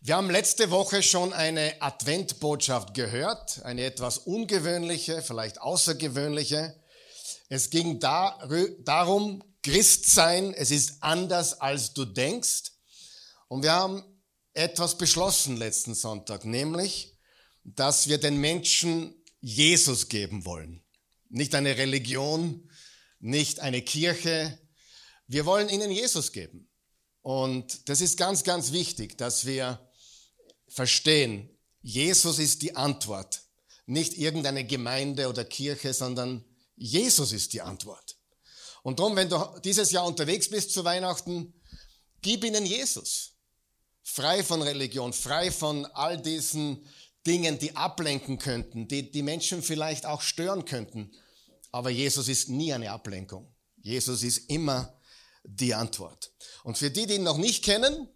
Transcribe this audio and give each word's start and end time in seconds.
Wir 0.00 0.14
haben 0.14 0.30
letzte 0.30 0.70
Woche 0.70 1.02
schon 1.02 1.32
eine 1.32 1.82
Adventbotschaft 1.82 2.94
gehört, 2.94 3.64
eine 3.64 3.82
etwas 3.82 4.18
ungewöhnliche, 4.18 5.22
vielleicht 5.22 5.60
außergewöhnliche. 5.60 6.80
Es 7.48 7.68
ging 7.70 7.98
darum, 7.98 9.42
Christ 9.64 10.06
sein, 10.08 10.54
es 10.54 10.70
ist 10.70 11.02
anders 11.02 11.60
als 11.60 11.94
du 11.94 12.04
denkst. 12.04 12.70
Und 13.48 13.64
wir 13.64 13.72
haben 13.72 14.04
etwas 14.54 14.96
beschlossen 14.96 15.56
letzten 15.56 15.96
Sonntag, 15.96 16.44
nämlich, 16.44 17.18
dass 17.64 18.06
wir 18.06 18.18
den 18.18 18.36
Menschen 18.36 19.20
Jesus 19.40 20.08
geben 20.08 20.44
wollen. 20.44 20.84
Nicht 21.28 21.56
eine 21.56 21.76
Religion, 21.76 22.70
nicht 23.18 23.58
eine 23.58 23.82
Kirche. 23.82 24.60
Wir 25.26 25.44
wollen 25.44 25.68
ihnen 25.68 25.90
Jesus 25.90 26.30
geben. 26.30 26.70
Und 27.22 27.88
das 27.88 28.00
ist 28.00 28.16
ganz, 28.16 28.44
ganz 28.44 28.70
wichtig, 28.70 29.18
dass 29.18 29.44
wir 29.44 29.87
verstehen, 30.68 31.50
Jesus 31.82 32.38
ist 32.38 32.62
die 32.62 32.76
Antwort. 32.76 33.42
Nicht 33.86 34.18
irgendeine 34.18 34.66
Gemeinde 34.66 35.28
oder 35.28 35.44
Kirche, 35.44 35.94
sondern 35.94 36.44
Jesus 36.76 37.32
ist 37.32 37.52
die 37.52 37.62
Antwort. 37.62 38.16
Und 38.82 38.98
darum, 38.98 39.16
wenn 39.16 39.28
du 39.28 39.38
dieses 39.64 39.90
Jahr 39.90 40.06
unterwegs 40.06 40.48
bist 40.48 40.72
zu 40.72 40.84
Weihnachten, 40.84 41.54
gib 42.22 42.44
ihnen 42.44 42.66
Jesus. 42.66 43.32
Frei 44.02 44.42
von 44.42 44.62
Religion, 44.62 45.12
frei 45.12 45.50
von 45.50 45.86
all 45.86 46.20
diesen 46.20 46.86
Dingen, 47.26 47.58
die 47.58 47.76
ablenken 47.76 48.38
könnten, 48.38 48.88
die 48.88 49.10
die 49.10 49.22
Menschen 49.22 49.62
vielleicht 49.62 50.06
auch 50.06 50.22
stören 50.22 50.64
könnten. 50.64 51.12
Aber 51.72 51.90
Jesus 51.90 52.28
ist 52.28 52.48
nie 52.48 52.72
eine 52.72 52.90
Ablenkung. 52.90 53.54
Jesus 53.76 54.22
ist 54.22 54.50
immer 54.50 54.98
die 55.44 55.74
Antwort. 55.74 56.32
Und 56.64 56.78
für 56.78 56.90
die, 56.90 57.06
die 57.06 57.14
ihn 57.14 57.22
noch 57.22 57.36
nicht 57.38 57.64
kennen, 57.64 58.08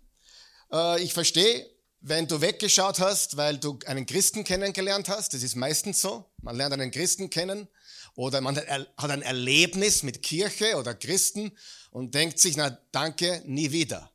äh, 0.73 1.03
ich 1.03 1.13
verstehe, 1.13 1.69
wenn 2.03 2.27
du 2.27 2.41
weggeschaut 2.41 2.99
hast, 2.99 3.37
weil 3.37 3.59
du 3.59 3.79
einen 3.87 4.07
Christen 4.07 4.43
kennengelernt 4.43 5.09
hast, 5.09 5.35
das 5.35 5.43
ist 5.45 5.55
meistens 5.55 6.01
so, 6.01 6.25
man 6.43 6.57
lernt 6.57 6.75
einen 6.75 6.91
Christen 6.91 7.31
kennen 7.31 7.69
oder 8.17 8.41
man 8.41 8.57
hat 8.57 9.11
ein 9.11 9.23
Erlebnis 9.23 10.03
mit 10.03 10.23
Kirche 10.23 10.77
oder 10.77 10.95
Christen 10.95 11.53
und 11.91 12.15
denkt 12.15 12.41
sich, 12.41 12.57
na 12.57 12.77
danke, 12.91 13.43
nie 13.47 13.71
wieder. 13.71 14.11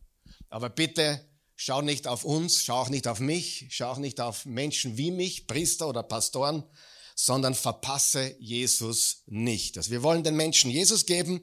Aber 0.49 0.69
bitte 0.69 1.25
schau 1.55 1.81
nicht 1.81 2.07
auf 2.07 2.25
uns, 2.25 2.65
schau 2.65 2.75
auch 2.75 2.89
nicht 2.89 3.07
auf 3.07 3.21
mich, 3.21 3.67
schau 3.69 3.91
auch 3.91 3.97
nicht 3.97 4.19
auf 4.19 4.45
Menschen 4.45 4.97
wie 4.97 5.11
mich, 5.11 5.47
Priester 5.47 5.87
oder 5.87 6.03
Pastoren, 6.03 6.63
sondern 7.15 7.55
verpasse 7.55 8.35
Jesus 8.39 9.23
nicht. 9.27 9.77
Also 9.77 9.91
wir 9.91 10.03
wollen 10.03 10.23
den 10.23 10.35
Menschen 10.35 10.69
Jesus 10.69 11.05
geben 11.05 11.41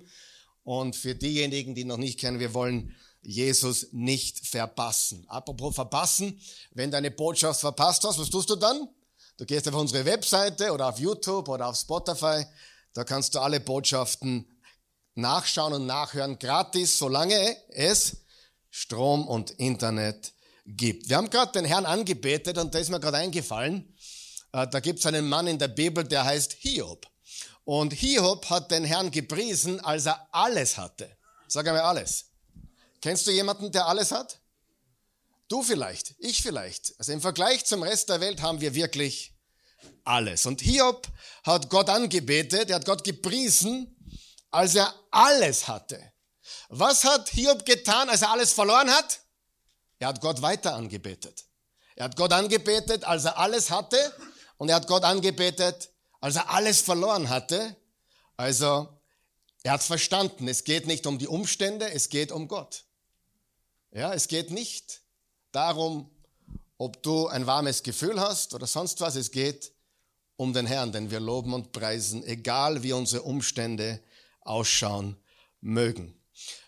und 0.62 0.94
für 0.94 1.14
diejenigen, 1.14 1.74
die 1.74 1.84
noch 1.84 1.96
nicht 1.96 2.20
kennen, 2.20 2.38
wir 2.38 2.52
wollen 2.52 2.94
Jesus 3.24 3.88
nicht 3.92 4.46
verpassen. 4.46 5.24
Apropos 5.28 5.74
verpassen, 5.74 6.40
wenn 6.72 6.90
du 6.90 6.96
eine 6.96 7.10
Botschaft 7.10 7.60
verpasst 7.60 8.04
hast, 8.04 8.18
was 8.18 8.30
tust 8.30 8.50
du 8.50 8.56
dann? 8.56 8.88
Du 9.36 9.44
gehst 9.44 9.66
auf 9.68 9.74
unsere 9.74 10.04
Webseite 10.04 10.72
oder 10.72 10.88
auf 10.88 10.98
YouTube 10.98 11.48
oder 11.48 11.68
auf 11.68 11.76
Spotify, 11.76 12.44
da 12.92 13.02
kannst 13.02 13.34
du 13.34 13.40
alle 13.40 13.58
Botschaften 13.58 14.46
nachschauen 15.14 15.72
und 15.72 15.86
nachhören, 15.86 16.38
gratis, 16.38 16.98
solange 16.98 17.56
es 17.70 18.18
Strom 18.70 19.26
und 19.26 19.50
Internet 19.52 20.32
gibt. 20.66 21.08
Wir 21.08 21.16
haben 21.16 21.30
gerade 21.30 21.52
den 21.52 21.64
Herrn 21.64 21.86
angebetet 21.86 22.58
und 22.58 22.74
da 22.74 22.78
ist 22.78 22.90
mir 22.90 23.00
gerade 23.00 23.18
eingefallen, 23.18 23.96
äh, 24.52 24.66
da 24.68 24.80
gibt 24.80 25.00
es 25.00 25.06
einen 25.06 25.28
Mann 25.28 25.46
in 25.46 25.58
der 25.58 25.68
Bibel, 25.68 26.04
der 26.04 26.24
heißt 26.24 26.52
Hiob. 26.60 27.06
Und 27.64 27.92
Hiob 27.92 28.48
hat 28.50 28.70
den 28.70 28.84
Herrn 28.84 29.10
gepriesen, 29.10 29.80
als 29.80 30.06
er 30.06 30.28
alles 30.32 30.76
hatte. 30.76 31.16
Sag 31.48 31.66
einmal 31.66 31.82
alles. 31.82 32.26
Kennst 33.04 33.26
du 33.26 33.30
jemanden, 33.32 33.70
der 33.70 33.86
alles 33.86 34.12
hat? 34.12 34.40
Du 35.48 35.62
vielleicht, 35.62 36.14
ich 36.16 36.40
vielleicht. 36.40 36.94
Also 36.98 37.12
im 37.12 37.20
Vergleich 37.20 37.66
zum 37.66 37.82
Rest 37.82 38.08
der 38.08 38.22
Welt 38.22 38.40
haben 38.40 38.62
wir 38.62 38.74
wirklich 38.74 39.34
alles. 40.04 40.46
Und 40.46 40.62
Hiob 40.62 41.06
hat 41.42 41.68
Gott 41.68 41.90
angebetet, 41.90 42.70
er 42.70 42.76
hat 42.76 42.86
Gott 42.86 43.04
gepriesen, 43.04 43.94
als 44.50 44.74
er 44.74 44.94
alles 45.10 45.68
hatte. 45.68 46.00
Was 46.70 47.04
hat 47.04 47.28
Hiob 47.28 47.66
getan, 47.66 48.08
als 48.08 48.22
er 48.22 48.30
alles 48.30 48.54
verloren 48.54 48.88
hat? 48.88 49.20
Er 49.98 50.08
hat 50.08 50.22
Gott 50.22 50.40
weiter 50.40 50.74
angebetet. 50.74 51.44
Er 51.96 52.06
hat 52.06 52.16
Gott 52.16 52.32
angebetet, 52.32 53.04
als 53.04 53.26
er 53.26 53.36
alles 53.36 53.68
hatte, 53.68 53.98
und 54.56 54.70
er 54.70 54.76
hat 54.76 54.86
Gott 54.86 55.04
angebetet, 55.04 55.90
als 56.22 56.36
er 56.36 56.48
alles 56.48 56.80
verloren 56.80 57.28
hatte. 57.28 57.76
Also, 58.38 58.98
er 59.62 59.72
hat 59.72 59.82
verstanden, 59.82 60.48
es 60.48 60.64
geht 60.64 60.86
nicht 60.86 61.06
um 61.06 61.18
die 61.18 61.28
Umstände, 61.28 61.90
es 61.90 62.08
geht 62.08 62.32
um 62.32 62.48
Gott. 62.48 62.86
Ja, 63.94 64.12
es 64.12 64.26
geht 64.26 64.50
nicht 64.50 65.02
darum, 65.52 66.10
ob 66.78 67.00
du 67.04 67.28
ein 67.28 67.46
warmes 67.46 67.84
Gefühl 67.84 68.20
hast 68.20 68.52
oder 68.52 68.66
sonst 68.66 69.00
was. 69.00 69.14
Es 69.14 69.30
geht 69.30 69.72
um 70.34 70.52
den 70.52 70.66
Herrn, 70.66 70.90
denn 70.90 71.12
wir 71.12 71.20
loben 71.20 71.54
und 71.54 71.70
preisen, 71.70 72.24
egal 72.24 72.82
wie 72.82 72.92
unsere 72.92 73.22
Umstände 73.22 74.00
ausschauen 74.40 75.16
mögen. 75.60 76.20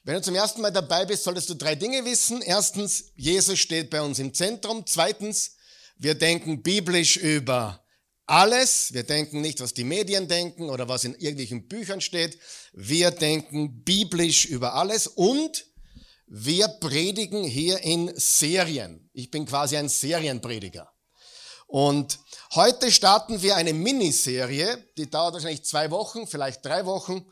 Wenn 0.04 0.14
du 0.14 0.22
zum 0.22 0.36
ersten 0.36 0.60
Mal 0.60 0.70
dabei 0.70 1.04
bist, 1.04 1.24
solltest 1.24 1.50
du 1.50 1.54
drei 1.54 1.74
Dinge 1.74 2.04
wissen. 2.04 2.42
Erstens, 2.42 3.06
Jesus 3.16 3.58
steht 3.58 3.90
bei 3.90 4.00
uns 4.00 4.20
im 4.20 4.32
Zentrum. 4.32 4.86
Zweitens, 4.86 5.56
wir 5.96 6.14
denken 6.14 6.62
biblisch 6.62 7.16
über 7.16 7.84
alles. 8.26 8.92
Wir 8.92 9.02
denken 9.02 9.40
nicht, 9.40 9.58
was 9.58 9.74
die 9.74 9.82
Medien 9.82 10.28
denken 10.28 10.70
oder 10.70 10.88
was 10.88 11.02
in 11.02 11.14
irgendwelchen 11.14 11.66
Büchern 11.66 12.00
steht. 12.00 12.38
Wir 12.72 13.10
denken 13.10 13.82
biblisch 13.82 14.44
über 14.44 14.74
alles 14.74 15.08
und 15.08 15.66
wir 16.26 16.68
predigen 16.68 17.44
hier 17.44 17.78
in 17.82 18.12
Serien. 18.16 19.08
Ich 19.12 19.30
bin 19.30 19.46
quasi 19.46 19.76
ein 19.76 19.88
Serienprediger. 19.88 20.92
Und 21.68 22.18
heute 22.54 22.90
starten 22.92 23.42
wir 23.42 23.56
eine 23.56 23.72
Miniserie, 23.72 24.84
die 24.96 25.10
dauert 25.10 25.34
wahrscheinlich 25.34 25.64
zwei 25.64 25.90
Wochen, 25.90 26.26
vielleicht 26.26 26.64
drei 26.64 26.84
Wochen 26.86 27.26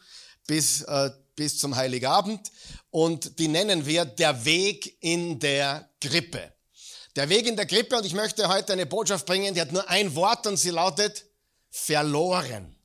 bis, 0.46 0.82
äh, 0.82 1.10
bis 1.36 1.58
zum 1.58 1.76
Heiligabend. 1.76 2.50
Und 2.90 3.38
die 3.38 3.48
nennen 3.48 3.86
wir 3.86 4.04
Der 4.04 4.44
Weg 4.44 4.96
in 5.00 5.38
der 5.38 5.90
Grippe. 6.00 6.52
Der 7.16 7.28
Weg 7.28 7.46
in 7.46 7.56
der 7.56 7.66
Grippe. 7.66 7.96
Und 7.96 8.06
ich 8.06 8.14
möchte 8.14 8.48
heute 8.48 8.72
eine 8.72 8.86
Botschaft 8.86 9.26
bringen, 9.26 9.54
die 9.54 9.60
hat 9.60 9.72
nur 9.72 9.88
ein 9.88 10.14
Wort 10.14 10.46
und 10.46 10.56
sie 10.56 10.70
lautet 10.70 11.24
verloren. 11.70 12.76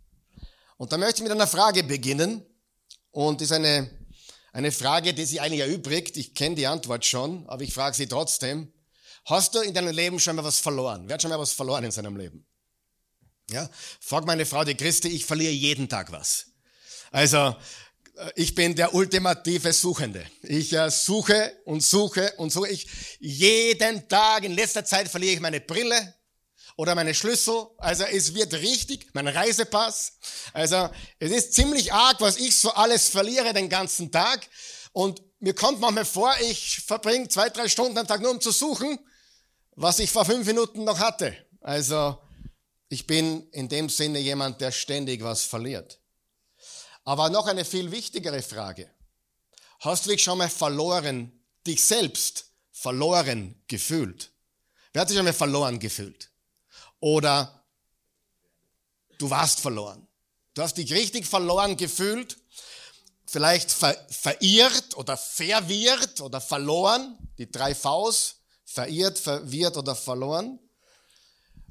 Und 0.77 0.91
da 0.91 0.97
möchte 0.97 1.17
ich 1.17 1.23
mit 1.23 1.31
einer 1.31 1.47
Frage 1.47 1.83
beginnen. 1.83 2.45
Und 3.11 3.41
ist 3.41 3.51
eine 3.51 3.89
eine 4.51 4.71
Frage, 4.71 5.13
die 5.13 5.25
sich 5.25 5.41
eigentlich 5.41 5.61
erübrigt. 5.61 6.17
Ich 6.17 6.33
kenne 6.33 6.55
die 6.55 6.67
Antwort 6.67 7.05
schon, 7.05 7.47
aber 7.47 7.63
ich 7.63 7.73
frage 7.73 7.95
sie 7.95 8.07
trotzdem. 8.07 8.73
Hast 9.25 9.53
du 9.53 9.59
in 9.59 9.73
deinem 9.73 9.93
Leben 9.93 10.19
schon 10.19 10.35
mal 10.35 10.43
was 10.43 10.59
verloren? 10.59 11.03
Wer 11.05 11.15
hat 11.15 11.21
schon 11.21 11.29
mal 11.29 11.39
was 11.39 11.51
verloren 11.51 11.83
in 11.83 11.91
seinem 11.91 12.17
Leben? 12.17 12.45
Ja? 13.51 13.69
Frag 13.99 14.25
meine 14.25 14.45
Frau, 14.45 14.63
die 14.63 14.75
Christi, 14.75 15.09
ich 15.09 15.25
verliere 15.25 15.51
jeden 15.51 15.89
Tag 15.89 16.11
was. 16.11 16.47
Also, 17.11 17.55
äh, 18.17 18.31
ich 18.35 18.55
bin 18.55 18.75
der 18.75 18.93
ultimative 18.93 19.73
Suchende. 19.73 20.25
Ich 20.43 20.73
äh, 20.73 20.89
suche 20.89 21.55
und 21.65 21.83
suche 21.83 22.33
und 22.37 22.51
suche. 22.51 22.69
Ich 22.69 22.87
jeden 23.19 24.07
Tag, 24.07 24.43
in 24.43 24.53
letzter 24.53 24.85
Zeit 24.85 25.09
verliere 25.09 25.33
ich 25.33 25.39
meine 25.39 25.61
Brille, 25.61 26.15
oder 26.79 26.95
meine 26.95 27.13
Schlüssel. 27.13 27.67
Also 27.77 28.05
es 28.05 28.33
wird 28.33 28.53
richtig, 28.53 29.09
mein 29.11 29.27
Reisepass. 29.27 30.13
Also 30.53 30.89
es 31.19 31.29
ist 31.29 31.53
ziemlich 31.53 31.91
arg, 31.91 32.21
was 32.21 32.37
ich 32.37 32.55
so 32.55 32.71
alles 32.71 33.09
verliere 33.09 33.53
den 33.53 33.67
ganzen 33.67 34.13
Tag. 34.13 34.47
Und 34.93 35.21
mir 35.41 35.53
kommt 35.53 35.81
manchmal 35.81 36.05
vor, 36.05 36.33
ich 36.39 36.79
verbringe 36.79 37.27
zwei, 37.27 37.49
drei 37.49 37.67
Stunden 37.67 37.97
am 37.97 38.07
Tag 38.07 38.21
nur 38.21 38.31
um 38.31 38.39
zu 38.39 38.51
suchen, 38.51 38.97
was 39.75 39.99
ich 39.99 40.09
vor 40.09 40.23
fünf 40.23 40.47
Minuten 40.47 40.85
noch 40.85 40.99
hatte. 40.99 41.35
Also 41.59 42.17
ich 42.87 43.05
bin 43.05 43.49
in 43.51 43.67
dem 43.67 43.89
Sinne 43.89 44.19
jemand, 44.19 44.61
der 44.61 44.71
ständig 44.71 45.21
was 45.21 45.43
verliert. 45.43 45.99
Aber 47.03 47.29
noch 47.29 47.47
eine 47.47 47.65
viel 47.65 47.91
wichtigere 47.91 48.41
Frage. 48.41 48.89
Hast 49.81 50.05
du 50.05 50.11
dich 50.11 50.23
schon 50.23 50.37
mal 50.37 50.49
verloren, 50.49 51.43
dich 51.67 51.83
selbst 51.83 52.53
verloren 52.71 53.61
gefühlt? 53.67 54.31
Wer 54.93 55.01
hat 55.01 55.09
sich 55.09 55.17
schon 55.17 55.25
mal 55.25 55.33
verloren 55.33 55.77
gefühlt? 55.77 56.28
Oder 56.99 57.63
du 59.17 59.29
warst 59.29 59.59
verloren. 59.59 60.07
Du 60.53 60.61
hast 60.61 60.75
dich 60.75 60.91
richtig 60.93 61.25
verloren 61.25 61.77
gefühlt, 61.77 62.37
vielleicht 63.25 63.71
ver 63.71 63.95
verirrt 64.09 64.97
oder 64.97 65.15
verwirrt 65.15 66.21
oder 66.21 66.41
verloren, 66.41 67.17
die 67.37 67.49
drei 67.49 67.75
Vs, 67.75 68.37
verirrt, 68.65 69.19
verwirrt 69.19 69.77
oder 69.77 69.95
verloren. 69.95 70.59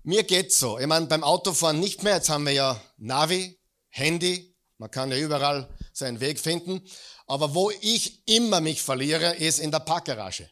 Mir 0.02 0.22
geht's 0.22 0.58
so. 0.58 0.78
Ich 0.78 0.86
meine, 0.86 1.06
beim 1.06 1.22
Autofahren 1.22 1.80
nicht 1.80 2.02
mehr. 2.02 2.14
Jetzt 2.14 2.30
haben 2.30 2.46
wir 2.46 2.52
ja 2.52 2.80
Navi, 2.96 3.58
Handy. 3.90 4.56
Man 4.78 4.90
kann 4.90 5.10
ja 5.10 5.18
überall 5.18 5.68
seinen 5.92 6.20
Weg 6.20 6.38
finden. 6.40 6.80
Aber 7.26 7.54
wo 7.54 7.70
ich 7.82 8.26
immer 8.26 8.60
mich 8.60 8.80
verliere, 8.80 9.34
ist 9.36 9.58
in 9.58 9.70
der 9.70 9.80
Parkgarage. 9.80 10.48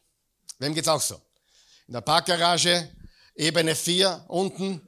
Wem 0.58 0.74
geht's 0.74 0.88
auch 0.88 1.00
so? 1.00 1.14
In 1.86 1.94
der 1.94 2.00
Parkgarage 2.00 2.95
Ebene 3.36 3.74
4 3.74 4.24
unten. 4.28 4.80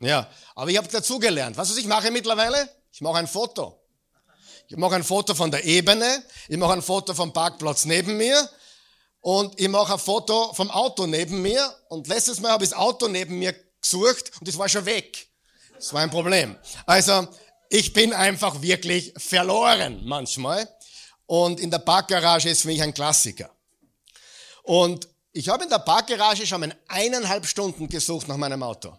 Ja, 0.00 0.28
aber 0.54 0.70
ich 0.70 0.78
habe 0.78 0.88
dazugelernt. 0.88 1.56
Was, 1.56 1.70
was 1.70 1.76
ich 1.76 1.86
mache 1.86 2.10
mittlerweile? 2.10 2.68
Ich 2.90 3.00
mache 3.00 3.18
ein 3.18 3.26
Foto. 3.26 3.76
Ich 4.68 4.76
mache 4.76 4.94
ein 4.94 5.04
Foto 5.04 5.34
von 5.34 5.50
der 5.50 5.64
Ebene, 5.64 6.22
ich 6.48 6.56
mache 6.56 6.74
ein 6.74 6.82
Foto 6.82 7.12
vom 7.12 7.32
Parkplatz 7.32 7.86
neben 7.86 8.16
mir 8.16 8.48
und 9.20 9.60
ich 9.60 9.68
mache 9.68 9.94
ein 9.94 9.98
Foto 9.98 10.54
vom 10.54 10.70
Auto 10.70 11.06
neben 11.08 11.42
mir 11.42 11.74
und 11.88 12.06
letztes 12.06 12.38
Mal 12.38 12.52
habe 12.52 12.62
ich 12.62 12.70
das 12.70 12.78
Auto 12.78 13.08
neben 13.08 13.40
mir 13.40 13.52
gesucht 13.80 14.30
und 14.40 14.46
es 14.46 14.56
war 14.56 14.68
schon 14.68 14.86
weg. 14.86 15.28
Das 15.74 15.92
war 15.92 16.02
ein 16.02 16.10
Problem. 16.10 16.56
Also 16.86 17.26
ich 17.68 17.92
bin 17.92 18.12
einfach 18.12 18.62
wirklich 18.62 19.12
verloren 19.16 20.02
manchmal 20.04 20.68
und 21.26 21.58
in 21.58 21.72
der 21.72 21.78
Parkgarage 21.80 22.48
ist 22.48 22.62
für 22.62 22.68
mich 22.68 22.80
ein 22.80 22.94
Klassiker. 22.94 23.50
Und 24.62 25.08
ich 25.32 25.48
habe 25.48 25.64
in 25.64 25.70
der 25.70 25.78
Parkgarage 25.78 26.46
schon 26.46 26.60
mal 26.60 26.76
eineinhalb 26.88 27.46
Stunden 27.46 27.88
gesucht 27.88 28.28
nach 28.28 28.36
meinem 28.36 28.62
Auto. 28.62 28.96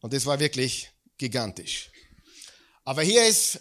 Und 0.00 0.12
das 0.12 0.24
war 0.26 0.38
wirklich 0.38 0.90
gigantisch. 1.18 1.90
Aber 2.84 3.02
hier 3.02 3.26
ist, 3.26 3.60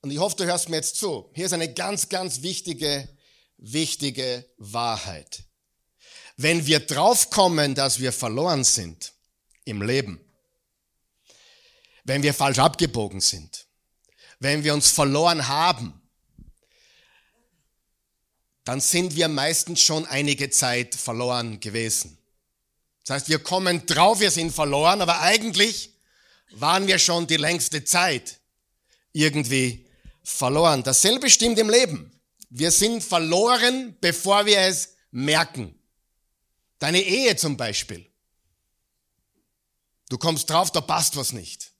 und 0.00 0.10
ich 0.10 0.18
hoffe, 0.18 0.36
du 0.36 0.44
hörst 0.44 0.68
mir 0.68 0.76
jetzt 0.76 0.96
zu, 0.96 1.30
hier 1.34 1.46
ist 1.46 1.52
eine 1.52 1.72
ganz, 1.72 2.08
ganz 2.08 2.42
wichtige, 2.42 3.08
wichtige 3.58 4.44
Wahrheit. 4.58 5.44
Wenn 6.36 6.66
wir 6.66 6.80
draufkommen, 6.80 7.74
dass 7.74 8.00
wir 8.00 8.12
verloren 8.12 8.64
sind 8.64 9.12
im 9.64 9.82
Leben, 9.82 10.20
wenn 12.04 12.22
wir 12.22 12.34
falsch 12.34 12.58
abgebogen 12.58 13.20
sind, 13.20 13.66
wenn 14.40 14.64
wir 14.64 14.74
uns 14.74 14.90
verloren 14.90 15.46
haben, 15.46 16.01
dann 18.64 18.80
sind 18.80 19.16
wir 19.16 19.28
meistens 19.28 19.80
schon 19.80 20.06
einige 20.06 20.50
Zeit 20.50 20.94
verloren 20.94 21.60
gewesen. 21.60 22.18
Das 23.04 23.16
heißt, 23.16 23.28
wir 23.28 23.40
kommen 23.40 23.84
drauf, 23.86 24.20
wir 24.20 24.30
sind 24.30 24.52
verloren, 24.52 25.00
aber 25.00 25.20
eigentlich 25.20 25.92
waren 26.52 26.86
wir 26.86 26.98
schon 26.98 27.26
die 27.26 27.36
längste 27.36 27.84
Zeit 27.84 28.38
irgendwie 29.12 29.86
verloren. 30.22 30.82
Dasselbe 30.82 31.28
stimmt 31.28 31.58
im 31.58 31.68
Leben. 31.68 32.12
Wir 32.50 32.70
sind 32.70 33.02
verloren, 33.02 33.96
bevor 34.00 34.46
wir 34.46 34.58
es 34.60 34.90
merken. 35.10 35.74
Deine 36.78 37.00
Ehe 37.00 37.34
zum 37.36 37.56
Beispiel. 37.56 38.06
Du 40.08 40.18
kommst 40.18 40.50
drauf, 40.50 40.70
da 40.70 40.80
passt 40.80 41.16
was 41.16 41.32
nicht. 41.32 41.72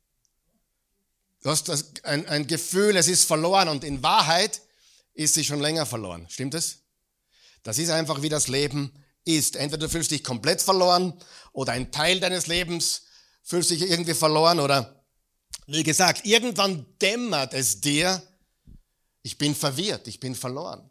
Du 1.43 1.50
hast 1.50 1.70
ein, 2.05 2.26
ein 2.26 2.46
Gefühl, 2.46 2.96
es 2.96 3.08
ist 3.08 3.25
verloren 3.25 3.69
und 3.69 3.85
in 3.85 4.02
Wahrheit 4.02 4.62
ist 5.14 5.35
sie 5.35 5.44
schon 5.44 5.61
länger 5.61 5.87
verloren. 5.87 6.26
Stimmt 6.29 6.55
es? 6.55 6.82
Das 7.62 7.79
ist 7.79 7.91
einfach, 7.91 8.23
wie 8.23 8.29
das 8.29 8.49
Leben 8.49 8.93
ist. 9.25 9.56
Entweder 9.56 9.87
du 9.87 9.88
fühlst 9.88 10.11
dich 10.11 10.25
komplett 10.25 10.62
verloren 10.62 11.14
oder 11.53 11.73
ein 11.73 11.93
Teil 11.93 12.20
deines 12.20 12.47
Lebens 12.47 13.03
fühlst 13.43 13.70
dich 13.70 13.82
irgendwie 13.82 14.14
verloren 14.14 14.61
oder 14.61 15.05
wie 15.67 15.82
gesagt, 15.82 16.26
irgendwann 16.26 16.87
dämmert 17.00 17.55
es 17.55 17.81
dir, 17.81 18.23
ich 19.23 19.38
bin 19.38 19.55
verwirrt, 19.55 20.09
ich 20.09 20.19
bin 20.19 20.35
verloren. 20.35 20.91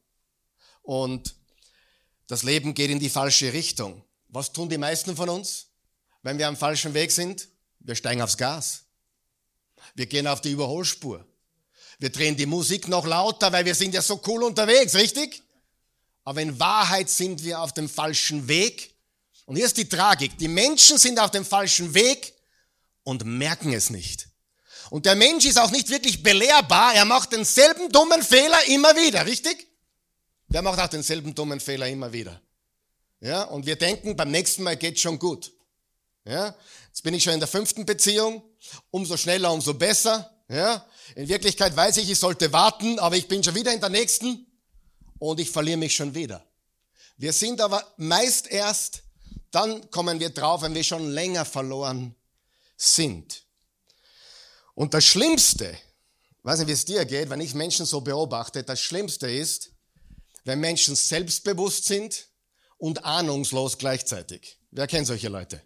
Und 0.82 1.36
das 2.28 2.44
Leben 2.44 2.74
geht 2.74 2.90
in 2.90 3.00
die 3.00 3.10
falsche 3.10 3.52
Richtung. 3.52 4.06
Was 4.30 4.54
tun 4.54 4.70
die 4.70 4.78
meisten 4.78 5.16
von 5.16 5.28
uns, 5.30 5.68
wenn 6.24 6.38
wir 6.38 6.48
am 6.48 6.56
falschen 6.56 6.94
Weg 6.94 7.12
sind? 7.12 7.50
Wir 7.80 7.96
steigen 7.96 8.22
aufs 8.22 8.38
Gas. 8.38 8.86
Wir 9.96 10.06
gehen 10.06 10.28
auf 10.28 10.40
die 10.40 10.52
Überholspur. 10.52 11.26
Wir 12.02 12.10
drehen 12.10 12.36
die 12.36 12.48
Musik 12.48 12.88
noch 12.88 13.06
lauter, 13.06 13.52
weil 13.52 13.64
wir 13.64 13.76
sind 13.76 13.94
ja 13.94 14.02
so 14.02 14.20
cool 14.26 14.42
unterwegs, 14.44 14.96
richtig? 14.96 15.44
Aber 16.24 16.42
in 16.42 16.60
Wahrheit 16.60 17.12
sind 17.12 17.44
wir 17.44 17.62
auf 17.62 17.74
dem 17.74 17.88
falschen 17.88 18.48
Weg. 18.48 18.96
Und 19.46 19.56
hier 19.56 19.68
ist 19.68 19.78
die 19.78 19.88
Tragik. 19.88 20.36
Die 20.40 20.48
Menschen 20.48 20.98
sind 20.98 21.20
auf 21.20 21.30
dem 21.30 21.46
falschen 21.46 21.94
Weg 21.94 22.34
und 23.04 23.24
merken 23.24 23.72
es 23.72 23.92
nicht. 23.92 24.30
Und 24.90 25.06
der 25.06 25.14
Mensch 25.14 25.46
ist 25.46 25.60
auch 25.60 25.70
nicht 25.70 25.90
wirklich 25.90 26.24
belehrbar. 26.24 26.96
Er 26.96 27.06
macht 27.06 27.34
denselben 27.34 27.90
dummen 27.90 28.24
Fehler 28.24 28.66
immer 28.66 28.96
wieder, 28.96 29.28
richtig? 29.28 29.68
Der 30.48 30.64
macht 30.64 30.80
auch 30.80 30.88
denselben 30.88 31.36
dummen 31.36 31.60
Fehler 31.60 31.88
immer 31.88 32.12
wieder. 32.12 32.42
Ja, 33.20 33.44
und 33.44 33.68
wir 33.68 33.76
denken, 33.76 34.16
beim 34.16 34.32
nächsten 34.32 34.64
Mal 34.64 34.76
geht's 34.76 35.02
schon 35.02 35.20
gut. 35.20 35.52
Ja, 36.26 36.56
jetzt 36.88 37.04
bin 37.04 37.14
ich 37.14 37.22
schon 37.22 37.34
in 37.34 37.40
der 37.40 37.48
fünften 37.48 37.86
Beziehung. 37.86 38.42
Umso 38.90 39.18
schneller, 39.18 39.54
umso 39.54 39.76
besser. 39.76 40.44
Ja, 40.50 40.84
in 41.16 41.28
Wirklichkeit 41.28 41.76
weiß 41.76 41.98
ich, 41.98 42.10
ich 42.10 42.20
sollte 42.20 42.52
warten, 42.54 43.00
aber 43.00 43.16
ich 43.16 43.28
bin 43.28 43.44
schon 43.44 43.56
wieder 43.56 43.74
in 43.74 43.80
der 43.80 43.90
nächsten 43.90 44.48
und 45.20 45.40
ich 45.40 45.50
verliere 45.50 45.78
mich 45.78 45.96
schon 45.96 46.14
wieder. 46.14 46.46
Wir 47.18 47.34
sind 47.34 47.62
aber 47.62 47.94
meist 47.98 48.48
erst, 48.48 49.04
dann 49.52 49.90
kommen 49.92 50.20
wir 50.20 50.30
drauf, 50.30 50.62
wenn 50.62 50.74
wir 50.74 50.84
schon 50.84 51.10
länger 51.12 51.46
verloren 51.46 52.16
sind. 52.78 53.44
Und 54.74 54.94
das 54.94 55.06
Schlimmste, 55.06 55.78
weiß 56.44 56.60
nicht, 56.60 56.68
wie 56.70 56.74
es 56.74 56.86
dir 56.86 57.06
geht, 57.06 57.30
wenn 57.30 57.42
ich 57.42 57.54
Menschen 57.54 57.86
so 57.86 58.02
beobachte, 58.02 58.64
das 58.64 58.80
Schlimmste 58.80 59.30
ist, 59.30 59.72
wenn 60.46 60.60
Menschen 60.60 60.96
selbstbewusst 60.96 61.86
sind 61.86 62.28
und 62.78 63.06
ahnungslos 63.06 63.78
gleichzeitig. 63.78 64.58
Wer 64.72 64.88
kennt 64.88 65.06
solche 65.06 65.30
Leute? 65.30 65.62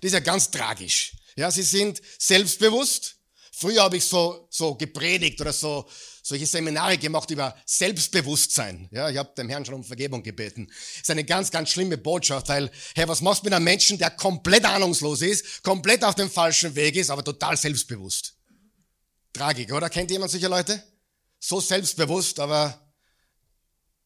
Das 0.00 0.08
ist 0.08 0.14
ja 0.14 0.20
ganz 0.20 0.50
tragisch. 0.50 1.14
Ja, 1.36 1.50
sie 1.50 1.62
sind 1.62 2.00
selbstbewusst. 2.18 3.16
Früher 3.56 3.82
habe 3.82 3.96
ich 3.96 4.04
so, 4.04 4.48
so 4.50 4.74
gepredigt 4.74 5.40
oder 5.40 5.52
so, 5.52 5.88
solche 6.22 6.46
Seminare 6.46 6.98
gemacht 6.98 7.30
über 7.30 7.56
Selbstbewusstsein. 7.64 8.88
Ja, 8.90 9.08
ich 9.08 9.16
habe 9.16 9.32
dem 9.36 9.48
Herrn 9.48 9.64
schon 9.64 9.74
um 9.74 9.84
Vergebung 9.84 10.22
gebeten. 10.22 10.66
Das 10.66 11.02
ist 11.02 11.10
eine 11.10 11.24
ganz, 11.24 11.50
ganz 11.50 11.70
schlimme 11.70 11.96
Botschaft, 11.96 12.48
weil, 12.48 12.70
hey, 12.96 13.06
was 13.06 13.20
machst 13.20 13.42
du 13.42 13.46
mit 13.46 13.54
einem 13.54 13.64
Menschen, 13.64 13.96
der 13.98 14.10
komplett 14.10 14.64
ahnungslos 14.64 15.22
ist, 15.22 15.62
komplett 15.62 16.02
auf 16.02 16.16
dem 16.16 16.30
falschen 16.30 16.74
Weg 16.74 16.96
ist, 16.96 17.10
aber 17.10 17.22
total 17.22 17.56
selbstbewusst? 17.56 18.34
Tragik, 19.32 19.72
oder? 19.72 19.88
Kennt 19.88 20.10
jemand 20.10 20.32
solche 20.32 20.48
Leute? 20.48 20.82
So 21.38 21.60
selbstbewusst, 21.60 22.40
aber 22.40 22.92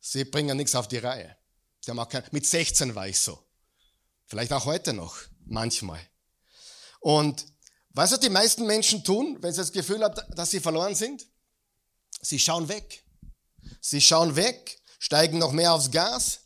sie 0.00 0.24
bringen 0.24 0.56
nichts 0.56 0.74
auf 0.74 0.88
die 0.88 0.98
Reihe. 0.98 1.36
Sie 1.80 1.90
haben 1.90 1.98
auch 1.98 2.08
kein, 2.08 2.24
mit 2.32 2.44
16 2.44 2.94
war 2.94 3.08
ich 3.08 3.18
so. 3.18 3.38
Vielleicht 4.26 4.52
auch 4.52 4.66
heute 4.66 4.92
noch, 4.92 5.16
manchmal. 5.46 6.00
Und 7.00 7.46
weißt 7.98 8.12
du, 8.12 8.16
was 8.16 8.20
die 8.20 8.30
meisten 8.30 8.64
Menschen 8.64 9.02
tun, 9.02 9.36
wenn 9.40 9.52
sie 9.52 9.58
das 9.58 9.72
Gefühl 9.72 10.04
haben, 10.04 10.14
dass 10.36 10.50
sie 10.50 10.60
verloren 10.60 10.94
sind? 10.94 11.26
Sie 12.22 12.38
schauen 12.38 12.68
weg. 12.68 13.02
Sie 13.80 14.00
schauen 14.00 14.36
weg, 14.36 14.80
steigen 14.98 15.38
noch 15.38 15.52
mehr 15.52 15.72
aufs 15.72 15.90
Gas. 15.90 16.40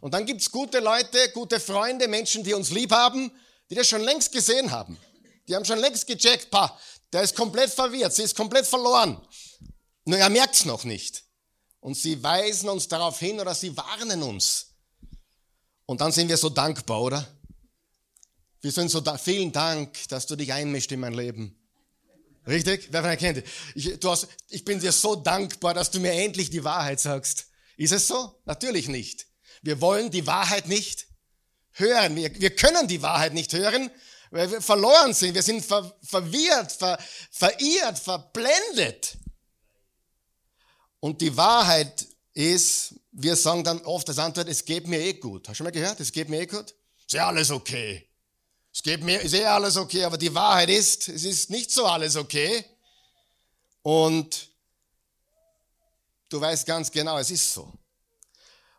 Und 0.00 0.14
dann 0.14 0.24
gibt's 0.24 0.50
gute 0.50 0.80
Leute, 0.80 1.30
gute 1.32 1.60
Freunde, 1.60 2.08
Menschen, 2.08 2.44
die 2.44 2.54
uns 2.54 2.70
lieb 2.70 2.92
haben, 2.92 3.30
die 3.68 3.74
das 3.74 3.88
schon 3.88 4.02
längst 4.02 4.32
gesehen 4.32 4.70
haben. 4.70 4.98
Die 5.48 5.54
haben 5.54 5.64
schon 5.64 5.78
längst 5.78 6.06
gecheckt, 6.06 6.50
pa, 6.50 6.78
der 7.12 7.22
ist 7.22 7.36
komplett 7.36 7.70
verwirrt, 7.70 8.14
sie 8.14 8.22
ist 8.22 8.34
komplett 8.34 8.66
verloren. 8.66 9.20
Nur 10.06 10.18
er 10.18 10.30
merkt's 10.30 10.64
noch 10.64 10.84
nicht. 10.84 11.24
Und 11.80 11.94
sie 11.94 12.22
weisen 12.22 12.68
uns 12.68 12.88
darauf 12.88 13.18
hin 13.18 13.38
oder 13.38 13.54
sie 13.54 13.76
warnen 13.76 14.22
uns. 14.22 14.74
Und 15.84 16.00
dann 16.00 16.10
sind 16.10 16.28
wir 16.28 16.36
so 16.36 16.48
dankbar, 16.48 17.02
oder? 17.02 17.35
Wir 18.60 18.72
sind 18.72 18.90
so 18.90 19.00
da, 19.00 19.18
vielen 19.18 19.52
Dank, 19.52 20.08
dass 20.08 20.26
du 20.26 20.36
dich 20.36 20.52
einmischt 20.52 20.90
in 20.92 21.00
mein 21.00 21.14
Leben. 21.14 21.56
Richtig? 22.46 22.88
Wer 22.90 23.02
von 23.02 23.10
euch 23.10 23.18
kennt 23.18 23.42
ich, 23.74 23.98
du 23.98 24.10
hast, 24.10 24.28
ich 24.48 24.64
bin 24.64 24.78
dir 24.78 24.92
so 24.92 25.16
dankbar, 25.16 25.74
dass 25.74 25.90
du 25.90 25.98
mir 25.98 26.12
endlich 26.12 26.50
die 26.50 26.62
Wahrheit 26.62 27.00
sagst. 27.00 27.46
Ist 27.76 27.92
es 27.92 28.06
so? 28.06 28.40
Natürlich 28.44 28.88
nicht. 28.88 29.26
Wir 29.62 29.80
wollen 29.80 30.10
die 30.10 30.26
Wahrheit 30.26 30.68
nicht 30.68 31.06
hören. 31.72 32.14
Wir, 32.16 32.32
wir 32.40 32.54
können 32.54 32.86
die 32.88 33.02
Wahrheit 33.02 33.34
nicht 33.34 33.52
hören, 33.52 33.90
weil 34.30 34.50
wir 34.50 34.60
verloren 34.60 35.12
sind. 35.12 35.34
Wir 35.34 35.42
sind 35.42 35.64
ver, 35.64 35.96
verwirrt, 36.02 36.72
ver, 36.72 36.98
verirrt, 37.30 37.98
verblendet. 37.98 39.18
Und 41.00 41.20
die 41.20 41.36
Wahrheit 41.36 42.06
ist, 42.32 42.94
wir 43.12 43.36
sagen 43.36 43.64
dann 43.64 43.80
oft 43.82 44.08
als 44.08 44.18
Antwort, 44.18 44.48
es 44.48 44.64
geht 44.64 44.86
mir 44.86 45.00
eh 45.00 45.14
gut. 45.14 45.48
Hast 45.48 45.54
du 45.54 45.54
schon 45.56 45.64
mal 45.64 45.70
gehört? 45.70 46.00
Es 46.00 46.12
geht 46.12 46.28
mir 46.28 46.40
eh 46.40 46.46
gut? 46.46 46.74
Ist 47.06 47.12
ja 47.12 47.26
alles 47.26 47.50
okay. 47.50 48.05
Es 48.76 48.82
geht 48.82 49.02
mir, 49.02 49.22
ist 49.22 49.32
eh 49.32 49.46
alles 49.46 49.78
okay, 49.78 50.04
aber 50.04 50.18
die 50.18 50.34
Wahrheit 50.34 50.68
ist, 50.68 51.08
es 51.08 51.24
ist 51.24 51.48
nicht 51.48 51.72
so 51.72 51.86
alles 51.86 52.14
okay. 52.14 52.62
Und 53.80 54.50
du 56.28 56.38
weißt 56.38 56.66
ganz 56.66 56.92
genau, 56.92 57.16
es 57.16 57.30
ist 57.30 57.54
so. 57.54 57.72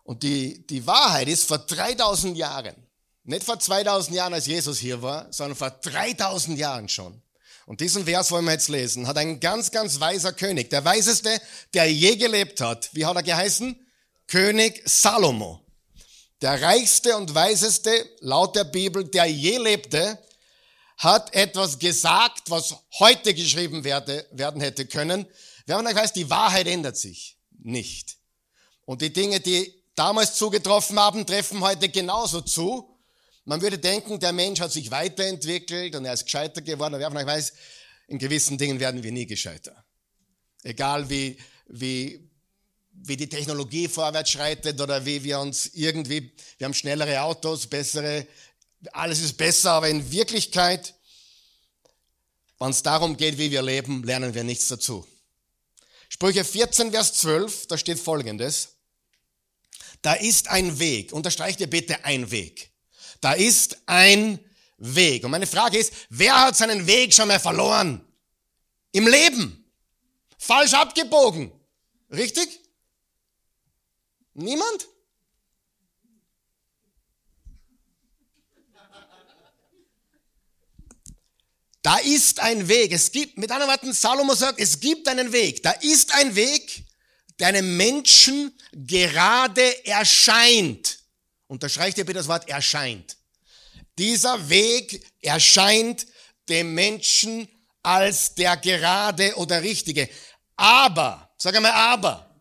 Und 0.04 0.22
die, 0.22 0.68
die 0.68 0.86
Wahrheit 0.86 1.28
ist, 1.28 1.48
vor 1.48 1.58
3000 1.58 2.38
Jahren, 2.38 2.76
nicht 3.24 3.44
vor 3.44 3.60
2000 3.60 4.16
Jahren, 4.16 4.36
als 4.36 4.46
Jesus 4.46 4.78
hier 4.78 5.02
war, 5.02 5.34
sondern 5.34 5.58
vor 5.58 5.72
3000 5.72 6.60
Jahren 6.60 6.88
schon. 6.90 7.20
Und 7.66 7.82
diesen 7.82 8.06
Vers 8.06 8.30
wollen 8.30 8.46
wir 8.46 8.52
jetzt 8.52 8.70
lesen. 8.70 9.08
Hat 9.08 9.18
ein 9.18 9.40
ganz, 9.40 9.72
ganz 9.72 10.00
weiser 10.00 10.32
König, 10.32 10.70
der 10.70 10.86
weiseste, 10.86 11.42
der 11.74 11.92
je 11.92 12.18
gelebt 12.18 12.62
hat. 12.62 12.92
Wie 12.94 13.08
hat 13.08 13.16
er 13.16 13.24
geheißen? 13.24 13.76
König 14.28 14.80
Salomo 14.86 15.67
der 16.42 16.62
reichste 16.62 17.18
und 17.18 17.34
weiseste, 17.34 17.92
laut 18.20 18.56
der 18.56 18.66
Bibel, 18.66 19.04
der 19.04 19.26
je 19.26 19.58
lebte, 19.58 20.20
hat 20.98 21.34
etwas 21.34 21.78
gesagt, 21.78 22.50
was 22.50 22.76
heute 23.00 23.34
geschrieben 23.34 23.84
werde, 23.84 24.28
werden 24.32 24.62
hätte 24.62 24.86
können. 24.86 25.26
Von 25.68 25.86
euch 25.86 25.96
weiß, 25.96 26.14
die 26.14 26.30
Wahrheit 26.30 26.68
ändert 26.68 26.98
sich 26.98 27.38
nicht. 27.64 28.18
Und 28.86 29.02
die 29.02 29.12
Dinge, 29.12 29.40
die 29.40 29.84
damals 29.96 30.36
zugetroffen 30.36 31.00
haben, 31.00 31.26
treffen 31.26 31.62
heute 31.62 31.90
genauso 31.90 32.42
zu. 32.42 32.98
Man 33.46 33.62
würde 33.62 33.78
denken, 33.78 34.20
der 34.20 34.32
Mensch 34.32 34.60
hat 34.60 34.72
sich 34.72 34.92
weiterentwickelt 34.92 35.96
und 35.96 36.06
er 36.06 36.14
ist 36.14 36.26
gescheiter 36.26 36.62
geworden. 36.62 36.96
wer 36.98 37.10
von 37.10 37.18
euch 37.18 37.26
weiß, 37.26 37.54
in 38.08 38.18
gewissen 38.18 38.58
Dingen 38.58 38.80
werden 38.80 39.04
wir 39.04 39.12
nie 39.12 39.26
gescheiter. 39.26 39.86
Egal 40.64 41.10
wie, 41.10 41.38
wie 41.68 42.27
wie 43.04 43.18
die 43.18 43.30
Technologie 43.30 43.88
vorwärts 43.88 44.32
schreitet 44.32 44.80
oder 44.82 45.06
wie 45.06 45.24
wir 45.24 45.40
uns 45.40 45.68
irgendwie, 45.74 46.32
wir 46.58 46.66
haben 46.66 46.74
schnellere 46.74 47.22
Autos, 47.22 47.68
bessere, 47.68 48.28
alles 48.92 49.20
ist 49.20 49.38
besser, 49.38 49.72
aber 49.74 49.90
in 49.90 50.12
Wirklichkeit, 50.12 50.94
wenn 52.60 52.70
es 52.70 52.84
darum 52.84 53.18
geht, 53.18 53.38
wie 53.38 53.52
wir 53.52 53.62
leben, 53.62 54.04
lernen 54.04 54.34
wir 54.34 54.44
nichts 54.44 54.68
dazu. 54.68 55.08
Sprüche 56.10 56.44
14, 56.44 56.92
Vers 56.92 57.14
12, 57.14 57.68
da 57.68 57.78
steht 57.78 58.00
Folgendes. 58.00 58.70
Da 60.02 60.14
ist 60.14 60.50
ein 60.50 60.80
Weg, 60.80 61.12
unterstreicht 61.12 61.60
ihr 61.60 61.70
bitte 61.70 62.04
ein 62.06 62.32
Weg. 62.32 62.72
Da 63.22 63.34
ist 63.34 63.78
ein 63.88 64.40
Weg. 64.78 65.24
Und 65.24 65.32
meine 65.32 65.48
Frage 65.48 65.78
ist, 65.78 65.92
wer 66.10 66.40
hat 66.40 66.56
seinen 66.56 66.86
Weg 66.88 67.14
schon 67.14 67.28
mal 67.28 67.40
verloren? 67.40 68.06
Im 68.92 69.08
Leben. 69.08 69.66
Falsch 70.38 70.74
abgebogen. 70.74 71.52
Richtig? 72.12 72.60
Niemand? 74.38 74.88
Da 81.82 81.98
ist 81.98 82.40
ein 82.40 82.68
Weg. 82.68 82.92
Es 82.92 83.12
gibt, 83.12 83.38
mit 83.38 83.50
anderen 83.50 83.72
Worten, 83.72 83.94
Salomo 83.94 84.36
sagt, 84.36 84.60
es 84.60 84.80
gibt 84.80 85.08
einen 85.08 85.32
Weg. 85.32 85.64
Da 85.64 85.72
ist 85.72 86.14
ein 86.14 86.36
Weg, 86.36 86.86
der 87.40 87.48
einem 87.48 87.78
Menschen 87.78 88.56
gerade 88.74 89.86
erscheint. 89.86 91.00
Unterstreicht 91.48 91.98
ihr 91.98 92.06
bitte 92.06 92.20
das 92.20 92.28
Wort 92.28 92.48
erscheint. 92.48 93.18
Dieser 93.98 94.50
Weg 94.50 95.04
erscheint 95.20 96.06
dem 96.48 96.76
Menschen 96.76 97.48
als 97.82 98.36
der 98.36 98.58
gerade 98.58 99.36
oder 99.38 99.64
richtige. 99.64 100.08
Aber, 100.56 101.34
sag 101.38 101.56
einmal 101.56 101.72
aber, 101.72 102.40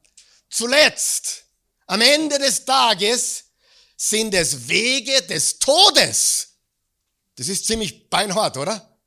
zuletzt, 0.50 1.45
am 1.86 2.00
Ende 2.00 2.38
des 2.38 2.64
Tages 2.64 3.44
sind 3.96 4.34
es 4.34 4.68
Wege 4.68 5.22
des 5.22 5.58
Todes. 5.58 6.48
Das 7.36 7.48
ist 7.48 7.66
ziemlich 7.66 8.08
beinhart, 8.10 8.56
oder? 8.56 8.98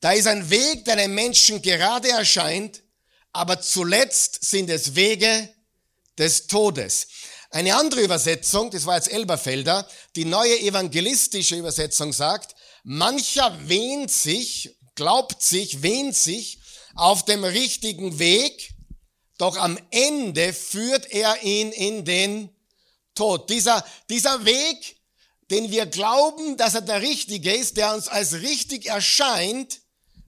Da 0.00 0.12
ist 0.12 0.26
ein 0.26 0.48
Weg, 0.50 0.84
der 0.84 0.96
dem 0.96 1.14
Menschen 1.14 1.60
gerade 1.60 2.08
erscheint, 2.08 2.82
aber 3.32 3.60
zuletzt 3.60 4.44
sind 4.44 4.70
es 4.70 4.94
Wege 4.94 5.48
des 6.18 6.46
Todes. 6.46 7.06
Eine 7.50 7.76
andere 7.76 8.02
Übersetzung, 8.02 8.70
das 8.70 8.86
war 8.86 8.96
jetzt 8.96 9.10
Elberfelder, 9.10 9.88
die 10.16 10.24
neue 10.24 10.58
evangelistische 10.60 11.56
Übersetzung 11.56 12.12
sagt, 12.12 12.54
mancher 12.84 13.68
wehnt 13.68 14.10
sich, 14.10 14.76
glaubt 14.94 15.42
sich, 15.42 15.82
wehnt 15.82 16.16
sich 16.16 16.60
auf 16.94 17.24
dem 17.24 17.44
richtigen 17.44 18.18
Weg, 18.18 18.74
doch 19.40 19.56
am 19.56 19.78
Ende 19.90 20.52
führt 20.52 21.10
er 21.10 21.42
ihn 21.42 21.72
in 21.72 22.04
den 22.04 22.50
Tod. 23.14 23.48
Dieser, 23.48 23.84
dieser 24.10 24.44
Weg, 24.44 24.96
den 25.50 25.70
wir 25.70 25.86
glauben, 25.86 26.56
dass 26.58 26.74
er 26.74 26.82
der 26.82 27.00
richtige 27.00 27.52
ist, 27.52 27.76
der 27.76 27.94
uns 27.94 28.06
als 28.08 28.34
richtig 28.34 28.86
erscheint, 28.86 29.80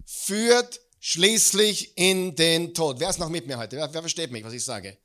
führt 0.07 0.81
schließlich 0.99 1.99
in 1.99 2.37
den 2.37 2.73
Tod. 2.75 3.01
Wer 3.01 3.11
ist 3.11 3.19
noch 3.19 3.29
mit 3.29 3.47
mir 3.47 3.59
heute? 3.59 3.77
Wer, 3.77 3.93
wer 3.93 4.01
versteht 4.01 4.31
mich, 4.31 4.45
was 4.45 4.55
ich 4.55 4.65
sage? 4.65 4.97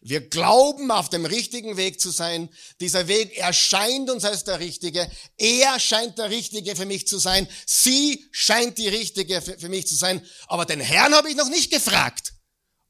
Wir 0.00 0.20
glauben, 0.20 0.92
auf 0.92 1.08
dem 1.08 1.24
richtigen 1.24 1.76
Weg 1.76 2.00
zu 2.00 2.10
sein. 2.10 2.48
Dieser 2.80 3.08
Weg 3.08 3.36
erscheint 3.36 4.08
uns 4.08 4.24
als 4.24 4.44
der 4.44 4.60
Richtige. 4.60 5.10
Er 5.36 5.80
scheint 5.80 6.18
der 6.18 6.30
Richtige 6.30 6.76
für 6.76 6.86
mich 6.86 7.08
zu 7.08 7.18
sein. 7.18 7.48
Sie 7.66 8.24
scheint 8.30 8.78
die 8.78 8.86
Richtige 8.86 9.42
für 9.42 9.68
mich 9.68 9.88
zu 9.88 9.96
sein. 9.96 10.24
Aber 10.46 10.64
den 10.64 10.78
Herrn 10.78 11.14
habe 11.14 11.28
ich 11.28 11.36
noch 11.36 11.48
nicht 11.48 11.72
gefragt, 11.72 12.34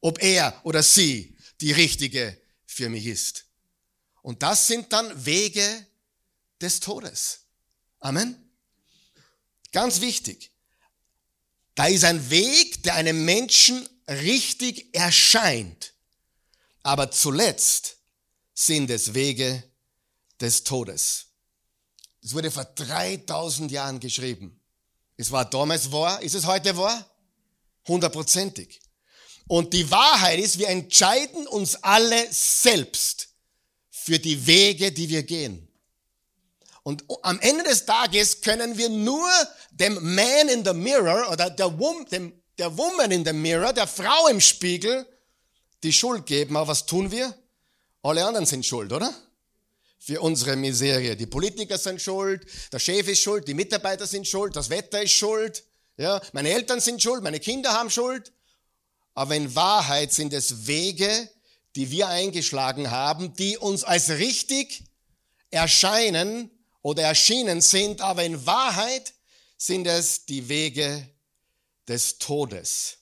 ob 0.01 0.23
er 0.23 0.61
oder 0.65 0.83
sie 0.83 1.37
die 1.61 1.73
Richtige 1.73 2.41
für 2.67 2.89
mich 2.89 3.07
ist. 3.07 3.45
Und 4.23 4.43
das 4.43 4.67
sind 4.67 4.93
dann 4.93 5.25
Wege 5.25 5.87
des 6.61 6.81
Todes. 6.81 7.41
Amen. 8.01 8.51
Ganz 9.73 10.01
wichtig. 10.01 10.53
Da 11.75 11.87
ist 11.87 12.05
ein 12.05 12.31
Weg, 12.31 12.83
der 12.83 12.95
einem 12.95 13.25
Menschen 13.25 13.89
richtig 14.09 14.95
erscheint. 14.95 15.95
Aber 16.83 17.11
zuletzt 17.11 17.99
sind 18.55 18.91
es 18.91 19.15
Wege 19.15 19.63
des 20.41 20.65
Todes. 20.65 21.27
Es 22.23 22.35
wurde 22.35 22.51
vor 22.51 22.65
3000 22.65 23.71
Jahren 23.71 24.01
geschrieben. 24.01 24.61
Es 25.17 25.31
war 25.31 25.49
damals 25.49 25.91
wahr. 25.93 26.21
Ist 26.23 26.35
es 26.35 26.47
heute 26.47 26.77
wahr? 26.77 27.09
Hundertprozentig. 27.87 28.81
Und 29.49 29.73
die 29.73 29.91
Wahrheit 29.91 30.39
ist, 30.39 30.59
wir 30.59 30.69
entscheiden 30.69 31.47
uns 31.47 31.83
alle 31.83 32.27
selbst 32.31 33.29
für 33.91 34.19
die 34.19 34.47
Wege, 34.47 34.93
die 34.93 35.09
wir 35.09 35.23
gehen. 35.23 35.69
Und 36.83 37.05
am 37.23 37.41
Ende 37.41 37.65
des 37.65 37.85
Tages 37.85 38.41
können 38.41 38.79
wir 38.79 38.89
nur 38.89 39.29
dem 39.71 39.95
Man 40.15 40.49
in 40.49 40.65
the 40.65 40.73
Mirror 40.73 41.31
oder 41.31 41.51
der, 41.51 41.79
Wom 41.79 42.07
dem, 42.07 42.33
der 42.57 42.77
Woman 42.77 43.11
in 43.11 43.25
the 43.25 43.33
Mirror, 43.33 43.73
der 43.73 43.87
Frau 43.87 44.29
im 44.29 44.41
Spiegel, 44.41 45.07
die 45.83 45.93
Schuld 45.93 46.27
geben. 46.27 46.57
Aber 46.57 46.69
was 46.69 46.87
tun 46.87 47.11
wir? 47.11 47.35
Alle 48.03 48.25
anderen 48.25 48.47
sind 48.47 48.65
schuld, 48.65 48.93
oder? 48.93 49.13
Für 49.99 50.21
unsere 50.21 50.57
Miserie. 50.57 51.17
Die 51.17 51.27
Politiker 51.27 51.77
sind 51.77 52.01
schuld, 52.01 52.47
der 52.73 52.79
Chef 52.79 53.07
ist 53.09 53.21
schuld, 53.21 53.47
die 53.47 53.55
Mitarbeiter 53.55 54.07
sind 54.07 54.27
schuld, 54.27 54.57
das 54.57 54.71
Wetter 54.71 55.03
ist 55.03 55.13
schuld, 55.13 55.65
ja, 55.97 56.21
meine 56.33 56.51
Eltern 56.51 56.81
sind 56.81 57.03
schuld, 57.03 57.23
meine 57.23 57.41
Kinder 57.41 57.73
haben 57.73 57.91
schuld. 57.91 58.33
Aber 59.19 59.35
in 59.35 59.57
Wahrheit 59.57 60.13
sind 60.13 60.33
es 60.33 60.69
Wege, 60.69 61.29
die 61.75 61.91
wir 61.91 62.07
eingeschlagen 62.07 62.93
haben, 62.93 63.35
die 63.35 63.59
uns 63.59 63.83
als 63.83 64.11
richtig 64.11 64.85
erscheinen, 65.51 66.53
oder 66.83 67.03
erschienen 67.03 67.61
sind, 67.61 68.01
aber 68.01 68.25
in 68.25 68.47
Wahrheit 68.47 69.13
sind 69.57 69.89
es 69.89 70.25
die 70.25 70.49
Wege 70.49 71.09
des 71.89 72.19
Todes. 72.19 72.99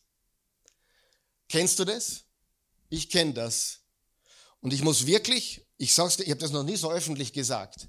Kennst 1.50 1.78
du 1.78 1.84
das? 1.84 2.24
Ich 2.88 3.10
kenne 3.10 3.34
das. 3.34 3.80
Und 4.60 4.72
ich 4.72 4.82
muss 4.82 5.06
wirklich, 5.06 5.66
ich 5.76 5.92
sag's 5.92 6.16
dir, 6.16 6.24
ich 6.24 6.30
habe 6.30 6.40
das 6.40 6.50
noch 6.50 6.64
nie 6.64 6.76
so 6.76 6.90
öffentlich 6.90 7.34
gesagt, 7.34 7.86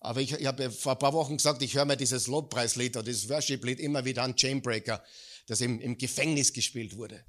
aber 0.00 0.20
ich, 0.20 0.32
ich 0.32 0.46
habe 0.46 0.70
vor 0.70 0.92
ein 0.92 0.98
paar 0.98 1.14
Wochen 1.14 1.38
gesagt, 1.38 1.62
ich 1.62 1.74
höre 1.74 1.86
mir 1.86 1.96
dieses 1.96 2.26
Lobpreislied 2.26 2.96
oder 2.96 3.04
dieses 3.04 3.28
Worship-Lied 3.28 3.80
immer 3.80 4.04
wieder 4.04 4.22
an, 4.22 4.36
Chainbreaker, 4.36 5.02
das 5.46 5.60
im, 5.60 5.80
im 5.80 5.96
Gefängnis 5.96 6.52
gespielt 6.52 6.96
wurde. 6.96 7.24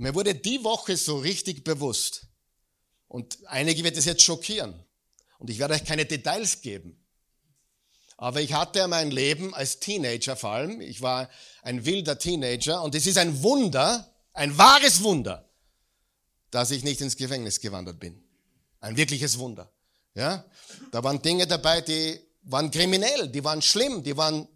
Mir 0.00 0.14
wurde 0.14 0.34
die 0.34 0.64
Woche 0.64 0.96
so 0.96 1.18
richtig 1.18 1.62
bewusst, 1.62 2.26
und 3.06 3.36
einige 3.48 3.84
wird 3.84 3.98
es 3.98 4.06
jetzt 4.06 4.22
schockieren, 4.22 4.82
und 5.38 5.50
ich 5.50 5.58
werde 5.58 5.74
euch 5.74 5.84
keine 5.84 6.06
Details 6.06 6.62
geben, 6.62 7.04
aber 8.16 8.40
ich 8.40 8.54
hatte 8.54 8.88
mein 8.88 9.10
Leben 9.10 9.54
als 9.54 9.78
Teenager 9.78 10.36
vor 10.36 10.52
allem. 10.52 10.80
Ich 10.80 11.02
war 11.02 11.28
ein 11.60 11.84
wilder 11.84 12.18
Teenager 12.18 12.82
und 12.82 12.94
es 12.94 13.06
ist 13.06 13.18
ein 13.18 13.42
Wunder, 13.42 14.10
ein 14.32 14.56
wahres 14.56 15.02
Wunder, 15.02 15.46
dass 16.50 16.70
ich 16.70 16.82
nicht 16.82 17.02
ins 17.02 17.18
Gefängnis 17.18 17.60
gewandert 17.60 18.00
bin. 18.00 18.22
Ein 18.80 18.96
wirkliches 18.96 19.38
Wunder. 19.38 19.70
Ja? 20.14 20.46
Da 20.92 21.04
waren 21.04 21.20
Dinge 21.20 21.46
dabei, 21.46 21.82
die 21.82 22.18
waren 22.44 22.70
kriminell, 22.70 23.28
die 23.28 23.44
waren 23.44 23.60
schlimm, 23.60 24.02
die 24.02 24.16
waren 24.16 24.48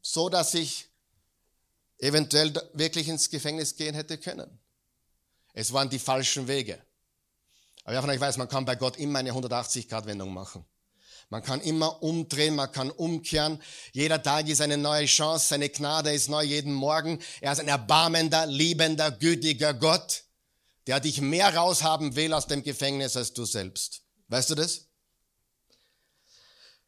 so, 0.00 0.28
dass 0.28 0.54
ich 0.54 0.91
eventuell 2.02 2.52
wirklich 2.74 3.08
ins 3.08 3.30
Gefängnis 3.30 3.76
gehen 3.76 3.94
hätte 3.94 4.18
können. 4.18 4.58
Es 5.54 5.72
waren 5.72 5.88
die 5.88 5.98
falschen 5.98 6.48
Wege. 6.48 6.78
Aber 7.84 7.94
wer 7.94 8.00
von 8.00 8.10
euch 8.10 8.20
weiß, 8.20 8.36
man 8.36 8.48
kann 8.48 8.64
bei 8.64 8.74
Gott 8.74 8.96
immer 8.96 9.20
eine 9.20 9.32
180-Grad-Wendung 9.32 10.32
machen. 10.32 10.64
Man 11.30 11.42
kann 11.42 11.60
immer 11.60 12.02
umdrehen, 12.02 12.56
man 12.56 12.70
kann 12.70 12.90
umkehren. 12.90 13.62
Jeder 13.92 14.22
Tag 14.22 14.48
ist 14.48 14.60
eine 14.60 14.76
neue 14.76 15.06
Chance, 15.06 15.46
seine 15.48 15.68
Gnade 15.68 16.12
ist 16.12 16.28
neu 16.28 16.42
jeden 16.42 16.74
Morgen. 16.74 17.20
Er 17.40 17.52
ist 17.52 17.60
ein 17.60 17.68
erbarmender, 17.68 18.46
liebender, 18.46 19.10
gütiger 19.10 19.72
Gott, 19.72 20.24
der 20.86 21.00
dich 21.00 21.20
mehr 21.20 21.54
raushaben 21.54 22.16
will 22.16 22.34
aus 22.34 22.48
dem 22.48 22.62
Gefängnis 22.62 23.16
als 23.16 23.32
du 23.32 23.44
selbst. 23.44 24.02
Weißt 24.28 24.50
du 24.50 24.54
das? 24.56 24.88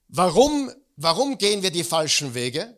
Warum, 0.08 0.70
warum 0.96 1.38
gehen 1.38 1.62
wir 1.62 1.70
die 1.70 1.84
falschen 1.84 2.34
Wege? 2.34 2.76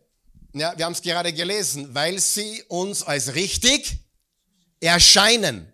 Ja, 0.59 0.73
wir 0.75 0.87
haben 0.87 0.95
es 0.95 1.03
gerade 1.03 1.35
gelesen, 1.35 1.95
weil 1.95 2.19
sie 2.19 2.63
uns 2.69 3.03
als 3.03 3.35
richtig 3.35 3.99
erscheinen. 4.81 5.71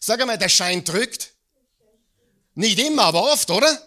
Sag 0.00 0.20
einmal, 0.20 0.36
der 0.36 0.48
Schein 0.48 0.82
drückt. 0.82 1.32
Nicht 2.54 2.80
immer, 2.80 3.04
aber 3.04 3.32
oft, 3.32 3.48
oder? 3.52 3.80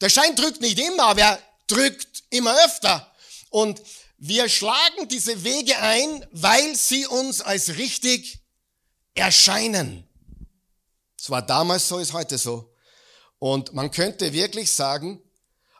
Der 0.00 0.08
Schein 0.08 0.34
drückt 0.34 0.60
nicht 0.60 0.80
immer, 0.80 1.04
aber 1.04 1.20
er 1.20 1.42
drückt 1.68 2.24
immer 2.30 2.56
öfter. 2.64 3.14
Und 3.50 3.80
wir 4.18 4.48
schlagen 4.48 5.06
diese 5.06 5.44
Wege 5.44 5.78
ein, 5.78 6.26
weil 6.32 6.74
sie 6.74 7.06
uns 7.06 7.40
als 7.40 7.76
richtig 7.76 8.40
erscheinen. 9.14 10.08
Es 11.16 11.30
war 11.30 11.42
damals 11.42 11.86
so, 11.86 11.98
ist 11.98 12.12
heute 12.12 12.36
so. 12.36 12.74
Und 13.38 13.72
man 13.74 13.92
könnte 13.92 14.32
wirklich 14.32 14.72
sagen, 14.72 15.22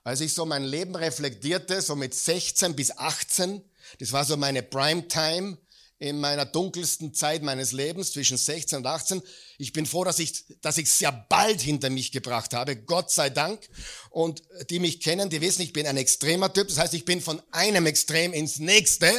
als 0.07 0.21
ich 0.21 0.35
so 0.35 0.47
mein 0.47 0.63
Leben 0.63 0.95
reflektierte, 0.95 1.83
so 1.83 1.97
mit 1.97 2.15
16 2.15 2.77
bis 2.77 2.97
18, 2.97 3.61
das 3.99 4.13
war 4.13 4.25
so 4.25 4.37
meine 4.37 4.63
Primetime 4.63 5.59
in 5.99 6.21
meiner 6.21 6.47
dunkelsten 6.47 7.13
Zeit 7.13 7.43
meines 7.43 7.73
Lebens 7.73 8.13
zwischen 8.13 8.37
16 8.37 8.79
und 8.79 8.87
18. 8.87 9.21
Ich 9.59 9.73
bin 9.73 9.85
froh, 9.85 10.05
dass 10.05 10.21
ich 10.21 10.45
dass 10.61 10.79
ich 10.79 10.93
sehr 10.93 11.11
bald 11.11 11.61
hinter 11.61 11.91
mich 11.91 12.13
gebracht 12.13 12.55
habe, 12.55 12.77
Gott 12.77 13.11
sei 13.11 13.31
Dank. 13.31 13.69
Und 14.11 14.45
die 14.71 14.79
mich 14.79 15.01
kennen, 15.01 15.29
die 15.29 15.41
wissen, 15.41 15.63
ich 15.63 15.73
bin 15.73 15.89
ein 15.89 15.97
extremer 15.97 16.53
Typ. 16.53 16.69
Das 16.69 16.79
heißt, 16.79 16.95
ich 16.95 17.05
bin 17.05 17.21
von 17.21 17.43
einem 17.51 17.87
Extrem 17.87 18.33
ins 18.33 18.61
nächste 18.61 19.11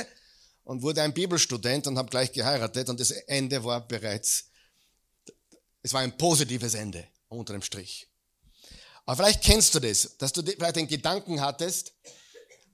und 0.64 0.84
wurde 0.84 1.02
ein 1.02 1.14
Bibelstudent 1.14 1.88
und 1.88 1.98
habe 1.98 2.10
gleich 2.10 2.32
geheiratet 2.32 2.88
und 2.88 3.02
das 3.02 3.12
Ende 3.12 3.62
war 3.66 3.86
bereits, 3.86 4.46
es 5.84 5.92
war 5.92 6.00
ein 6.00 6.18
positives 6.18 6.76
Ende 6.76 7.06
unter 7.28 7.52
dem 7.52 7.62
Strich. 7.62 8.08
Aber 9.08 9.24
vielleicht 9.24 9.42
kennst 9.42 9.74
du 9.74 9.80
das, 9.80 10.18
dass 10.18 10.34
du 10.34 10.44
vielleicht 10.44 10.76
den 10.76 10.88
Gedanken 10.88 11.40
hattest, 11.40 11.94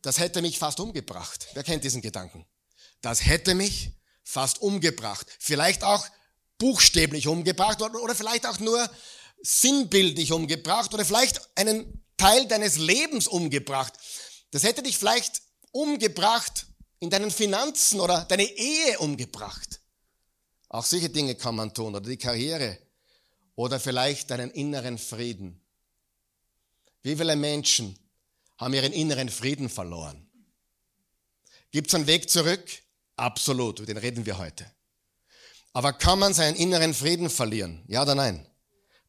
das 0.01 0.17
hätte 0.17 0.41
mich 0.41 0.57
fast 0.57 0.79
umgebracht. 0.79 1.47
Wer 1.53 1.63
kennt 1.63 1.83
diesen 1.83 2.01
Gedanken? 2.01 2.45
Das 3.01 3.23
hätte 3.23 3.53
mich 3.53 3.91
fast 4.23 4.59
umgebracht. 4.59 5.27
Vielleicht 5.39 5.83
auch 5.83 6.05
buchstäblich 6.57 7.27
umgebracht 7.27 7.83
oder, 7.83 8.15
vielleicht 8.15 8.47
auch 8.47 8.59
nur 8.59 8.89
sinnbildlich 9.43 10.31
umgebracht 10.31 10.91
oder 10.95 11.05
vielleicht 11.05 11.39
einen 11.55 12.03
Teil 12.17 12.47
deines 12.47 12.77
Lebens 12.77 13.27
umgebracht. 13.27 13.93
Das 14.49 14.63
hätte 14.63 14.81
dich 14.81 14.97
vielleicht 14.97 15.43
umgebracht 15.71 16.65
in 16.99 17.11
deinen 17.11 17.29
Finanzen 17.29 17.99
oder 17.99 18.25
deine 18.25 18.43
Ehe 18.43 18.97
umgebracht. 18.97 19.81
Auch 20.69 20.85
solche 20.85 21.09
Dinge 21.09 21.35
kann 21.35 21.55
man 21.55 21.75
tun 21.75 21.95
oder 21.95 22.09
die 22.09 22.17
Karriere 22.17 22.79
oder 23.53 23.79
vielleicht 23.79 24.31
deinen 24.31 24.49
inneren 24.49 24.97
Frieden. 24.97 25.62
Wie 27.03 27.15
viele 27.15 27.35
Menschen 27.35 27.99
haben 28.57 28.73
ihren 28.73 28.93
inneren 28.93 29.29
Frieden 29.29 29.69
verloren? 29.69 30.25
Gibt 31.71 31.89
es 31.89 31.95
einen 31.95 32.07
Weg 32.07 32.29
zurück? 32.29 32.63
Absolut, 33.17 33.79
über 33.79 33.85
den 33.85 33.97
reden 33.97 34.25
wir 34.25 34.37
heute. 34.37 34.65
Aber 35.73 35.91
kann 35.91 36.19
man 36.19 36.33
seinen 36.33 36.55
inneren 36.55 36.93
Frieden 36.93 37.29
verlieren? 37.29 37.83
Ja 37.87 38.03
oder 38.03 38.15
nein? 38.15 38.47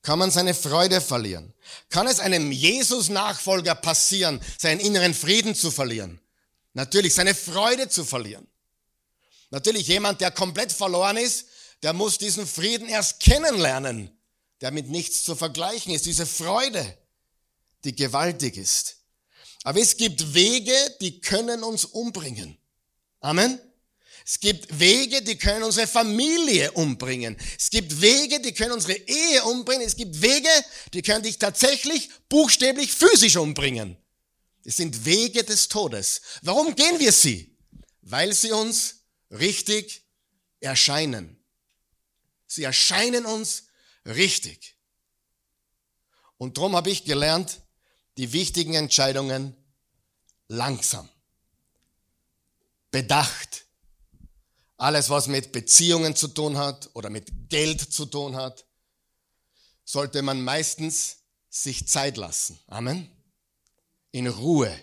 Kann 0.03 0.19
man 0.19 0.31
seine 0.31 0.55
Freude 0.55 1.01
verlieren? 1.01 1.55
Kann 1.89 2.07
es 2.07 2.21
einem 2.21 2.53
Jesus-Nachfolger 2.53 3.75
passieren, 3.75 4.41
seinen 4.59 4.81
inneren 4.81 5.15
Frieden 5.15 5.55
zu 5.55 5.71
verlieren? 5.71 6.21
Natürlich, 6.75 7.15
seine 7.15 7.35
Freude 7.35 7.89
zu 7.89 8.05
verlieren. 8.05 8.47
Natürlich, 9.51 9.87
jemand, 9.87 10.21
der 10.21 10.31
komplett 10.31 10.73
verloren 10.73 11.17
ist, 11.17 11.47
der 11.83 11.93
muss 11.93 12.19
diesen 12.19 12.47
Frieden 12.47 12.89
erst 12.89 13.21
kennenlernen, 13.21 14.11
der 14.61 14.73
mit 14.73 14.89
nichts 14.89 15.23
zu 15.23 15.37
vergleichen 15.37 15.93
ist. 15.95 16.07
Diese 16.07 16.27
Freude, 16.27 16.99
die 17.85 17.95
gewaltig 17.95 18.57
ist. 18.57 18.97
Aber 19.63 19.81
es 19.81 19.97
gibt 19.97 20.35
Wege, 20.35 20.75
die 21.01 21.21
können 21.21 21.63
uns 21.63 21.85
umbringen. 21.85 22.59
Amen. 23.21 23.61
Es 24.27 24.41
gibt 24.41 24.79
Wege, 24.81 25.21
die 25.23 25.37
können 25.37 25.63
unsere 25.63 25.87
Familie 25.87 26.73
umbringen. 26.73 27.37
Es 27.59 27.69
gibt 27.69 28.01
Wege, 28.01 28.41
die 28.41 28.53
können 28.53 28.73
unsere 28.73 28.95
Ehe 28.95 29.45
umbringen. 29.45 29.87
Es 29.87 29.97
gibt 29.97 30.21
Wege, 30.23 30.49
die 30.95 31.03
können 31.03 31.23
dich 31.23 31.39
tatsächlich 31.39 32.09
buchstäblich 32.31 32.93
physisch 32.93 33.37
umbringen. 33.37 33.99
Es 34.65 34.79
sind 34.79 35.05
Wege 35.05 35.45
des 35.45 35.69
Todes. 35.69 36.23
Warum 36.41 36.75
gehen 36.75 36.99
wir 36.99 37.13
sie? 37.13 37.55
Weil 38.01 38.33
sie 38.33 38.53
uns 38.53 39.05
richtig 39.31 40.07
erscheinen. 40.61 41.45
Sie 42.47 42.63
erscheinen 42.63 43.27
uns 43.27 43.65
richtig. 44.07 44.77
Und 46.39 46.57
darum 46.57 46.77
habe 46.77 46.91
ich 46.91 47.05
gelernt, 47.05 47.61
die 48.17 48.33
wichtigen 48.33 48.75
Entscheidungen 48.75 49.57
langsam, 50.49 51.09
bedacht, 52.91 53.65
alles, 54.77 55.09
was 55.11 55.29
mit 55.29 55.53
Beziehungen 55.53 56.17
zu 56.17 56.29
tun 56.29 56.57
hat 56.57 56.91
oder 56.95 57.11
mit 57.11 57.49
Geld 57.49 57.81
zu 57.81 58.07
tun 58.07 58.37
hat, 58.37 58.65
sollte 59.85 60.23
man 60.23 60.43
meistens 60.43 61.19
sich 61.49 61.87
Zeit 61.87 62.17
lassen. 62.17 62.59
Amen. 62.67 63.11
In 64.11 64.27
Ruhe. 64.27 64.77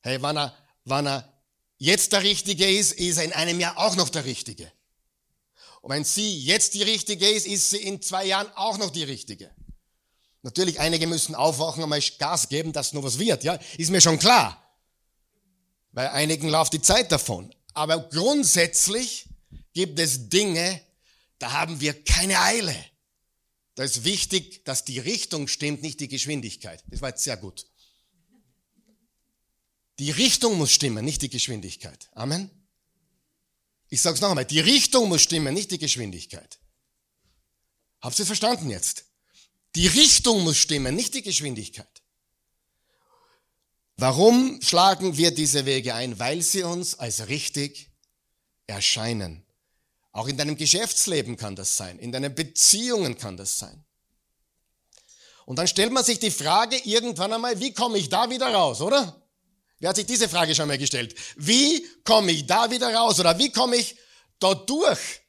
Hey, 0.00 0.20
wann 0.20 0.36
er, 0.36 0.56
wann 0.84 1.06
er 1.06 1.32
jetzt 1.78 2.12
der 2.12 2.22
Richtige 2.22 2.68
ist, 2.68 2.92
ist 2.92 3.18
er 3.18 3.24
in 3.24 3.32
einem 3.32 3.60
Jahr 3.60 3.78
auch 3.78 3.96
noch 3.96 4.08
der 4.08 4.24
Richtige. 4.24 4.70
Und 5.80 5.90
wenn 5.90 6.04
sie 6.04 6.38
jetzt 6.38 6.74
die 6.74 6.82
Richtige 6.82 7.28
ist, 7.28 7.46
ist 7.46 7.70
sie 7.70 7.78
in 7.78 8.00
zwei 8.00 8.24
Jahren 8.24 8.50
auch 8.54 8.78
noch 8.78 8.90
die 8.90 9.04
Richtige. 9.04 9.54
Natürlich, 10.44 10.78
einige 10.78 11.06
müssen 11.06 11.34
aufwachen 11.34 11.82
und 11.82 11.88
mal 11.88 12.02
Gas 12.18 12.50
geben, 12.50 12.70
dass 12.74 12.92
nur 12.92 13.02
was 13.02 13.18
wird, 13.18 13.44
ja, 13.44 13.58
ist 13.78 13.90
mir 13.90 14.02
schon 14.02 14.18
klar. 14.18 14.62
Bei 15.90 16.12
einigen 16.12 16.50
läuft 16.50 16.74
die 16.74 16.82
Zeit 16.82 17.10
davon. 17.10 17.54
Aber 17.72 17.98
grundsätzlich 18.10 19.26
gibt 19.72 19.98
es 19.98 20.28
Dinge, 20.28 20.82
da 21.38 21.52
haben 21.52 21.80
wir 21.80 22.04
keine 22.04 22.38
Eile. 22.42 22.76
Da 23.74 23.84
ist 23.84 24.04
wichtig, 24.04 24.62
dass 24.66 24.84
die 24.84 24.98
Richtung 24.98 25.48
stimmt, 25.48 25.82
nicht 25.82 25.98
die 26.00 26.08
Geschwindigkeit. 26.08 26.84
Das 26.88 27.00
war 27.00 27.08
jetzt 27.08 27.24
sehr 27.24 27.38
gut. 27.38 27.66
Die 29.98 30.10
Richtung 30.10 30.58
muss 30.58 30.72
stimmen, 30.72 31.06
nicht 31.06 31.22
die 31.22 31.30
Geschwindigkeit. 31.30 32.10
Amen. 32.12 32.50
Ich 33.88 34.02
sage 34.02 34.16
es 34.16 34.20
noch 34.20 34.28
einmal, 34.28 34.44
die 34.44 34.60
Richtung 34.60 35.08
muss 35.08 35.22
stimmen, 35.22 35.54
nicht 35.54 35.70
die 35.70 35.78
Geschwindigkeit. 35.78 36.58
Habt 38.02 38.18
ihr 38.18 38.26
verstanden 38.26 38.68
jetzt? 38.68 39.06
Die 39.76 39.86
Richtung 39.88 40.44
muss 40.44 40.56
stimmen, 40.56 40.94
nicht 40.94 41.14
die 41.14 41.22
Geschwindigkeit. 41.22 42.02
Warum 43.96 44.60
schlagen 44.62 45.16
wir 45.16 45.32
diese 45.32 45.66
Wege 45.66 45.94
ein? 45.94 46.18
Weil 46.18 46.42
sie 46.42 46.62
uns 46.62 46.98
als 46.98 47.28
richtig 47.28 47.90
erscheinen. 48.66 49.44
Auch 50.12 50.28
in 50.28 50.36
deinem 50.36 50.56
Geschäftsleben 50.56 51.36
kann 51.36 51.56
das 51.56 51.76
sein, 51.76 51.98
in 51.98 52.12
deinen 52.12 52.34
Beziehungen 52.34 53.18
kann 53.18 53.36
das 53.36 53.58
sein. 53.58 53.84
Und 55.46 55.56
dann 55.58 55.68
stellt 55.68 55.92
man 55.92 56.04
sich 56.04 56.18
die 56.18 56.30
Frage 56.30 56.76
irgendwann 56.84 57.32
einmal, 57.32 57.60
wie 57.60 57.74
komme 57.74 57.98
ich 57.98 58.08
da 58.08 58.30
wieder 58.30 58.52
raus, 58.52 58.80
oder? 58.80 59.20
Wer 59.78 59.90
hat 59.90 59.96
sich 59.96 60.06
diese 60.06 60.28
Frage 60.28 60.54
schon 60.54 60.68
mal 60.68 60.78
gestellt? 60.78 61.14
Wie 61.36 61.86
komme 62.04 62.32
ich 62.32 62.46
da 62.46 62.70
wieder 62.70 62.94
raus 62.94 63.20
oder 63.20 63.38
wie 63.38 63.50
komme 63.50 63.76
ich 63.76 63.96
dort 64.38 64.70
durch? 64.70 65.20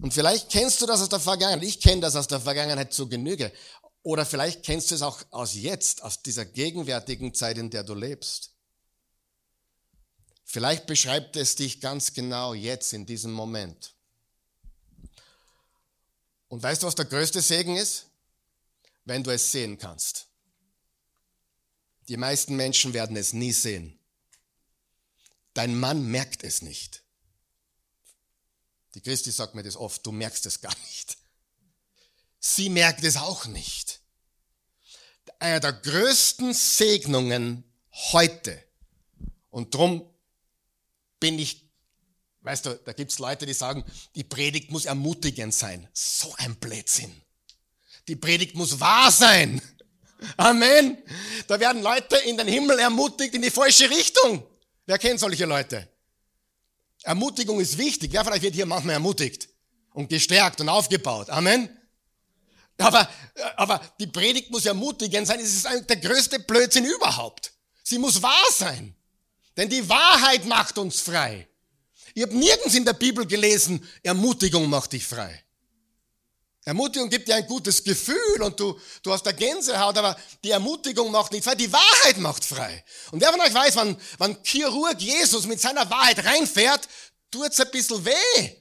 Und 0.00 0.12
vielleicht 0.12 0.50
kennst 0.50 0.80
du 0.82 0.86
das 0.86 1.00
aus 1.00 1.08
der 1.08 1.20
Vergangenheit. 1.20 1.62
Ich 1.62 1.80
kenne 1.80 2.00
das 2.00 2.16
aus 2.16 2.26
der 2.26 2.40
Vergangenheit 2.40 2.92
zu 2.92 3.08
Genüge. 3.08 3.52
Oder 4.02 4.26
vielleicht 4.26 4.62
kennst 4.62 4.90
du 4.90 4.94
es 4.94 5.02
auch 5.02 5.20
aus 5.30 5.54
jetzt, 5.54 6.02
aus 6.02 6.22
dieser 6.22 6.44
gegenwärtigen 6.44 7.32
Zeit, 7.32 7.58
in 7.58 7.70
der 7.70 7.84
du 7.84 7.94
lebst. 7.94 8.50
Vielleicht 10.44 10.86
beschreibt 10.86 11.36
es 11.36 11.56
dich 11.56 11.80
ganz 11.80 12.12
genau 12.12 12.54
jetzt, 12.54 12.92
in 12.92 13.06
diesem 13.06 13.32
Moment. 13.32 13.94
Und 16.48 16.62
weißt 16.62 16.82
du, 16.82 16.86
was 16.86 16.94
der 16.94 17.06
größte 17.06 17.40
Segen 17.40 17.76
ist? 17.76 18.06
Wenn 19.04 19.24
du 19.24 19.30
es 19.30 19.50
sehen 19.50 19.78
kannst. 19.78 20.26
Die 22.08 22.16
meisten 22.16 22.56
Menschen 22.56 22.92
werden 22.92 23.16
es 23.16 23.32
nie 23.32 23.52
sehen. 23.52 23.98
Dein 25.54 25.78
Mann 25.78 26.06
merkt 26.06 26.44
es 26.44 26.62
nicht. 26.62 27.03
Die 28.94 29.00
Christi 29.00 29.30
sagt 29.30 29.54
mir 29.54 29.62
das 29.62 29.76
oft, 29.76 30.04
du 30.06 30.12
merkst 30.12 30.46
es 30.46 30.60
gar 30.60 30.74
nicht. 30.86 31.16
Sie 32.38 32.68
merkt 32.68 33.02
es 33.04 33.16
auch 33.16 33.46
nicht. 33.46 34.00
Einer 35.38 35.60
der 35.60 35.72
größten 35.72 36.54
Segnungen 36.54 37.64
heute. 38.12 38.62
Und 39.50 39.74
drum 39.74 40.08
bin 41.18 41.38
ich, 41.38 41.68
weißt 42.42 42.66
du, 42.66 42.74
da 42.84 42.92
gibt's 42.92 43.18
Leute, 43.18 43.46
die 43.46 43.54
sagen, 43.54 43.84
die 44.14 44.24
Predigt 44.24 44.70
muss 44.70 44.84
ermutigend 44.84 45.54
sein. 45.54 45.88
So 45.92 46.34
ein 46.38 46.54
Blödsinn. 46.56 47.12
Die 48.06 48.16
Predigt 48.16 48.54
muss 48.54 48.78
wahr 48.78 49.10
sein. 49.10 49.60
Amen. 50.36 50.98
Da 51.46 51.58
werden 51.58 51.82
Leute 51.82 52.16
in 52.18 52.36
den 52.36 52.48
Himmel 52.48 52.78
ermutigt 52.78 53.34
in 53.34 53.42
die 53.42 53.50
falsche 53.50 53.88
Richtung. 53.90 54.46
Wer 54.86 54.98
kennt 54.98 55.20
solche 55.20 55.46
Leute? 55.46 55.88
Ermutigung 57.04 57.60
ist 57.60 57.78
wichtig. 57.78 58.16
Von 58.16 58.32
euch 58.32 58.42
wird 58.42 58.54
hier 58.54 58.66
manchmal 58.66 58.94
ermutigt 58.94 59.48
und 59.92 60.08
gestärkt 60.08 60.60
und 60.60 60.68
aufgebaut? 60.68 61.30
Amen. 61.30 61.68
Aber, 62.78 63.08
aber 63.56 63.80
die 64.00 64.06
Predigt 64.06 64.50
muss 64.50 64.66
ermutigend 64.66 65.26
sein. 65.26 65.38
Es 65.38 65.54
ist 65.54 65.68
der 65.88 65.96
größte 65.96 66.40
Blödsinn 66.40 66.84
überhaupt. 66.84 67.52
Sie 67.82 67.98
muss 67.98 68.22
wahr 68.22 68.46
sein. 68.52 68.96
Denn 69.56 69.68
die 69.68 69.88
Wahrheit 69.88 70.46
macht 70.46 70.78
uns 70.78 71.00
frei. 71.00 71.46
Ich 72.14 72.22
habe 72.22 72.36
nirgends 72.36 72.74
in 72.74 72.84
der 72.84 72.94
Bibel 72.94 73.26
gelesen, 73.26 73.86
Ermutigung 74.02 74.68
macht 74.68 74.92
dich 74.92 75.06
frei. 75.06 75.43
Ermutigung 76.64 77.10
gibt 77.10 77.28
dir 77.28 77.36
ein 77.36 77.46
gutes 77.46 77.84
Gefühl 77.84 78.42
und 78.42 78.58
du, 78.58 78.80
du 79.02 79.12
hast 79.12 79.26
der 79.26 79.34
Gänsehaut, 79.34 79.98
aber 79.98 80.16
die 80.42 80.50
Ermutigung 80.50 81.10
macht 81.10 81.32
nicht 81.32 81.44
frei, 81.44 81.54
die 81.54 81.70
Wahrheit 81.70 82.16
macht 82.16 82.42
frei. 82.44 82.82
Und 83.10 83.20
wer 83.20 83.30
von 83.30 83.40
euch 83.40 83.52
weiß, 83.52 83.76
wann, 83.76 84.00
wann 84.16 84.42
Chirurg 84.42 84.98
Jesus 85.00 85.46
mit 85.46 85.60
seiner 85.60 85.88
Wahrheit 85.90 86.24
reinfährt, 86.24 86.88
tut's 87.30 87.60
ein 87.60 87.70
bisschen 87.70 88.04
weh. 88.06 88.56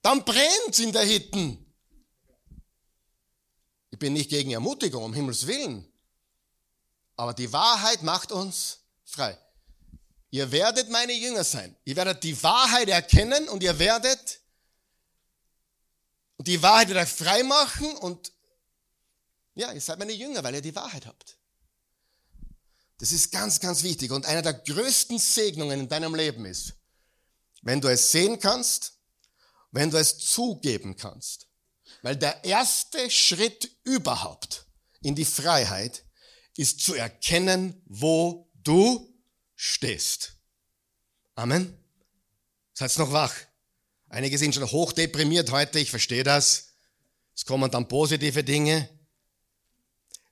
Dann 0.00 0.24
brennt's 0.24 0.78
in 0.78 0.92
der 0.92 1.02
Hitten. 1.02 1.66
Ich 3.90 3.98
bin 3.98 4.14
nicht 4.14 4.30
gegen 4.30 4.52
Ermutigung, 4.52 5.04
um 5.04 5.12
Himmels 5.12 5.46
Willen. 5.46 5.86
Aber 7.16 7.34
die 7.34 7.52
Wahrheit 7.52 8.02
macht 8.02 8.32
uns 8.32 8.78
frei. 9.04 9.36
Ihr 10.30 10.50
werdet 10.50 10.88
meine 10.88 11.12
Jünger 11.12 11.44
sein. 11.44 11.76
Ihr 11.84 11.96
werdet 11.96 12.22
die 12.22 12.42
Wahrheit 12.42 12.88
erkennen 12.88 13.48
und 13.48 13.62
ihr 13.62 13.78
werdet 13.78 14.40
die 16.38 16.62
Wahrheit 16.62 16.88
wieder 16.88 17.06
frei 17.06 17.42
machen 17.42 17.96
und 17.96 18.32
ja, 19.54 19.72
ihr 19.72 19.80
seid 19.80 19.98
meine 19.98 20.12
Jünger, 20.12 20.44
weil 20.44 20.54
ihr 20.54 20.62
die 20.62 20.74
Wahrheit 20.74 21.06
habt. 21.06 21.36
Das 22.98 23.12
ist 23.12 23.32
ganz, 23.32 23.60
ganz 23.60 23.82
wichtig. 23.82 24.10
Und 24.12 24.26
einer 24.26 24.42
der 24.42 24.54
größten 24.54 25.18
Segnungen 25.18 25.80
in 25.80 25.88
deinem 25.88 26.14
Leben 26.14 26.44
ist, 26.44 26.74
wenn 27.62 27.80
du 27.80 27.88
es 27.88 28.12
sehen 28.12 28.38
kannst, 28.38 28.98
wenn 29.70 29.90
du 29.90 29.98
es 29.98 30.18
zugeben 30.18 30.96
kannst. 30.96 31.48
Weil 32.02 32.16
der 32.16 32.44
erste 32.44 33.10
Schritt 33.10 33.70
überhaupt 33.84 34.66
in 35.00 35.14
die 35.14 35.24
Freiheit 35.24 36.04
ist 36.56 36.80
zu 36.80 36.94
erkennen, 36.94 37.82
wo 37.86 38.50
du 38.54 39.12
stehst. 39.54 40.34
Amen. 41.34 41.76
Seid 42.74 42.96
noch 42.98 43.12
wach? 43.12 43.34
Einige 44.10 44.38
sind 44.38 44.54
schon 44.54 44.70
hochdeprimiert 44.70 45.50
heute, 45.50 45.78
ich 45.78 45.90
verstehe 45.90 46.24
das. 46.24 46.74
Es 47.34 47.44
kommen 47.44 47.70
dann 47.70 47.88
positive 47.88 48.42
Dinge. 48.42 48.88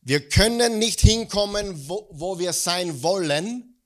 Wir 0.00 0.28
können 0.28 0.78
nicht 0.78 1.00
hinkommen, 1.00 1.88
wo, 1.88 2.08
wo 2.10 2.38
wir 2.38 2.52
sein 2.52 3.02
wollen 3.02 3.76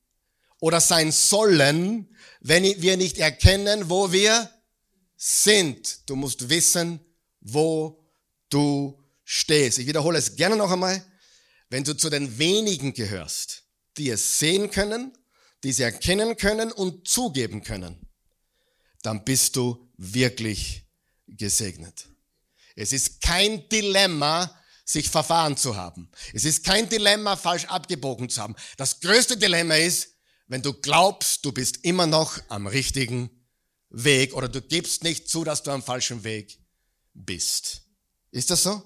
oder 0.60 0.80
sein 0.80 1.12
sollen, 1.12 2.14
wenn 2.40 2.62
wir 2.62 2.96
nicht 2.96 3.18
erkennen, 3.18 3.90
wo 3.90 4.12
wir 4.12 4.50
sind. 5.16 6.08
Du 6.08 6.16
musst 6.16 6.48
wissen, 6.48 7.00
wo 7.40 8.06
du 8.48 9.02
stehst. 9.24 9.78
Ich 9.78 9.86
wiederhole 9.86 10.18
es 10.18 10.36
gerne 10.36 10.56
noch 10.56 10.70
einmal. 10.70 11.04
Wenn 11.68 11.84
du 11.84 11.96
zu 11.96 12.10
den 12.10 12.38
wenigen 12.38 12.94
gehörst, 12.94 13.64
die 13.96 14.10
es 14.10 14.38
sehen 14.38 14.70
können, 14.70 15.16
die 15.62 15.72
sie 15.72 15.82
erkennen 15.82 16.36
können 16.36 16.72
und 16.72 17.08
zugeben 17.08 17.62
können, 17.62 18.09
dann 19.02 19.24
bist 19.24 19.56
du 19.56 19.90
wirklich 19.96 20.84
gesegnet. 21.26 22.06
Es 22.76 22.92
ist 22.92 23.20
kein 23.20 23.68
Dilemma, 23.68 24.56
sich 24.84 25.08
verfahren 25.08 25.56
zu 25.56 25.76
haben. 25.76 26.10
Es 26.32 26.44
ist 26.44 26.64
kein 26.64 26.88
Dilemma, 26.88 27.36
falsch 27.36 27.64
abgebogen 27.66 28.28
zu 28.28 28.40
haben. 28.42 28.56
Das 28.76 29.00
größte 29.00 29.36
Dilemma 29.36 29.76
ist, 29.76 30.08
wenn 30.48 30.62
du 30.62 30.72
glaubst, 30.72 31.44
du 31.44 31.52
bist 31.52 31.84
immer 31.84 32.06
noch 32.06 32.38
am 32.48 32.66
richtigen 32.66 33.30
Weg 33.90 34.34
oder 34.34 34.48
du 34.48 34.60
gibst 34.60 35.04
nicht 35.04 35.28
zu, 35.28 35.44
dass 35.44 35.62
du 35.62 35.70
am 35.70 35.82
falschen 35.82 36.24
Weg 36.24 36.58
bist. 37.14 37.82
Ist 38.32 38.50
das 38.50 38.62
so? 38.62 38.82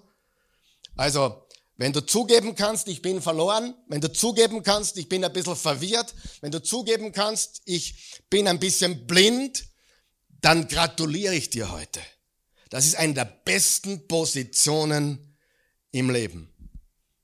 Also, 0.97 1.47
wenn 1.77 1.93
du 1.93 2.01
zugeben 2.01 2.55
kannst, 2.55 2.87
ich 2.89 3.03
bin 3.03 3.21
verloren, 3.21 3.75
wenn 3.89 4.01
du 4.01 4.13
zugeben 4.13 4.63
kannst, 4.63 4.97
ich 4.97 5.09
bin 5.09 5.25
ein 5.25 5.33
bisschen 5.33 5.57
verwirrt, 5.57 6.15
wenn 6.41 6.53
du 6.53 6.63
zugeben 6.63 7.13
kannst, 7.13 7.63
ich 7.65 8.21
bin 8.31 8.47
ein 8.47 8.61
bisschen 8.61 9.07
blind, 9.07 9.65
dann 10.45 10.69
gratuliere 10.69 11.35
ich 11.35 11.49
dir 11.49 11.71
heute. 11.71 12.01
Das 12.69 12.85
ist 12.85 12.97
eine 12.97 13.15
der 13.15 13.25
besten 13.25 14.07
Positionen 14.07 15.37
im 15.91 16.11
Leben. 16.11 16.53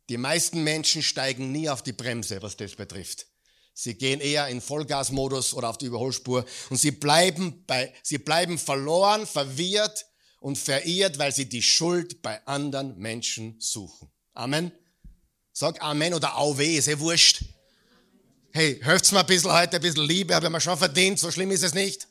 Die 0.09 0.17
meisten 0.17 0.65
Menschen 0.65 1.03
steigen 1.03 1.53
nie 1.53 1.69
auf 1.69 1.83
die 1.83 1.93
Bremse, 1.93 2.41
was 2.41 2.57
das 2.57 2.77
betrifft. 2.77 3.27
Sie 3.75 3.95
gehen 3.95 4.21
eher 4.21 4.49
in 4.49 4.61
Vollgasmodus 4.61 5.53
oder 5.53 5.69
auf 5.69 5.77
die 5.77 5.87
Überholspur 5.87 6.47
und 6.71 6.79
sie 6.79 6.93
bleiben 6.93 7.65
bei, 7.67 7.93
sie 8.03 8.19
bleiben 8.19 8.59
verloren, 8.59 9.27
verwirrt 9.27 10.07
und 10.41 10.57
verirrt, 10.57 11.19
weil 11.19 11.35
sie 11.35 11.49
die 11.49 11.63
Schuld 11.63 12.23
bei 12.23 12.45
anderen 12.47 12.97
Menschen 12.99 13.57
suchen. 13.61 14.11
Amen. 14.33 14.73
Sag 15.53 15.83
Amen 15.83 16.15
oder 16.15 16.39
Auwe, 16.39 16.65
ist 16.65 16.89
ja 16.89 16.99
wurscht. 16.99 17.45
Hey, 18.53 18.81
hört's 18.83 19.13
mir 19.13 19.21
ein 19.21 19.27
bisschen 19.27 19.53
heute, 19.53 19.77
ein 19.77 19.83
bisschen 19.83 20.07
Liebe, 20.07 20.35
habe 20.35 20.47
ich 20.47 20.53
mir 20.53 20.61
schon 20.61 20.79
verdient, 20.79 21.19
so 21.19 21.31
schlimm 21.31 21.51
ist 21.51 21.63
es 21.63 21.75
nicht. 21.75 22.09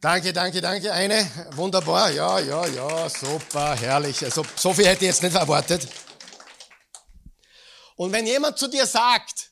Danke, 0.00 0.32
danke, 0.32 0.62
danke. 0.62 0.90
Eine, 0.90 1.30
wunderbar, 1.56 2.10
ja, 2.10 2.38
ja, 2.38 2.66
ja, 2.66 3.08
super, 3.10 3.76
herrlich. 3.76 4.24
Also, 4.24 4.46
so 4.56 4.72
viel 4.72 4.86
hätte 4.86 5.04
ich 5.04 5.10
jetzt 5.10 5.22
nicht 5.22 5.36
erwartet. 5.36 5.86
Und 7.96 8.10
wenn 8.10 8.26
jemand 8.26 8.58
zu 8.58 8.68
dir 8.68 8.86
sagt, 8.86 9.50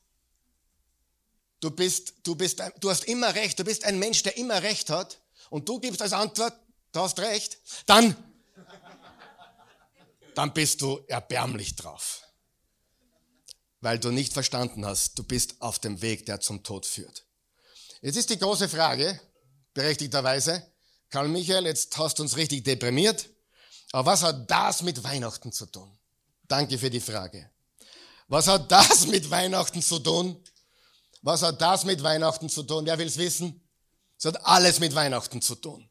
du 1.61 1.71
bist, 1.71 2.15
du 2.23 2.35
bist, 2.35 2.63
du 2.81 2.89
hast 2.89 3.05
immer 3.05 3.35
recht, 3.35 3.59
du 3.59 3.65
bist 3.65 3.85
ein 3.85 3.99
Mensch, 3.99 4.23
der 4.23 4.39
immer 4.39 4.63
recht 4.63 4.89
hat, 4.89 5.21
und 5.51 5.69
du 5.69 5.81
gibst 5.81 6.01
als 6.01 6.15
Antwort, 6.15 6.55
du 6.93 7.01
hast 7.01 7.19
recht, 7.19 7.59
dann, 7.85 8.17
dann 10.35 10.55
bist 10.55 10.81
du 10.81 11.05
erbärmlich 11.09 11.77
drauf. 11.77 12.23
Weil 13.81 13.99
du 13.99 14.11
nicht 14.11 14.33
verstanden 14.33 14.87
hast, 14.87 15.19
du 15.19 15.25
bist 15.25 15.61
auf 15.61 15.79
dem 15.79 16.01
Weg, 16.01 16.25
der 16.25 16.41
zum 16.41 16.63
Tod 16.63 16.87
führt. 16.87 17.27
Jetzt 18.01 18.17
ist 18.17 18.31
die 18.31 18.39
große 18.39 18.69
Frage, 18.69 19.21
berechtigterweise, 19.75 20.67
Karl 21.11 21.29
Michael, 21.29 21.67
jetzt 21.67 21.97
hast 21.97 22.19
du 22.19 22.23
uns 22.23 22.37
richtig 22.37 22.65
deprimiert. 22.65 23.29
Aber 23.93 24.13
was 24.13 24.23
hat 24.23 24.51
das 24.51 24.83
mit 24.83 25.03
Weihnachten 25.03 25.53
zu 25.53 25.67
tun? 25.67 25.91
Danke 26.47 26.79
für 26.79 26.91
die 26.91 27.01
Frage. 27.01 27.51
Was 28.27 28.47
hat 28.47 28.71
das 28.71 29.07
mit 29.07 29.31
Weihnachten 29.31 29.81
zu 29.81 29.99
tun? 29.99 30.43
Was 31.23 31.43
hat 31.43 31.61
das 31.61 31.85
mit 31.85 32.03
Weihnachten 32.03 32.49
zu 32.49 32.63
tun? 32.63 32.85
Wer 32.85 32.99
will 32.99 33.07
es 33.07 33.17
wissen? 33.17 33.61
Es 34.19 34.25
hat 34.27 34.45
alles 34.45 34.81
mit 34.81 34.95
Weihnachten 34.95 35.41
zu 35.41 35.55
tun. 35.55 35.89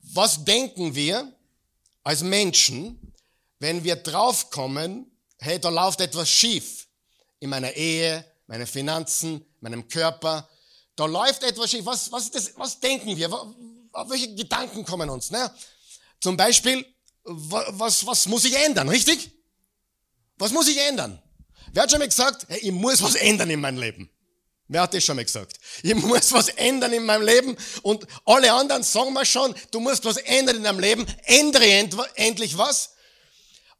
Was 0.00 0.44
denken 0.44 0.94
wir 0.94 1.32
als 2.04 2.22
Menschen, 2.22 3.12
wenn 3.58 3.82
wir 3.82 3.96
draufkommen, 3.96 5.10
hey, 5.38 5.58
da 5.58 5.68
läuft 5.68 6.00
etwas 6.00 6.28
schief 6.28 6.86
in 7.40 7.50
meiner 7.50 7.72
Ehe, 7.72 8.24
meinen 8.46 8.66
Finanzen, 8.66 9.44
meinem 9.60 9.88
Körper, 9.88 10.48
da 10.96 11.04
läuft 11.04 11.42
etwas 11.42 11.70
schief. 11.70 11.84
Was, 11.84 12.10
was, 12.10 12.30
das, 12.30 12.52
was 12.56 12.80
denken 12.80 13.16
wir? 13.16 13.30
Welche 14.08 14.34
Gedanken 14.34 14.84
kommen 14.84 15.08
uns? 15.10 15.30
Ne? 15.30 15.50
Zum 16.20 16.36
Beispiel, 16.36 16.84
was, 17.24 18.04
was 18.06 18.26
muss 18.26 18.44
ich 18.44 18.56
ändern, 18.56 18.88
richtig? 18.88 19.30
Was 20.38 20.52
muss 20.52 20.68
ich 20.68 20.78
ändern? 20.78 21.22
Wer 21.72 21.82
hat 21.82 21.90
schon 21.90 21.98
mal 21.98 22.08
gesagt, 22.08 22.46
hey, 22.48 22.58
ich 22.60 22.72
muss 22.72 23.02
was 23.02 23.14
ändern 23.14 23.50
in 23.50 23.60
meinem 23.60 23.78
Leben? 23.78 24.10
Wer 24.68 24.82
hat 24.82 24.94
das 24.94 25.04
schon 25.04 25.16
mal 25.16 25.24
gesagt? 25.24 25.58
Ich 25.82 25.94
muss 25.94 26.32
was 26.32 26.48
ändern 26.48 26.92
in 26.92 27.04
meinem 27.04 27.22
Leben 27.22 27.56
und 27.82 28.06
alle 28.24 28.52
anderen 28.52 28.82
sagen 28.82 29.12
mir 29.12 29.24
schon, 29.24 29.54
du 29.70 29.80
musst 29.80 30.04
was 30.04 30.16
ändern 30.16 30.56
in 30.56 30.64
deinem 30.64 30.80
Leben, 30.80 31.06
ändere 31.24 31.88
endlich 32.14 32.58
was. 32.58 32.94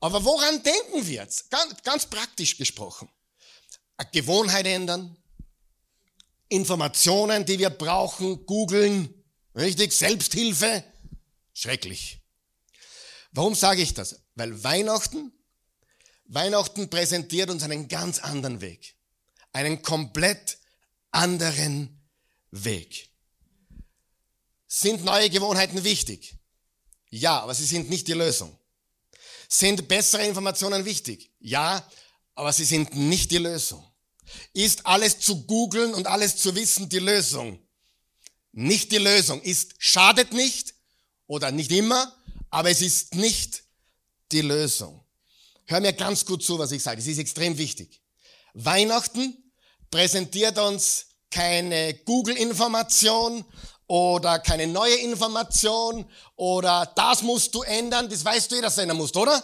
Aber 0.01 0.25
woran 0.25 0.63
denken 0.63 1.07
wir 1.07 1.23
jetzt? 1.23 1.51
Ganz, 1.51 1.83
ganz 1.83 2.07
praktisch 2.07 2.57
gesprochen. 2.57 3.09
Eine 3.97 4.11
Gewohnheit 4.13 4.67
ändern, 4.67 5.17
Informationen, 6.49 7.45
die 7.45 7.59
wir 7.59 7.71
brauchen, 7.71 8.47
googeln, 8.47 9.13
richtig, 9.55 9.93
Selbsthilfe, 9.93 10.85
schrecklich. 11.53 12.21
Warum 13.33 13.55
sage 13.55 13.83
ich 13.83 13.95
das? 13.95 14.23
Weil 14.35 14.63
Weihnachten, 14.63 15.33
Weihnachten 16.27 16.89
präsentiert 16.89 17.51
uns 17.51 17.63
einen 17.63 17.89
ganz 17.89 18.19
anderen 18.19 18.61
Weg. 18.61 18.97
Einen 19.53 19.83
komplett 19.83 20.59
anderen 21.11 22.03
Weg. 22.51 23.11
Sind 24.67 25.05
neue 25.05 25.31
Gewohnheiten 25.31 25.85
wichtig? 25.85 26.37
Ja, 27.11 27.41
aber 27.41 27.55
sie 27.55 27.65
sind 27.65 27.89
nicht 27.89 28.09
die 28.09 28.13
Lösung. 28.13 28.59
Sind 29.49 29.89
bessere 29.89 30.27
Informationen 30.27 30.85
wichtig? 30.85 31.33
Ja, 31.39 31.89
aber 32.35 32.53
sie 32.53 32.65
sind 32.65 32.95
nicht 32.95 33.31
die 33.31 33.39
Lösung. 33.39 33.85
Ist 34.53 34.87
alles 34.87 35.21
zu 35.21 35.47
googeln 35.47 35.95
und 35.95 36.07
alles 36.07 36.37
zu 36.37 36.55
wissen 36.55 36.89
die 36.89 36.99
Lösung? 36.99 37.59
Nicht 38.53 38.93
die 38.93 38.99
Lösung. 38.99 39.43
Ist, 39.43 39.75
schadet 39.79 40.33
nicht 40.33 40.75
oder 41.27 41.51
nicht 41.51 41.73
immer, 41.73 42.15
aber 42.51 42.71
es 42.71 42.81
ist 42.81 43.15
nicht 43.15 43.65
die 44.33 44.41
Lösung. 44.41 45.05
Hör 45.67 45.81
mir 45.81 45.93
ganz 45.93 46.25
gut 46.25 46.43
zu, 46.43 46.59
was 46.59 46.73
ich 46.73 46.83
sage. 46.83 47.01
Es 47.01 47.07
ist 47.07 47.19
extrem 47.19 47.59
wichtig. 47.59 48.01
Weihnachten 48.55 49.37
präsentiert 49.91 50.59
uns 50.59 51.07
keine 51.31 51.95
Google-Information 52.05 53.45
oder 53.87 54.39
keine 54.39 54.67
neue 54.67 54.97
Information 54.97 56.09
oder 56.35 56.93
das 56.97 57.23
musst 57.23 57.55
du 57.55 57.63
ändern, 57.63 58.09
das 58.09 58.25
weißt 58.25 58.51
du 58.51 58.57
eh, 58.57 58.61
dass 58.61 58.77
du 58.77 58.81
ändern 58.81 58.97
musst, 58.97 59.17
oder? 59.17 59.43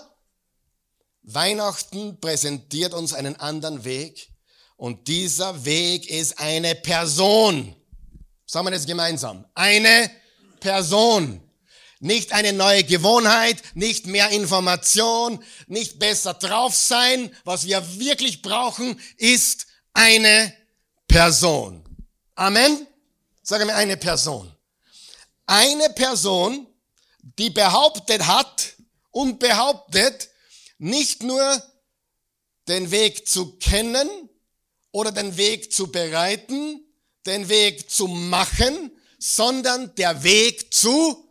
Weihnachten 1.23 2.19
präsentiert 2.21 2.95
uns 2.95 3.13
einen 3.13 3.37
anderen 3.37 3.85
Weg 3.85 4.32
und 4.77 5.09
dieser 5.09 5.65
Weg 5.65 6.09
ist 6.09 6.39
eine 6.39 6.75
Person. 6.75 7.75
Sagen 8.47 8.67
wir 8.67 8.71
das 8.73 8.87
gemeinsam. 8.87 9.47
Eine 9.55 10.11
Person. 10.61 11.41
Nicht 12.01 12.33
eine 12.33 12.53
neue 12.53 12.83
Gewohnheit, 12.83 13.63
nicht 13.75 14.07
mehr 14.07 14.31
Information, 14.31 15.43
nicht 15.69 16.01
besser 16.01 16.35
drauf 16.35 16.75
sein. 16.75 17.35
Was 17.45 17.65
wir 17.65 17.99
wirklich 17.99 18.43
brauchen, 18.43 19.01
ist 19.19 19.67
eine 19.95 20.53
Person. 21.07 21.85
Amen. 22.35 22.87
Sage 23.43 23.65
mir 23.65 23.75
eine 23.75 23.97
Person. 23.97 24.53
Eine 25.47 25.91
Person, 25.91 26.67
die 27.39 27.51
behauptet 27.51 28.27
hat 28.27 28.75
und 29.13 29.39
behauptet, 29.39 30.29
nicht 30.79 31.23
nur 31.23 31.63
den 32.67 32.91
Weg 32.91 33.29
zu 33.29 33.59
kennen, 33.59 34.09
oder 34.93 35.11
den 35.11 35.37
Weg 35.37 35.73
zu 35.73 35.91
bereiten, 35.91 36.81
den 37.27 37.49
Weg 37.49 37.91
zu 37.91 38.07
machen, 38.07 38.93
sondern 39.19 39.95
der 39.97 40.23
Weg 40.23 40.73
zu 40.73 41.29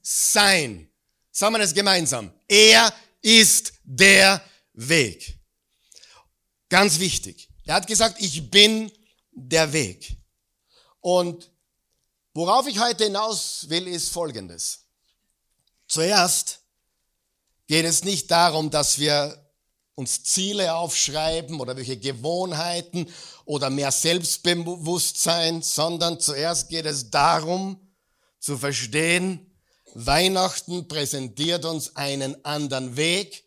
sein. 0.00 0.90
Sagen 1.30 1.54
wir 1.54 1.58
das 1.58 1.74
gemeinsam. 1.74 2.32
Er 2.48 2.92
ist 3.20 3.72
der 3.84 4.42
Weg. 4.72 5.38
Ganz 6.68 6.98
wichtig. 6.98 7.48
Er 7.64 7.74
hat 7.74 7.86
gesagt, 7.86 8.20
ich 8.20 8.50
bin 8.50 8.90
der 9.32 9.72
Weg. 9.72 10.16
Und 11.00 11.50
worauf 12.34 12.66
ich 12.66 12.78
heute 12.78 13.04
hinaus 13.04 13.68
will, 13.68 13.88
ist 13.88 14.10
Folgendes. 14.10 14.86
Zuerst 15.86 16.60
geht 17.66 17.84
es 17.84 18.04
nicht 18.04 18.30
darum, 18.30 18.70
dass 18.70 18.98
wir 18.98 19.49
uns 20.00 20.22
Ziele 20.22 20.74
aufschreiben 20.74 21.60
oder 21.60 21.76
welche 21.76 21.98
Gewohnheiten 21.98 23.06
oder 23.44 23.68
mehr 23.68 23.92
Selbstbewusstsein, 23.92 25.60
sondern 25.60 26.18
zuerst 26.18 26.70
geht 26.70 26.86
es 26.86 27.10
darum 27.10 27.78
zu 28.38 28.56
verstehen, 28.56 29.46
Weihnachten 29.92 30.88
präsentiert 30.88 31.66
uns 31.66 31.96
einen 31.96 32.42
anderen 32.46 32.96
Weg 32.96 33.44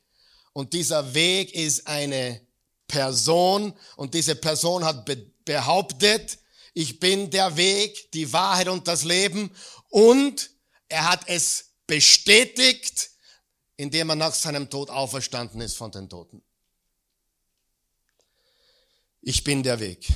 und 0.54 0.74
dieser 0.74 1.16
Weg 1.16 1.56
ist 1.56 1.88
eine 1.88 2.40
Person 2.88 3.74
und 3.96 4.14
diese 4.14 4.36
Person 4.36 4.86
hat 4.86 5.10
behauptet, 5.46 6.38
ich 6.76 7.00
bin 7.00 7.32
der 7.32 7.58
Weg, 7.58 8.12
die 8.12 8.32
Wahrheit 8.32 8.68
und 8.68 8.88
das 8.88 9.04
Leben 9.04 9.50
und 9.90 10.52
er 10.88 11.10
hat 11.10 11.22
es 11.26 11.72
bestätigt, 11.88 13.10
indem 13.78 14.10
er 14.10 14.16
nach 14.16 14.34
seinem 14.34 14.70
Tod 14.70 14.90
auferstanden 14.90 15.62
ist 15.62 15.76
von 15.76 15.92
den 15.92 16.10
Toten. 16.10 16.44
Ich 19.22 19.44
bin 19.44 19.64
der 19.64 19.80
Weg. 19.80 20.08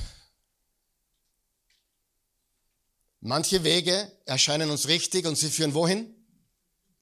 Manche 3.20 3.64
Wege 3.64 4.12
erscheinen 4.26 4.70
uns 4.70 4.86
richtig 4.86 5.26
und 5.26 5.36
sie 5.36 5.50
führen 5.50 5.74
wohin? 5.74 6.14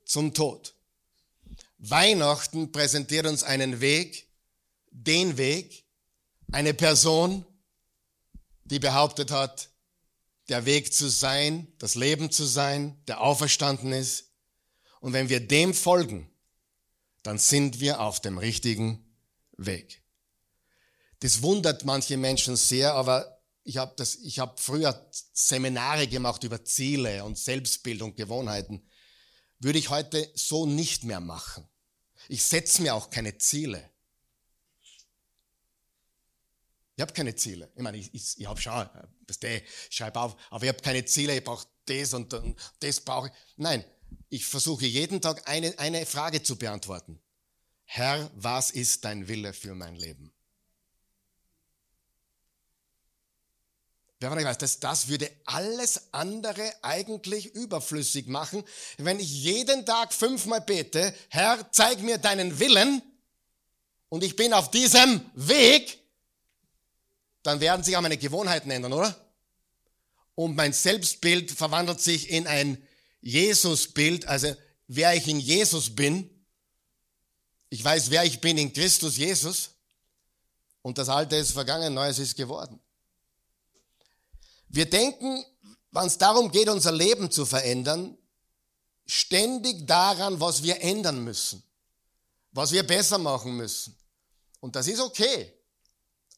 Zum 0.05 0.33
Tod. 0.33 0.75
Weihnachten 1.79 2.73
präsentiert 2.73 3.27
uns 3.27 3.43
einen 3.43 3.81
Weg, 3.81 4.29
den 4.91 5.37
Weg, 5.37 5.85
eine 6.53 6.73
Person, 6.73 7.45
die 8.65 8.79
behauptet 8.79 9.31
hat, 9.31 9.69
der 10.49 10.65
Weg 10.65 10.93
zu 10.93 11.09
sein, 11.09 11.73
das 11.79 11.97
Leben 11.97 12.31
zu 12.31 12.45
sein, 12.45 13.03
der 13.07 13.21
auferstanden 13.21 13.93
ist. 13.93 14.31
Und 15.01 15.13
wenn 15.13 15.29
wir 15.29 15.41
dem 15.41 15.75
folgen, 15.75 16.31
dann 17.27 17.39
sind 17.39 17.81
wir 17.81 18.01
auf 18.01 18.21
dem 18.21 18.39
richtigen 18.39 19.05
Weg. 19.57 20.03
Das 21.19 21.43
wundert 21.43 21.85
manche 21.85 22.17
Menschen 22.17 22.55
sehr, 22.55 22.95
aber 22.95 23.43
ich 23.65 23.79
habe 23.79 24.01
hab 24.05 24.61
früher 24.61 25.11
Seminare 25.33 26.07
gemacht 26.07 26.45
über 26.45 26.65
Ziele 26.65 27.25
und 27.25 27.37
Selbstbild 27.37 28.03
und 28.03 28.17
Gewohnheiten. 28.17 28.89
Würde 29.59 29.81
ich 29.81 29.91
heute 29.91 30.31
so 30.35 30.67
nicht 30.67 31.03
mehr 31.03 31.19
machen. 31.19 31.67
Ich 32.29 32.45
setze 32.45 32.83
mir 32.83 32.95
auch 32.95 33.11
keine 33.11 33.37
Ziele. 33.39 33.91
Ich 36.95 37.03
habe 37.03 37.13
keine 37.13 37.35
Ziele. 37.35 37.73
Ich 37.75 37.83
meine, 37.83 37.97
ich, 37.97 38.15
ich, 38.15 38.39
ich 38.39 38.47
habe 38.47 38.61
schon, 38.61 38.89
das 39.27 39.39
ich 39.43 39.65
schreibe 39.91 40.21
auf, 40.21 40.37
aber 40.49 40.63
ich 40.63 40.69
habe 40.69 40.81
keine 40.81 41.05
Ziele, 41.05 41.37
ich 41.37 41.43
brauche 41.43 41.67
das 41.87 42.15
und, 42.15 42.33
und 42.35 42.57
das 42.79 43.01
brauche 43.01 43.29
ich. 43.29 43.33
Nein, 43.57 43.85
ich 44.29 44.47
versuche 44.47 44.87
jeden 44.87 45.21
Tag 45.21 45.49
eine, 45.49 45.79
eine 45.79 46.05
Frage 46.07 46.43
zu 46.43 46.57
beantworten. 46.57 47.21
Herr, 47.85 48.31
was 48.35 48.71
ist 48.71 49.05
dein 49.05 49.29
Wille 49.29 49.53
für 49.53 49.75
mein 49.75 49.95
Leben? 49.95 50.33
Wer 54.19 54.31
von 54.31 54.43
weiß, 54.43 54.59
das, 54.59 54.81
das 54.81 55.09
würde 55.09 55.31
alles 55.45 56.13
andere 56.13 56.73
eigentlich 56.83 57.55
überflüssig 57.55 58.27
machen, 58.29 58.65
wenn 58.97 59.21
ich 59.21 59.31
jeden 59.31 59.85
Tag 59.85 60.15
fünfmal 60.15 60.63
bete, 60.63 61.15
Herr, 61.29 61.71
zeig 61.71 62.01
mir 62.01 62.17
deinen 62.17 62.59
Willen 62.59 63.03
und 64.09 64.25
ich 64.25 64.35
bin 64.35 64.55
auf 64.55 64.71
diesem 64.71 65.21
Weg, 65.35 65.99
dann 67.43 67.61
werden 67.61 67.85
sich 67.85 67.97
auch 67.97 68.01
meine 68.01 68.17
Gewohnheiten 68.17 68.71
ändern, 68.71 68.95
oder? 68.95 69.15
Und 70.35 70.57
mein 70.57 70.73
Selbstbild 70.73 71.51
verwandelt 71.51 72.01
sich 72.01 72.31
in 72.31 72.47
ein 72.47 72.86
Jesusbild, 73.27 74.25
also 74.27 74.55
wer 74.87 75.17
ich 75.17 75.27
in 75.27 75.41
Jesus 75.41 75.95
bin. 75.95 76.31
Ich 77.71 77.83
weiß, 77.83 78.11
wer 78.11 78.23
ich 78.23 78.41
bin 78.41 78.57
in 78.57 78.73
Christus 78.73 79.17
Jesus. 79.17 79.71
Und 80.81 80.97
das 80.99 81.09
Alte 81.09 81.35
ist 81.35 81.51
vergangen, 81.51 81.93
Neues 81.93 82.21
ist 82.21 82.37
geworden. 82.37 82.79
Wir 84.69 84.89
denken, 84.89 85.45
wenn 85.91 86.07
es 86.07 86.19
darum 86.19 86.53
geht, 86.53 86.69
unser 86.69 86.93
Leben 86.93 87.29
zu 87.29 87.45
verändern, 87.45 88.17
ständig 89.07 89.89
daran, 89.89 90.39
was 90.39 90.63
wir 90.63 90.81
ändern 90.81 91.25
müssen, 91.25 91.65
was 92.53 92.71
wir 92.71 92.87
besser 92.87 93.19
machen 93.19 93.57
müssen. 93.57 93.97
Und 94.61 94.77
das 94.77 94.87
ist 94.87 95.01
okay. 95.01 95.53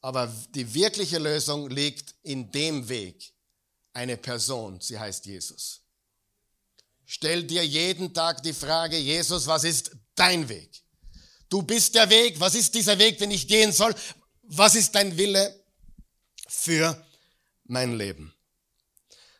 Aber 0.01 0.35
die 0.55 0.73
wirkliche 0.73 1.19
Lösung 1.19 1.69
liegt 1.69 2.15
in 2.23 2.51
dem 2.51 2.89
Weg. 2.89 3.35
Eine 3.93 4.17
Person, 4.17 4.81
sie 4.81 4.99
heißt 4.99 5.27
Jesus. 5.27 5.83
Stell 7.11 7.43
dir 7.45 7.65
jeden 7.65 8.13
Tag 8.13 8.43
die 8.43 8.53
Frage, 8.53 8.99
Jesus, 8.99 9.47
was 9.47 9.65
ist 9.65 9.93
dein 10.15 10.47
Weg? 10.47 10.85
Du 11.49 11.63
bist 11.63 11.95
der 11.95 12.11
Weg, 12.11 12.39
was 12.39 12.55
ist 12.55 12.75
dieser 12.75 12.99
Weg, 12.99 13.17
den 13.17 13.31
ich 13.31 13.49
gehen 13.49 13.73
soll? 13.73 13.95
Was 14.43 14.75
ist 14.75 14.95
dein 14.95 15.17
Wille 15.17 15.59
für 16.47 17.03
mein 17.65 17.97
Leben? 17.97 18.35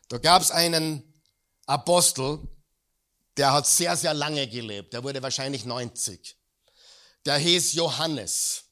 Da 0.07 0.17
gab 0.17 0.41
es 0.41 0.49
einen 0.49 1.13
Apostel, 1.67 2.39
der 3.37 3.53
hat 3.53 3.67
sehr, 3.67 3.95
sehr 3.95 4.15
lange 4.15 4.47
gelebt. 4.47 4.93
Der 4.93 5.03
wurde 5.03 5.21
wahrscheinlich 5.21 5.63
90. 5.63 6.35
Der 7.23 7.37
hieß 7.37 7.73
Johannes. 7.73 8.63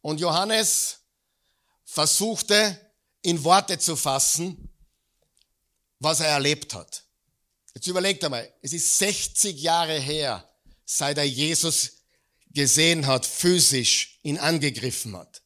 Und 0.00 0.18
Johannes 0.18 0.98
versuchte 1.84 2.92
in 3.22 3.44
Worte 3.44 3.78
zu 3.78 3.94
fassen, 3.94 4.68
was 6.00 6.18
er 6.18 6.26
erlebt 6.26 6.74
hat. 6.74 7.05
Jetzt 7.76 7.88
überlegt 7.88 8.24
einmal, 8.24 8.50
es 8.62 8.72
ist 8.72 8.96
60 9.00 9.60
Jahre 9.60 10.00
her, 10.00 10.48
seit 10.86 11.18
er 11.18 11.28
Jesus 11.28 12.04
gesehen 12.48 13.06
hat, 13.06 13.26
physisch 13.26 14.18
ihn 14.22 14.38
angegriffen 14.38 15.14
hat. 15.14 15.42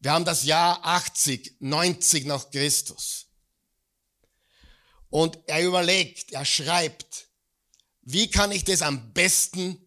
Wir 0.00 0.10
haben 0.10 0.24
das 0.24 0.42
Jahr 0.42 0.84
80, 0.84 1.58
90 1.60 2.24
nach 2.24 2.50
Christus. 2.50 3.26
Und 5.08 5.38
er 5.46 5.64
überlegt, 5.64 6.32
er 6.32 6.44
schreibt, 6.44 7.28
wie 8.02 8.28
kann 8.28 8.50
ich 8.50 8.64
das 8.64 8.82
am 8.82 9.12
besten 9.12 9.78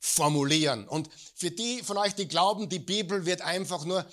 formulieren? 0.00 0.88
Und 0.88 1.08
für 1.36 1.52
die 1.52 1.84
von 1.84 1.96
euch, 1.96 2.16
die 2.16 2.26
glauben, 2.26 2.68
die 2.68 2.80
Bibel 2.80 3.24
wird 3.24 3.40
einfach 3.42 3.84
nur 3.84 4.04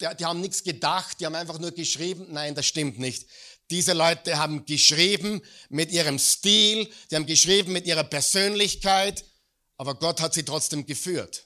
die, 0.00 0.24
haben 0.24 0.40
nichts 0.40 0.62
gedacht, 0.62 1.18
die 1.18 1.26
haben 1.26 1.34
einfach 1.34 1.58
nur 1.58 1.72
geschrieben. 1.72 2.26
Nein, 2.30 2.54
das 2.54 2.66
stimmt 2.66 3.00
nicht. 3.00 3.26
Diese 3.70 3.94
Leute 3.94 4.38
haben 4.38 4.64
geschrieben 4.64 5.42
mit 5.68 5.90
ihrem 5.90 6.18
Stil, 6.18 6.88
die 7.10 7.16
haben 7.16 7.26
geschrieben 7.26 7.72
mit 7.72 7.86
ihrer 7.86 8.04
Persönlichkeit, 8.04 9.24
aber 9.76 9.96
Gott 9.96 10.20
hat 10.20 10.34
sie 10.34 10.44
trotzdem 10.44 10.86
geführt. 10.86 11.44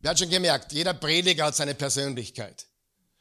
Wer 0.00 0.12
hat 0.12 0.18
schon 0.18 0.30
gemerkt, 0.30 0.72
jeder 0.72 0.94
Prediger 0.94 1.46
hat 1.46 1.56
seine 1.56 1.74
Persönlichkeit. 1.74 2.66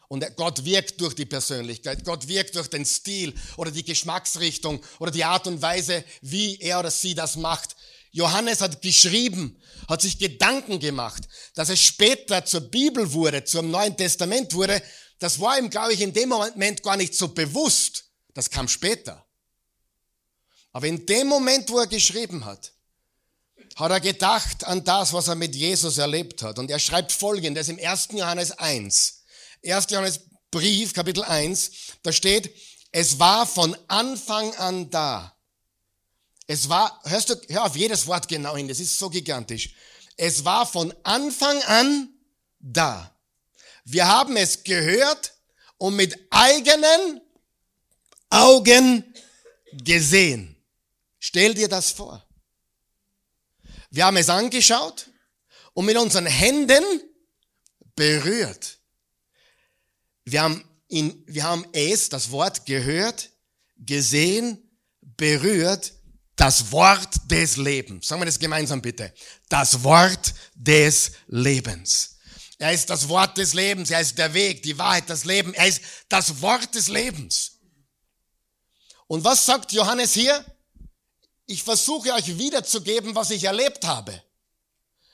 Und 0.10 0.26
Gott 0.38 0.64
wirkt 0.64 1.02
durch 1.02 1.16
die 1.16 1.26
Persönlichkeit, 1.26 2.06
Gott 2.06 2.28
wirkt 2.28 2.56
durch 2.56 2.70
den 2.70 2.86
Stil 2.86 3.34
oder 3.58 3.72
die 3.72 3.84
Geschmacksrichtung 3.84 4.82
oder 5.00 5.12
die 5.12 5.26
Art 5.26 5.48
und 5.48 5.62
Weise, 5.62 6.04
wie 6.22 6.58
er 6.62 6.80
oder 6.80 6.92
sie 6.92 7.14
das 7.14 7.36
macht. 7.36 7.76
Johannes 8.12 8.62
hat 8.62 8.82
geschrieben, 8.82 9.62
hat 9.90 10.02
sich 10.02 10.18
Gedanken 10.18 10.80
gemacht, 10.80 11.24
dass 11.56 11.70
es 11.70 11.82
später 11.82 12.46
zur 12.46 12.62
Bibel 12.62 13.12
wurde, 13.12 13.44
zum 13.44 13.70
Neuen 13.70 13.98
Testament 13.98 14.54
wurde. 14.54 14.82
Das 15.20 15.40
war 15.40 15.58
ihm, 15.58 15.70
glaube 15.70 15.94
ich, 15.94 16.02
in 16.02 16.14
dem 16.14 16.30
Moment 16.30 16.84
gar 16.84 16.98
nicht 16.98 17.16
so 17.16 17.30
bewusst. 17.30 18.06
Das 18.34 18.50
kam 18.50 18.68
später. 18.68 19.26
Aber 20.74 20.88
in 20.88 21.06
dem 21.06 21.28
Moment, 21.28 21.70
wo 21.70 21.80
er 21.80 21.88
geschrieben 21.88 22.46
hat, 22.46 22.72
hat 23.76 23.92
er 23.92 24.00
gedacht 24.00 24.64
an 24.64 24.84
das, 24.84 25.14
was 25.14 25.28
er 25.28 25.36
mit 25.36 25.56
Jesus 25.56 25.98
erlebt 25.98 26.44
hat. 26.44 26.60
Und 26.60 26.70
er 26.70 26.80
schreibt 26.80 27.12
Folgendes 27.12 27.70
im 27.70 27.80
1. 27.80 28.10
Johannes 28.12 28.52
1. 28.52 29.24
1. 29.64 29.88
Johannes 29.90 30.20
Brief, 30.52 30.94
Kapitel 30.94 31.24
1, 31.24 31.72
da 32.04 32.12
steht, 32.12 32.56
es 32.92 33.20
war 33.20 33.46
von 33.46 33.76
Anfang 33.88 34.56
an 34.56 34.90
da 34.90 35.38
es 36.48 36.70
war, 36.70 37.02
hörst 37.04 37.30
du, 37.30 37.36
hör 37.50 37.66
auf 37.66 37.76
jedes 37.76 38.08
Wort 38.08 38.28
genau 38.30 38.56
hin, 38.56 38.70
das 38.70 38.80
ist 38.80 38.98
so 38.98 39.10
gigantisch. 39.10 39.76
Es 40.16 40.46
war 40.46 40.66
von 40.66 40.94
Anfang 41.04 41.62
an 41.64 42.10
da. 42.60 43.14
Wir 43.90 44.06
haben 44.06 44.36
es 44.36 44.66
gehört 44.66 45.34
und 45.78 45.96
mit 45.96 46.18
eigenen 46.30 47.22
Augen 48.30 49.14
gesehen. 49.72 50.58
Stell 51.20 51.54
dir 51.54 51.70
das 51.70 51.92
vor. 51.92 52.22
Wir 53.90 54.06
haben 54.06 54.18
es 54.18 54.30
angeschaut 54.30 55.10
und 55.74 55.86
mit 55.86 55.96
unseren 55.96 56.26
Händen 56.26 56.84
berührt. 57.96 58.78
wir 60.26 60.42
haben, 60.42 60.68
in, 60.90 61.24
wir 61.26 61.44
haben 61.44 61.66
es, 61.72 62.10
das 62.10 62.30
Wort 62.32 62.66
gehört, 62.66 63.30
gesehen, 63.78 64.70
berührt, 65.00 65.94
das 66.36 66.74
Wort 66.74 67.16
des 67.32 67.56
Lebens. 67.56 68.10
Sagen 68.10 68.20
wir 68.20 68.26
das 68.26 68.38
gemeinsam 68.38 68.82
bitte. 68.82 69.14
Das 69.48 69.82
Wort 69.82 70.34
des 70.56 71.14
Lebens. 71.28 72.17
Er 72.60 72.74
ist 72.74 72.90
das 72.90 73.08
Wort 73.08 73.38
des 73.38 73.54
Lebens. 73.54 73.92
Er 73.92 74.02
ist 74.02 74.18
der 74.18 74.34
Weg, 74.34 74.64
die 74.64 74.78
Wahrheit, 74.78 75.10
das 75.10 75.26
Leben. 75.26 75.54
Er 75.54 75.68
ist 75.68 75.82
das 76.10 76.42
Wort 76.42 76.74
des 76.74 76.88
Lebens. 76.88 77.60
Und 79.08 79.24
was 79.24 79.46
sagt 79.46 79.72
Johannes 79.72 80.14
hier? 80.14 80.44
Ich 81.46 81.64
versuche 81.64 82.14
euch 82.14 82.38
wiederzugeben, 82.38 83.16
was 83.16 83.30
ich 83.30 83.44
erlebt 83.44 83.86
habe. 83.86 84.22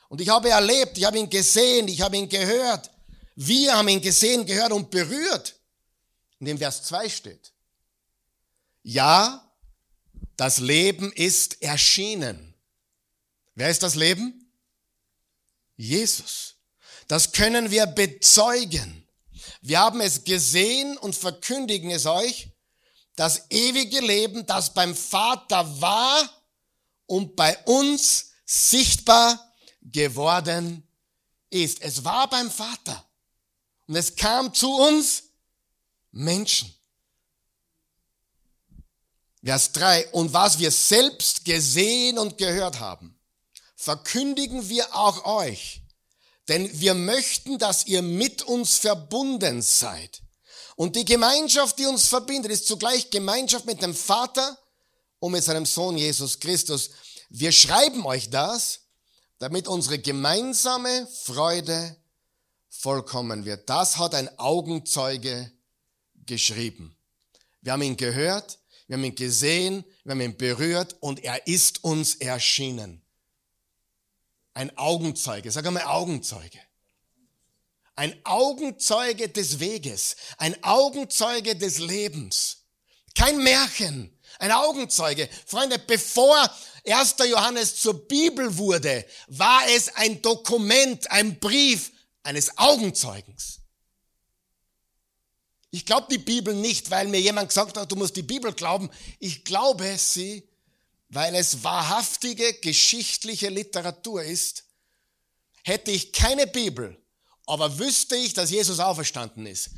Und 0.09 0.21
ich 0.21 0.29
habe 0.29 0.49
erlebt, 0.49 0.97
ich 0.97 1.05
habe 1.05 1.19
ihn 1.19 1.29
gesehen, 1.29 1.87
ich 1.87 2.01
habe 2.01 2.17
ihn 2.17 2.29
gehört. 2.29 2.89
Wir 3.35 3.75
haben 3.75 3.87
ihn 3.87 4.01
gesehen, 4.01 4.45
gehört 4.45 4.71
und 4.71 4.89
berührt. 4.89 5.55
In 6.39 6.45
dem 6.45 6.57
Vers 6.57 6.83
2 6.83 7.09
steht. 7.09 7.51
Ja, 8.83 9.51
das 10.35 10.59
Leben 10.59 11.11
ist 11.13 11.61
erschienen. 11.61 12.53
Wer 13.55 13.69
ist 13.69 13.83
das 13.83 13.95
Leben? 13.95 14.51
Jesus. 15.75 16.52
Das 17.13 17.31
können 17.31 17.69
wir 17.69 17.85
bezeugen. 17.85 19.07
Wir 19.61 19.81
haben 19.81 20.01
es 20.01 20.23
gesehen 20.23 20.97
und 20.97 21.15
verkündigen 21.15 21.91
es 21.91 22.07
euch, 22.07 22.49
das 23.15 23.51
ewige 23.51 23.99
Leben, 23.99 24.47
das 24.47 24.73
beim 24.73 24.95
Vater 24.95 25.79
war 25.79 26.27
und 27.05 27.35
bei 27.35 27.55
uns 27.65 28.31
sichtbar 28.47 29.53
geworden 29.83 30.87
ist. 31.51 31.83
Es 31.83 32.03
war 32.03 32.27
beim 32.31 32.49
Vater 32.49 33.05
und 33.85 33.95
es 33.95 34.15
kam 34.15 34.51
zu 34.51 34.73
uns 34.73 35.25
Menschen. 36.09 36.73
Vers 39.43 39.71
3. 39.73 40.07
Und 40.13 40.33
was 40.33 40.57
wir 40.57 40.71
selbst 40.71 41.45
gesehen 41.45 42.17
und 42.17 42.39
gehört 42.39 42.79
haben, 42.79 43.15
verkündigen 43.75 44.67
wir 44.67 44.95
auch 44.95 45.25
euch. 45.25 45.82
Denn 46.47 46.69
wir 46.79 46.93
möchten, 46.93 47.57
dass 47.57 47.85
ihr 47.85 48.01
mit 48.01 48.43
uns 48.43 48.77
verbunden 48.77 49.61
seid. 49.61 50.21
Und 50.75 50.95
die 50.95 51.05
Gemeinschaft, 51.05 51.79
die 51.79 51.85
uns 51.85 52.07
verbindet, 52.07 52.51
ist 52.51 52.67
zugleich 52.67 53.09
Gemeinschaft 53.09 53.65
mit 53.65 53.81
dem 53.81 53.93
Vater 53.93 54.57
und 55.19 55.31
mit 55.31 55.43
seinem 55.43 55.65
Sohn 55.65 55.97
Jesus 55.97 56.39
Christus. 56.39 56.89
Wir 57.29 57.51
schreiben 57.51 58.05
euch 58.05 58.29
das, 58.29 58.81
damit 59.37 59.67
unsere 59.67 59.99
gemeinsame 59.99 61.07
Freude 61.23 61.95
vollkommen 62.69 63.45
wird. 63.45 63.69
Das 63.69 63.97
hat 63.97 64.15
ein 64.15 64.37
Augenzeuge 64.39 65.51
geschrieben. 66.25 66.97
Wir 67.61 67.73
haben 67.73 67.81
ihn 67.81 67.97
gehört, 67.97 68.59
wir 68.87 68.97
haben 68.97 69.03
ihn 69.03 69.15
gesehen, 69.15 69.85
wir 70.03 70.11
haben 70.11 70.21
ihn 70.21 70.37
berührt 70.37 70.97
und 70.99 71.23
er 71.23 71.47
ist 71.47 71.83
uns 71.83 72.15
erschienen. 72.15 73.02
Ein 74.53 74.77
Augenzeuge, 74.77 75.51
sag 75.51 75.65
einmal 75.65 75.83
Augenzeuge. 75.83 76.59
Ein 77.95 78.19
Augenzeuge 78.23 79.29
des 79.29 79.59
Weges, 79.59 80.15
ein 80.37 80.61
Augenzeuge 80.63 81.55
des 81.55 81.79
Lebens. 81.79 82.65
Kein 83.15 83.43
Märchen, 83.43 84.19
ein 84.39 84.51
Augenzeuge. 84.51 85.29
Freunde, 85.45 85.77
bevor 85.79 86.49
1. 86.85 87.15
Johannes 87.29 87.79
zur 87.79 88.07
Bibel 88.07 88.57
wurde, 88.57 89.05
war 89.27 89.61
es 89.69 89.95
ein 89.95 90.21
Dokument, 90.21 91.09
ein 91.11 91.39
Brief 91.39 91.91
eines 92.23 92.57
Augenzeugens. 92.57 93.59
Ich 95.69 95.85
glaube 95.85 96.07
die 96.09 96.19
Bibel 96.19 96.53
nicht, 96.53 96.91
weil 96.91 97.07
mir 97.07 97.19
jemand 97.19 97.49
gesagt 97.49 97.77
hat, 97.77 97.91
du 97.91 97.95
musst 97.95 98.15
die 98.15 98.21
Bibel 98.21 98.53
glauben. 98.53 98.89
Ich 99.19 99.43
glaube 99.43 99.97
sie, 99.97 100.47
weil 101.13 101.35
es 101.35 101.63
wahrhaftige 101.63 102.53
geschichtliche 102.55 103.49
Literatur 103.49 104.23
ist. 104.23 104.63
Hätte 105.63 105.91
ich 105.91 106.11
keine 106.11 106.47
Bibel, 106.47 106.99
aber 107.45 107.77
wüsste 107.77 108.15
ich, 108.15 108.33
dass 108.33 108.49
Jesus 108.49 108.79
auferstanden 108.79 109.45
ist, 109.45 109.69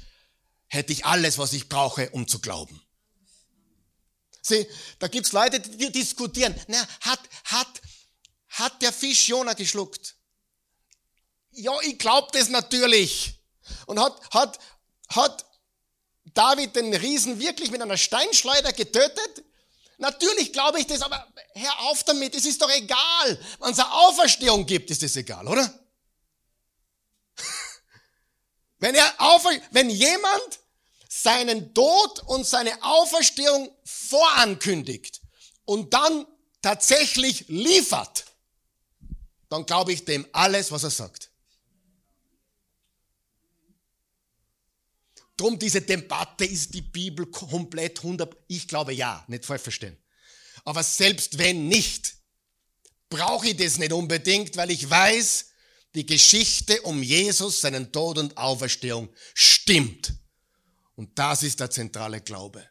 hätte 0.68 0.94
ich 0.94 1.06
alles, 1.06 1.38
was 1.38 1.54
ich 1.54 1.70
brauche, 1.70 2.10
um 2.12 2.28
zu 2.28 2.40
glauben. 2.40 2.82
Sieh, 4.42 4.68
da 5.00 5.08
gibt's 5.08 5.32
Leute, 5.32 5.60
die 5.60 5.92
diskutieren. 5.92 6.56
Na, 6.68 6.88
hat, 7.02 7.20
hat, 7.46 7.82
hat 8.50 8.82
der 8.82 8.94
Fisch 8.94 9.28
Jona 9.28 9.54
geschluckt? 9.54 10.16
Ja, 11.52 11.74
ich 11.82 11.98
glaube 11.98 12.28
das 12.32 12.50
natürlich. 12.50 13.40
Und 13.88 14.00
hat, 14.00 14.22
hat, 14.32 14.60
hat 15.10 15.46
David 16.26 16.76
den 16.76 16.94
Riesen 16.94 17.40
wirklich 17.40 17.72
mit 17.72 17.82
einer 17.82 17.98
Steinschleuder 17.98 18.72
getötet? 18.74 19.44
Natürlich 19.98 20.52
glaube 20.52 20.80
ich 20.80 20.88
das, 20.88 21.02
aber 21.02 21.28
hör 21.54 21.80
auf 21.82 22.04
damit, 22.04 22.36
es 22.36 22.46
ist 22.46 22.62
doch 22.62 22.70
egal. 22.70 23.40
Wenn 23.60 23.72
es 23.72 23.80
eine 23.80 23.92
Auferstehung 23.92 24.66
gibt, 24.66 24.92
ist 24.92 25.04
es 25.04 25.16
egal, 25.16 25.48
oder? 25.48 25.74
wenn, 28.80 28.96
er 28.96 29.14
aufer 29.18 29.52
wenn 29.72 29.90
jemand 29.90 30.60
seinen 31.08 31.74
Tod 31.74 32.20
und 32.28 32.46
seine 32.46 32.84
Auferstehung 32.84 33.74
vorankündigt 33.86 35.22
und 35.64 35.94
dann 35.94 36.26
tatsächlich 36.62 37.46
liefert, 37.48 38.26
dann 39.50 39.66
glaube 39.66 39.94
ich 39.94 40.04
dem 40.04 40.28
alles, 40.34 40.72
was 40.72 40.84
er 40.84 40.90
sagt. 40.90 41.30
Drum 45.38 45.60
diese 45.60 45.82
Debatte, 45.82 46.46
ist 46.46 46.74
die 46.74 46.82
Bibel 46.82 47.26
komplett 47.26 48.00
100, 48.00 48.36
ich 48.48 48.68
glaube 48.68 48.94
ja, 48.94 49.24
nicht 49.28 49.46
falsch 49.46 49.64
verstehen. 49.64 49.98
Aber 50.64 50.82
selbst 50.82 51.38
wenn 51.38 51.68
nicht, 51.68 52.16
brauche 53.10 53.50
ich 53.50 53.58
das 53.58 53.78
nicht 53.78 53.92
unbedingt, 53.92 54.56
weil 54.58 54.72
ich 54.72 54.90
weiß, 54.90 55.48
die 55.94 56.06
Geschichte 56.06 56.82
um 56.82 57.02
Jesus, 57.02 57.62
seinen 57.62 57.92
Tod 57.92 58.18
und 58.18 58.38
Auferstehung 58.38 59.10
stimmt. 59.34 60.14
Und 60.96 61.18
das 61.18 61.44
ist 61.44 61.60
der 61.60 61.70
zentrale 61.70 62.22
Glaube. 62.22 62.66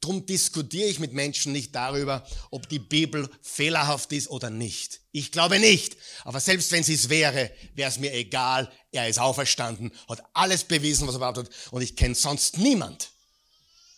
Drum 0.00 0.26
diskutiere 0.26 0.88
ich 0.88 0.98
mit 0.98 1.14
Menschen 1.14 1.52
nicht 1.52 1.74
darüber, 1.74 2.26
ob 2.50 2.68
die 2.68 2.78
Bibel 2.78 3.26
fehlerhaft 3.40 4.12
ist 4.12 4.28
oder 4.28 4.50
nicht. 4.50 5.00
Ich 5.12 5.32
glaube 5.32 5.58
nicht. 5.58 5.96
Aber 6.24 6.40
selbst 6.40 6.72
wenn 6.72 6.82
sie 6.82 6.92
es 6.92 7.08
wäre, 7.08 7.50
wäre 7.74 7.88
es 7.88 7.98
mir 7.98 8.12
egal. 8.12 8.70
Er 8.94 9.08
ist 9.08 9.18
auferstanden, 9.18 9.92
hat 10.08 10.22
alles 10.34 10.64
bewiesen, 10.64 11.08
was 11.08 11.16
er 11.16 11.18
behauptet. 11.18 11.50
Und 11.72 11.82
ich 11.82 11.96
kenne 11.96 12.14
sonst 12.14 12.58
niemand, 12.58 13.10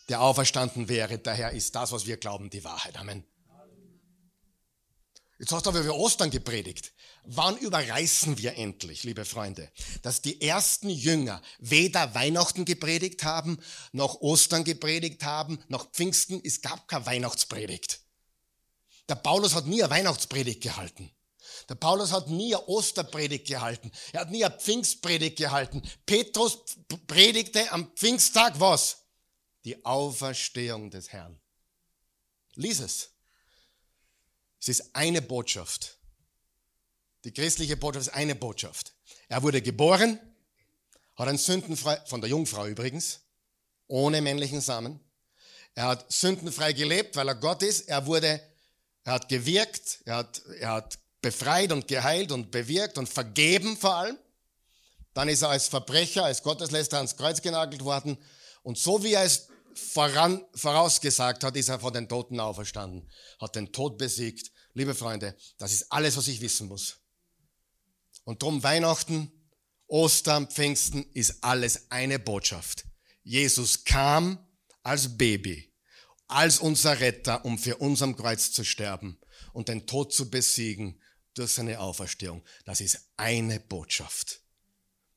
der 0.09 0.22
auferstanden 0.22 0.88
wäre. 0.88 1.18
Daher 1.18 1.52
ist 1.52 1.74
das, 1.74 1.92
was 1.92 2.06
wir 2.06 2.16
glauben, 2.16 2.48
die 2.48 2.64
Wahrheit. 2.64 2.96
Amen. 2.96 3.22
Jetzt 5.38 5.52
hast 5.52 5.66
du 5.66 5.70
aber 5.70 5.80
über 5.80 5.94
Ostern 5.94 6.30
gepredigt. 6.30 6.94
Wann 7.24 7.59
überreißen 7.59 8.38
wir 8.38 8.56
endlich, 8.56 9.04
liebe 9.04 9.26
Freunde, 9.26 9.70
dass 10.00 10.22
die 10.22 10.40
ersten 10.40 10.88
Jünger 10.88 11.42
weder 11.59 12.14
Weihnachten 12.14 12.64
gepredigt 12.64 13.22
haben, 13.22 13.59
noch 13.92 14.22
Ostern 14.22 14.64
gepredigt 14.64 15.24
haben, 15.24 15.62
noch 15.68 15.90
Pfingsten? 15.90 16.40
Es 16.42 16.62
gab 16.62 16.88
keine 16.88 17.04
Weihnachtspredigt. 17.04 18.00
Der 19.11 19.16
Paulus 19.16 19.54
hat 19.54 19.66
nie 19.66 19.82
eine 19.82 19.90
Weihnachtspredigt 19.90 20.62
gehalten. 20.62 21.11
Der 21.68 21.74
Paulus 21.74 22.12
hat 22.12 22.29
nie 22.29 22.55
eine 22.55 22.66
Osterpredigt 22.66 23.46
gehalten. 23.46 23.90
Er 24.12 24.20
hat 24.20 24.31
nie 24.31 24.44
eine 24.44 24.57
Pfingstpredigt 24.57 25.37
gehalten. 25.37 25.83
Petrus 26.05 26.59
predigte 27.07 27.70
am 27.72 27.90
Pfingsttag 27.96 28.61
was? 28.61 28.98
Die 29.64 29.85
Auferstehung 29.85 30.90
des 30.90 31.12
Herrn. 31.12 31.40
Lies 32.55 32.81
es. 32.81 33.11
Es 34.61 34.68
ist 34.68 34.94
eine 34.94 35.22
Botschaft. 35.22 35.96
Die 37.24 37.33
christliche 37.33 37.76
Botschaft 37.76 38.09
ist 38.09 38.14
eine 38.14 38.37
Botschaft. 38.37 38.94
Er 39.29 39.42
wurde 39.42 39.61
geboren, 39.61 40.20
hat 41.16 41.29
ein 41.29 41.38
sündenfrei, 41.38 42.00
von 42.07 42.20
der 42.20 42.31
Jungfrau 42.31 42.66
übrigens, 42.66 43.20
ohne 43.88 44.20
männlichen 44.22 44.61
Samen. 44.61 45.00
Er 45.74 45.88
hat 45.88 46.12
sündenfrei 46.12 46.72
gelebt, 46.72 47.16
weil 47.16 47.29
er 47.29 47.35
Gott 47.35 47.62
ist. 47.62 47.88
Er 47.88 48.07
wurde, 48.07 48.41
er 49.03 49.12
hat 49.12 49.28
gewirkt, 49.28 50.01
er 50.05 50.16
hat, 50.16 50.43
er 50.61 50.70
hat 50.70 50.99
befreit 51.27 51.72
und 51.72 51.89
geheilt 51.89 52.31
und 52.31 52.53
bewirkt 52.53 52.99
und 52.99 53.09
vergeben 53.09 53.77
vor 53.77 53.97
allem. 53.97 54.16
Dann 55.12 55.29
ist 55.29 55.43
er 55.43 55.49
als 55.49 55.66
Verbrecher, 55.66 56.24
als 56.24 56.41
Gottesläster 56.41 56.99
ans 56.99 57.16
Kreuz 57.16 57.43
genagelt 57.43 57.83
worden. 57.83 58.16
Und 58.62 58.79
so 58.79 59.03
wie 59.03 59.14
er 59.14 59.24
es 59.24 59.49
voran, 59.74 60.45
vorausgesagt 60.55 61.43
hat, 61.43 61.57
ist 61.57 61.68
er 61.68 61.81
von 61.81 61.93
den 61.93 62.09
Toten 62.09 62.39
auferstanden, 62.39 63.11
hat 63.41 63.57
den 63.57 63.72
Tod 63.72 63.99
besiegt. 63.99 64.53
Liebe 64.72 64.95
Freunde, 64.95 65.37
das 65.59 65.72
ist 65.72 65.91
alles, 65.91 66.16
was 66.16 66.29
ich 66.29 66.41
wissen 66.41 66.68
muss. 66.68 66.99
Und 68.22 68.41
drum 68.41 68.62
Weihnachten, 68.62 69.33
Ostern, 69.89 70.49
Pfingsten 70.49 71.11
ist 71.12 71.43
alles 71.43 71.91
eine 71.91 72.20
Botschaft. 72.20 72.85
Jesus 73.24 73.83
kam 73.83 74.39
als 74.85 75.16
Baby, 75.18 75.72
als 76.29 76.61
unser 76.61 77.01
Retter, 77.01 77.45
um 77.45 77.59
für 77.59 77.79
uns 77.79 78.01
am 78.01 78.14
Kreuz 78.14 78.53
zu 78.53 78.62
sterben 78.62 79.18
und 79.53 79.66
den 79.66 79.89
Tod 79.89 80.12
zu 80.12 80.31
besiegen 80.31 81.01
durch 81.37 81.53
seine 81.53 81.80
Auferstehung. 81.80 82.43
Das 82.64 82.80
ist 82.80 82.99
eine 83.16 83.61
Botschaft. 83.61 84.41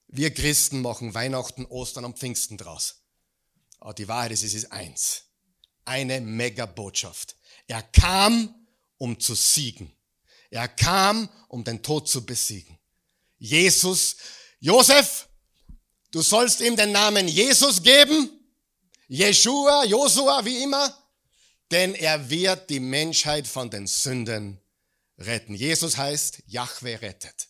Wir 0.08 0.34
Christen 0.34 0.82
machen 0.82 1.14
Weihnachten, 1.14 1.66
Ostern 1.66 2.06
und 2.06 2.18
Pfingsten 2.18 2.58
draus. 2.58 3.04
Aber 3.80 3.94
die 3.94 4.08
Wahrheit 4.08 4.32
ist, 4.32 4.44
es 4.44 4.54
ist 4.54 4.72
eins. 4.72 5.24
Eine 5.86 6.20
Mega-Botschaft. 6.20 7.36
Er 7.68 7.82
kam, 7.82 8.54
um 8.98 9.20
zu 9.20 9.34
siegen. 9.34 9.96
Er 10.50 10.68
kam, 10.68 11.30
um 11.48 11.64
den 11.64 11.82
Tod 11.82 12.10
zu 12.10 12.26
besiegen. 12.26 12.78
Jesus, 13.38 14.18
Josef, 14.60 15.30
du 16.12 16.22
sollst 16.22 16.60
ihm 16.60 16.76
den 16.76 16.92
Namen 16.92 17.28
Jesus 17.28 17.82
geben. 17.82 18.30
Jeshua, 19.08 19.86
Josua, 19.86 20.44
wie 20.44 20.64
immer. 20.64 20.94
Denn 21.72 21.94
er 21.96 22.30
wird 22.30 22.70
die 22.70 22.80
Menschheit 22.80 23.48
von 23.48 23.70
den 23.70 23.88
Sünden 23.88 24.60
retten. 25.20 25.54
Jesus 25.54 25.98
heißt, 25.98 26.44
Yahweh 26.48 26.96
rettet. 26.96 27.48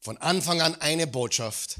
Von 0.00 0.16
Anfang 0.18 0.60
an 0.60 0.80
eine 0.80 1.06
Botschaft. 1.06 1.78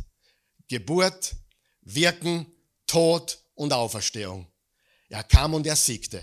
Geburt, 0.69 1.37
Wirken, 1.83 2.47
Tod 2.87 3.39
und 3.55 3.73
Auferstehung. 3.73 4.51
Er 5.09 5.23
kam 5.23 5.55
und 5.55 5.67
er 5.67 5.77
siegte. 5.77 6.23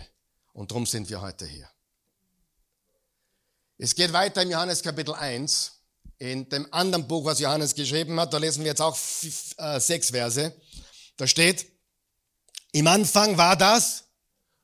Und 0.53 0.71
darum 0.71 0.85
sind 0.85 1.09
wir 1.09 1.21
heute 1.21 1.47
hier. 1.47 1.69
Es 3.77 3.95
geht 3.95 4.13
weiter 4.13 4.43
im 4.43 4.51
Johannes 4.51 4.81
Kapitel 4.81 5.13
1. 5.13 5.71
In 6.19 6.47
dem 6.47 6.71
anderen 6.71 7.07
Buch, 7.07 7.25
was 7.25 7.39
Johannes 7.39 7.73
geschrieben 7.73 8.19
hat, 8.19 8.33
da 8.33 8.37
lesen 8.37 8.63
wir 8.63 8.71
jetzt 8.71 8.81
auch 8.81 8.97
äh, 9.57 9.79
sechs 9.79 10.11
Verse. 10.11 10.55
Da 11.17 11.27
steht, 11.27 11.65
im 12.71 12.87
Anfang 12.87 13.37
war 13.37 13.55
das 13.55 14.05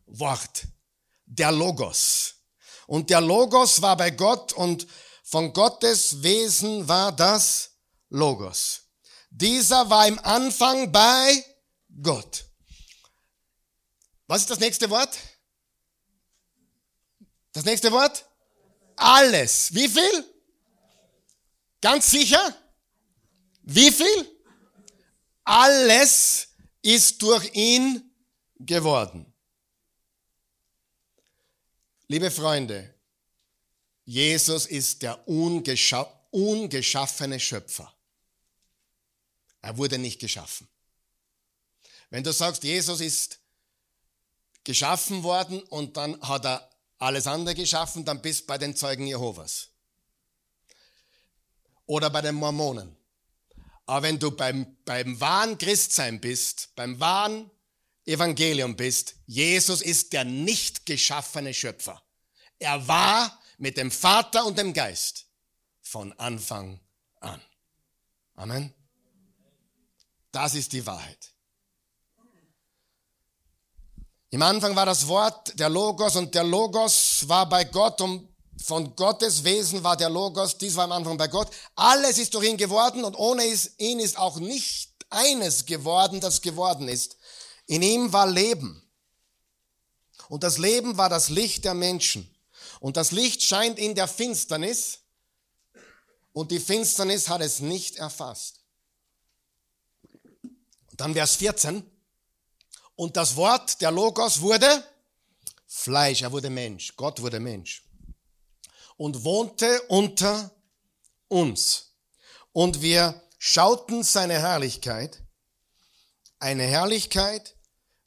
Wort, 0.06 0.68
der 1.26 1.52
Logos. 1.52 2.39
Und 2.90 3.12
der 3.12 3.22
Logos 3.22 3.84
war 3.84 3.96
bei 3.96 4.10
Gott 4.10 4.52
und 4.52 4.88
von 5.22 5.54
Gottes 5.54 6.24
Wesen 6.24 6.88
war 6.88 7.12
das 7.12 7.70
Logos. 8.10 8.82
Dieser 9.30 9.88
war 9.92 10.08
im 10.08 10.18
Anfang 10.18 10.92
bei 10.92 11.46
Gott. 12.02 12.46
Was 14.26 14.42
ist 14.42 14.50
das 14.50 14.60
nächste 14.60 14.90
Wort? 14.90 15.16
Das 17.52 17.64
nächste 17.64 17.92
Wort? 17.92 18.26
Alles. 18.96 19.72
Wie 19.76 19.88
viel? 19.88 20.26
Ganz 21.82 22.10
sicher? 22.10 22.56
Wie 23.62 23.92
viel? 23.92 24.40
Alles 25.44 26.48
ist 26.82 27.22
durch 27.22 27.54
ihn 27.54 28.16
geworden. 28.56 29.29
Liebe 32.12 32.32
Freunde, 32.32 32.92
Jesus 34.04 34.66
ist 34.66 35.04
der 35.04 35.28
ungeschaffene 35.28 37.40
Schöpfer. 37.40 37.94
Er 39.62 39.78
wurde 39.78 40.00
nicht 40.00 40.20
geschaffen. 40.20 40.68
Wenn 42.10 42.24
du 42.24 42.34
sagst, 42.34 42.64
Jesus 42.64 43.00
ist 43.00 43.38
geschaffen 44.64 45.22
worden 45.22 45.62
und 45.62 45.98
dann 45.98 46.20
hat 46.22 46.46
er 46.46 46.68
alles 46.98 47.28
andere 47.28 47.54
geschaffen, 47.54 48.06
dann 48.06 48.24
bist 48.24 48.42
du 48.42 48.48
bei 48.48 48.58
den 48.58 48.76
Zeugen 48.76 49.06
Jehovas. 49.06 49.68
Oder 51.86 52.10
bei 52.10 52.22
den 52.22 52.34
Mormonen. 52.34 52.98
Aber 53.86 54.02
wenn 54.02 54.18
du 54.18 54.32
beim, 54.32 54.76
beim 54.84 55.22
wahren 55.22 55.60
Christsein 55.60 56.20
bist, 56.20 56.70
beim 56.76 57.00
wahren 57.00 57.52
Evangelium 58.10 58.76
bist, 58.76 59.16
Jesus 59.26 59.82
ist 59.82 60.14
der 60.14 60.24
nicht 60.24 60.86
geschaffene 60.86 61.54
Schöpfer. 61.54 62.02
Er 62.58 62.88
war 62.88 63.40
mit 63.58 63.78
dem 63.78 63.92
Vater 63.92 64.46
und 64.46 64.58
dem 64.58 64.74
Geist 64.74 65.26
von 65.82 66.12
Anfang 66.14 66.80
an. 67.20 67.42
Amen. 68.36 68.74
Das 70.32 70.56
ist 70.56 70.74
die 70.74 70.86
Wahrheit. 70.86 71.34
Im 74.32 74.42
Anfang 74.44 74.76
war 74.76 74.86
das 74.86 75.08
Wort 75.08 75.60
der 75.60 75.70
Logos 75.70 76.16
und 76.16 76.36
der 76.36 76.44
Logos 76.44 77.28
war 77.28 77.50
bei 77.50 77.64
Gott 77.64 78.00
und 78.02 78.30
von 78.64 78.96
Gottes 78.96 79.44
Wesen 79.44 79.84
war 79.84 79.98
der 79.98 80.10
Logos, 80.10 80.58
dies 80.58 80.76
war 80.76 80.84
am 80.84 80.92
Anfang 80.92 81.18
bei 81.18 81.28
Gott. 81.28 81.50
Alles 81.76 82.18
ist 82.18 82.34
durch 82.34 82.48
ihn 82.48 82.58
geworden 82.58 83.04
und 83.04 83.16
ohne 83.16 83.44
ihn 83.78 84.00
ist 84.00 84.18
auch 84.18 84.38
nicht 84.38 84.92
eines 85.10 85.66
geworden, 85.66 86.20
das 86.20 86.42
geworden 86.42 86.88
ist. 86.88 87.18
In 87.70 87.84
ihm 87.84 88.12
war 88.12 88.26
Leben. 88.26 88.82
Und 90.28 90.44
das 90.44 90.58
Leben 90.58 90.98
war 90.98 91.08
das 91.08 91.30
Licht 91.30 91.66
der 91.66 91.76
Menschen. 91.76 92.28
Und 92.80 92.98
das 92.98 93.12
Licht 93.12 93.44
scheint 93.44 93.78
in 93.78 93.94
der 93.94 94.08
Finsternis 94.08 95.02
und 96.34 96.50
die 96.50 96.60
Finsternis 96.60 97.30
hat 97.30 97.42
es 97.42 97.60
nicht 97.60 97.98
erfasst. 97.98 98.62
Und 100.42 101.00
dann 101.00 101.14
Vers 101.14 101.36
14. 101.36 101.84
Und 102.96 103.16
das 103.16 103.36
Wort, 103.36 103.80
der 103.82 103.92
Logos, 103.92 104.42
wurde 104.42 104.84
Fleisch, 105.68 106.24
er 106.24 106.32
wurde 106.32 106.50
Mensch, 106.50 106.96
Gott 106.96 107.22
wurde 107.22 107.40
Mensch 107.40 107.84
und 108.98 109.24
wohnte 109.24 109.80
unter 109.84 110.50
uns. 111.28 111.92
Und 112.52 112.82
wir 112.82 113.22
schauten 113.38 114.02
seine 114.02 114.40
Herrlichkeit, 114.40 115.22
eine 116.40 116.64
Herrlichkeit, 116.64 117.56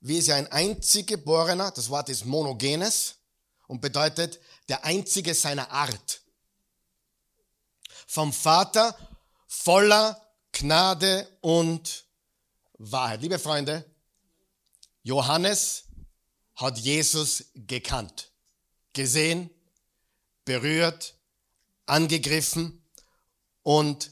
wie 0.03 0.21
sie 0.21 0.33
ein 0.33 0.51
einzig 0.51 1.07
geborener, 1.07 1.71
das 1.71 1.89
Wort 1.89 2.09
ist 2.09 2.25
monogenes 2.25 3.15
und 3.69 3.81
bedeutet 3.81 4.41
der 4.69 4.85
einzige 4.85 5.33
seiner 5.33 5.71
Art. 5.71 6.21
Vom 8.09 8.33
Vater 8.33 8.97
voller 9.47 10.21
Gnade 10.51 11.29
und 11.41 12.05
Wahrheit. 12.79 13.23
Liebe 13.23 13.39
Freunde, 13.39 13.89
Johannes 15.05 15.85
hat 16.57 16.79
Jesus 16.79 17.45
gekannt, 17.55 18.33
gesehen, 18.93 19.51
berührt, 20.45 21.15
angegriffen 21.87 22.85
und 23.63 24.11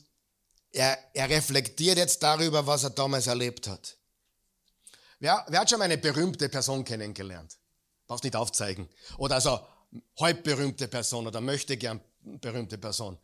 er, 0.71 0.97
er 1.15 1.29
reflektiert 1.29 1.99
jetzt 1.99 2.23
darüber, 2.23 2.65
was 2.65 2.85
er 2.85 2.91
damals 2.91 3.27
erlebt 3.27 3.67
hat. 3.67 4.00
Wer, 5.21 5.45
wer 5.49 5.61
hat 5.61 5.71
schon 5.71 5.83
eine 5.83 5.99
berühmte 5.99 6.49
Person 6.49 6.85
kennengelernt? 6.85 7.59
Brauchst 8.07 8.25
nicht 8.25 8.35
aufzeigen. 8.35 8.89
Oder 9.19 9.37
also 9.37 9.61
halb 10.19 10.43
berühmte 10.43 10.89
Person 10.89 11.27
oder 11.27 11.41
möchte 11.41 11.77
gern 11.77 12.01
berühmte 12.23 12.79
Person. 12.79 13.19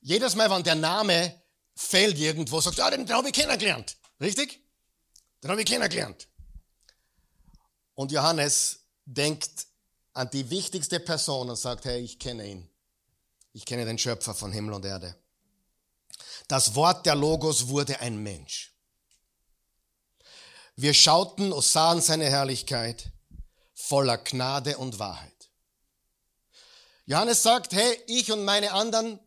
Jedes 0.00 0.36
Mal, 0.36 0.50
wenn 0.50 0.62
der 0.62 0.74
Name 0.74 1.42
fällt 1.74 2.18
irgendwo, 2.18 2.60
sagst 2.60 2.78
du, 2.78 2.82
ah, 2.82 2.90
den 2.90 3.08
habe 3.10 3.28
ich 3.28 3.34
kennengelernt. 3.34 3.96
Richtig? 4.20 4.60
Den 5.42 5.50
habe 5.50 5.60
ich 5.62 5.66
kennengelernt. 5.66 6.28
Und 7.94 8.12
Johannes 8.12 8.80
denkt 9.04 9.66
an 10.12 10.28
die 10.30 10.50
wichtigste 10.50 11.00
Person 11.00 11.48
und 11.48 11.56
sagt, 11.56 11.84
hey, 11.84 12.00
ich 12.00 12.18
kenne 12.18 12.46
ihn. 12.46 12.68
Ich 13.52 13.64
kenne 13.64 13.84
den 13.84 13.98
Schöpfer 13.98 14.34
von 14.34 14.52
Himmel 14.52 14.74
und 14.74 14.84
Erde. 14.84 15.16
Das 16.46 16.74
Wort 16.74 17.06
der 17.06 17.14
Logos 17.14 17.68
wurde 17.68 18.00
ein 18.00 18.22
Mensch. 18.22 18.74
Wir 20.78 20.94
schauten 20.94 21.52
und 21.52 21.64
sahen 21.64 22.00
seine 22.00 22.26
Herrlichkeit 22.30 23.10
voller 23.74 24.16
Gnade 24.16 24.78
und 24.78 25.00
Wahrheit. 25.00 25.50
Johannes 27.04 27.42
sagt, 27.42 27.72
hey, 27.72 28.00
ich 28.06 28.30
und 28.30 28.44
meine 28.44 28.70
anderen 28.70 29.18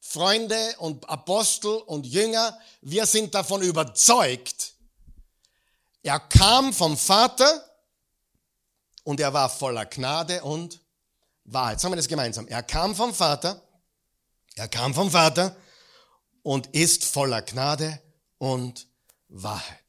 Freunde 0.00 0.74
und 0.80 1.08
Apostel 1.08 1.76
und 1.76 2.04
Jünger, 2.04 2.60
wir 2.82 3.06
sind 3.06 3.34
davon 3.34 3.62
überzeugt, 3.62 4.74
er 6.02 6.20
kam 6.20 6.74
vom 6.74 6.98
Vater 6.98 7.64
und 9.02 9.18
er 9.18 9.32
war 9.32 9.48
voller 9.48 9.86
Gnade 9.86 10.42
und 10.42 10.78
Wahrheit. 11.44 11.80
Sagen 11.80 11.92
wir 11.92 11.96
das 11.96 12.06
gemeinsam. 12.06 12.46
Er 12.48 12.62
kam 12.62 12.94
vom 12.94 13.14
Vater, 13.14 13.62
er 14.56 14.68
kam 14.68 14.92
vom 14.92 15.10
Vater 15.10 15.56
und 16.42 16.66
ist 16.74 17.06
voller 17.06 17.40
Gnade 17.40 17.98
und 18.36 18.86
Wahrheit. 19.28 19.85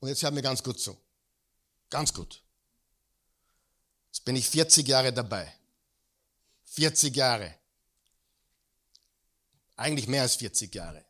Und 0.00 0.08
jetzt 0.08 0.22
hört 0.22 0.34
mir 0.34 0.42
ganz 0.42 0.62
gut 0.62 0.80
zu. 0.80 0.96
Ganz 1.90 2.12
gut. 2.12 2.42
Jetzt 4.08 4.24
bin 4.24 4.36
ich 4.36 4.48
40 4.48 4.86
Jahre 4.86 5.12
dabei. 5.12 5.52
40 6.64 7.14
Jahre. 7.16 7.54
Eigentlich 9.76 10.08
mehr 10.08 10.22
als 10.22 10.36
40 10.36 10.74
Jahre. 10.74 11.04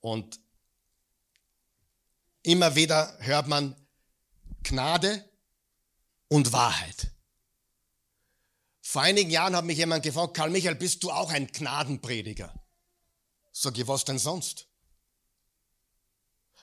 Und 0.00 0.40
immer 2.42 2.74
wieder 2.74 3.16
hört 3.20 3.48
man 3.48 3.74
Gnade 4.62 5.28
und 6.28 6.52
Wahrheit. 6.52 7.10
Vor 8.80 9.02
einigen 9.02 9.30
Jahren 9.30 9.54
hat 9.54 9.64
mich 9.64 9.78
jemand 9.78 10.02
gefragt, 10.02 10.34
Karl 10.34 10.50
Michael, 10.50 10.76
bist 10.76 11.02
du 11.02 11.10
auch 11.10 11.30
ein 11.30 11.46
Gnadenprediger? 11.48 12.54
Sag 13.52 13.76
ich, 13.76 13.86
was 13.86 14.04
denn 14.04 14.18
sonst? 14.18 14.67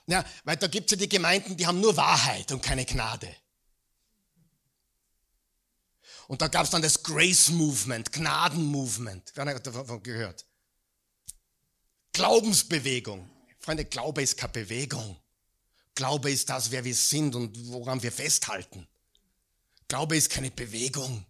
Ja, 0.06 0.24
weil 0.44 0.56
da 0.56 0.68
gibt 0.68 0.86
es 0.86 0.92
ja 0.92 0.96
die 0.96 1.08
Gemeinden, 1.08 1.56
die 1.56 1.66
haben 1.66 1.80
nur 1.80 1.96
Wahrheit 1.96 2.52
und 2.52 2.62
keine 2.62 2.84
Gnade. 2.84 3.34
Und 6.28 6.42
da 6.42 6.48
gab 6.48 6.64
es 6.64 6.70
dann 6.70 6.82
das 6.82 7.02
Grace 7.02 7.50
Movement, 7.50 8.12
Gnaden 8.12 8.64
Movement. 8.64 9.32
Wer 9.34 9.46
hat 9.46 9.66
davon 9.66 10.02
gehört? 10.02 10.44
Glaubensbewegung. 12.12 13.30
Freunde, 13.58 13.84
Glaube 13.84 14.22
ist 14.22 14.36
keine 14.36 14.52
Bewegung. 14.52 15.16
Glaube 15.94 16.30
ist 16.30 16.48
das, 16.50 16.70
wer 16.70 16.84
wir 16.84 16.94
sind 16.94 17.34
und 17.34 17.56
woran 17.68 18.02
wir 18.02 18.12
festhalten. 18.12 18.86
Glaube 19.88 20.16
ist 20.16 20.30
keine 20.30 20.50
Bewegung. 20.50 21.24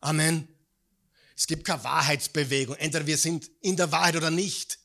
Amen. 0.00 0.48
Es 1.36 1.46
gibt 1.46 1.64
keine 1.64 1.82
Wahrheitsbewegung. 1.84 2.76
Entweder 2.76 3.06
wir 3.06 3.18
sind 3.18 3.50
in 3.60 3.76
der 3.76 3.90
Wahrheit 3.90 4.16
oder 4.16 4.30
nicht. 4.30 4.78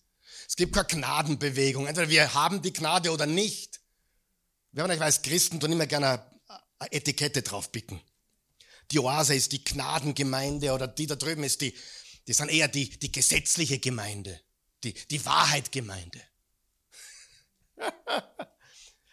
Es 0.48 0.56
gibt 0.56 0.74
keine 0.74 0.88
Gnadenbewegung. 0.88 1.88
Entweder 1.88 2.10
wir 2.10 2.34
haben 2.34 2.62
die 2.62 2.72
Gnade 2.72 3.12
oder 3.12 3.26
nicht. 3.26 3.82
Wer 4.72 4.86
von 4.86 4.92
euch 4.92 5.00
weiß, 5.00 5.22
Christen 5.22 5.60
tun 5.60 5.74
immer 5.74 5.88
gerne 5.88 6.26
eine 6.80 6.92
Etikette 6.92 7.42
draufpicken. 7.42 8.00
Die 8.92 9.00
Oase 9.00 9.36
ist 9.36 9.52
die 9.52 9.64
Gnadengemeinde 9.64 10.72
oder 10.72 10.88
die 10.88 11.08
da 11.08 11.16
drüben 11.16 11.44
ist 11.44 11.60
die, 11.60 11.76
die 12.28 12.34
sind 12.34 12.50
eher 12.50 12.70
die, 12.70 12.90
die 12.90 13.12
gesetzliche 13.12 13.80
Gemeinde, 13.80 14.40
die, 14.84 14.94
die 14.94 15.26
Wahrheitgemeinde. 15.26 16.22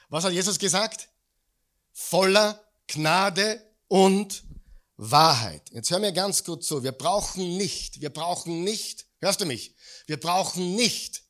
Was 0.09 0.24
hat 0.24 0.32
Jesus 0.32 0.59
gesagt? 0.59 1.09
Voller 1.93 2.64
Gnade 2.87 3.61
und 3.89 4.45
Wahrheit. 4.97 5.62
Jetzt 5.72 5.91
hör 5.91 5.99
mir 5.99 6.12
ganz 6.12 6.45
gut 6.45 6.64
zu. 6.64 6.85
Wir 6.85 6.93
brauchen 6.93 7.57
nicht, 7.57 8.01
wir 8.01 8.11
brauchen 8.11 8.62
nicht, 8.62 9.07
hörst 9.20 9.41
du 9.41 9.47
mich? 9.47 9.74
Wir 10.07 10.20
brauchen 10.20 10.76
nicht 10.76 11.23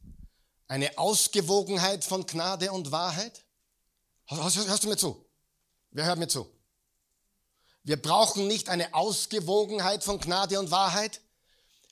eine 0.68 0.96
Ausgewogenheit 0.98 2.04
von 2.04 2.26
Gnade 2.26 2.72
und 2.72 2.90
Wahrheit. 2.90 3.44
Hörst, 4.26 4.84
du 4.84 4.88
mir 4.88 4.96
zu? 4.96 5.24
Wer 5.90 6.06
hört 6.06 6.18
mir 6.18 6.28
zu? 6.28 6.50
Wir 7.82 8.00
brauchen 8.00 8.46
nicht 8.46 8.70
eine 8.70 8.94
Ausgewogenheit 8.94 10.02
von 10.02 10.18
Gnade 10.18 10.58
und 10.58 10.70
Wahrheit. 10.70 11.20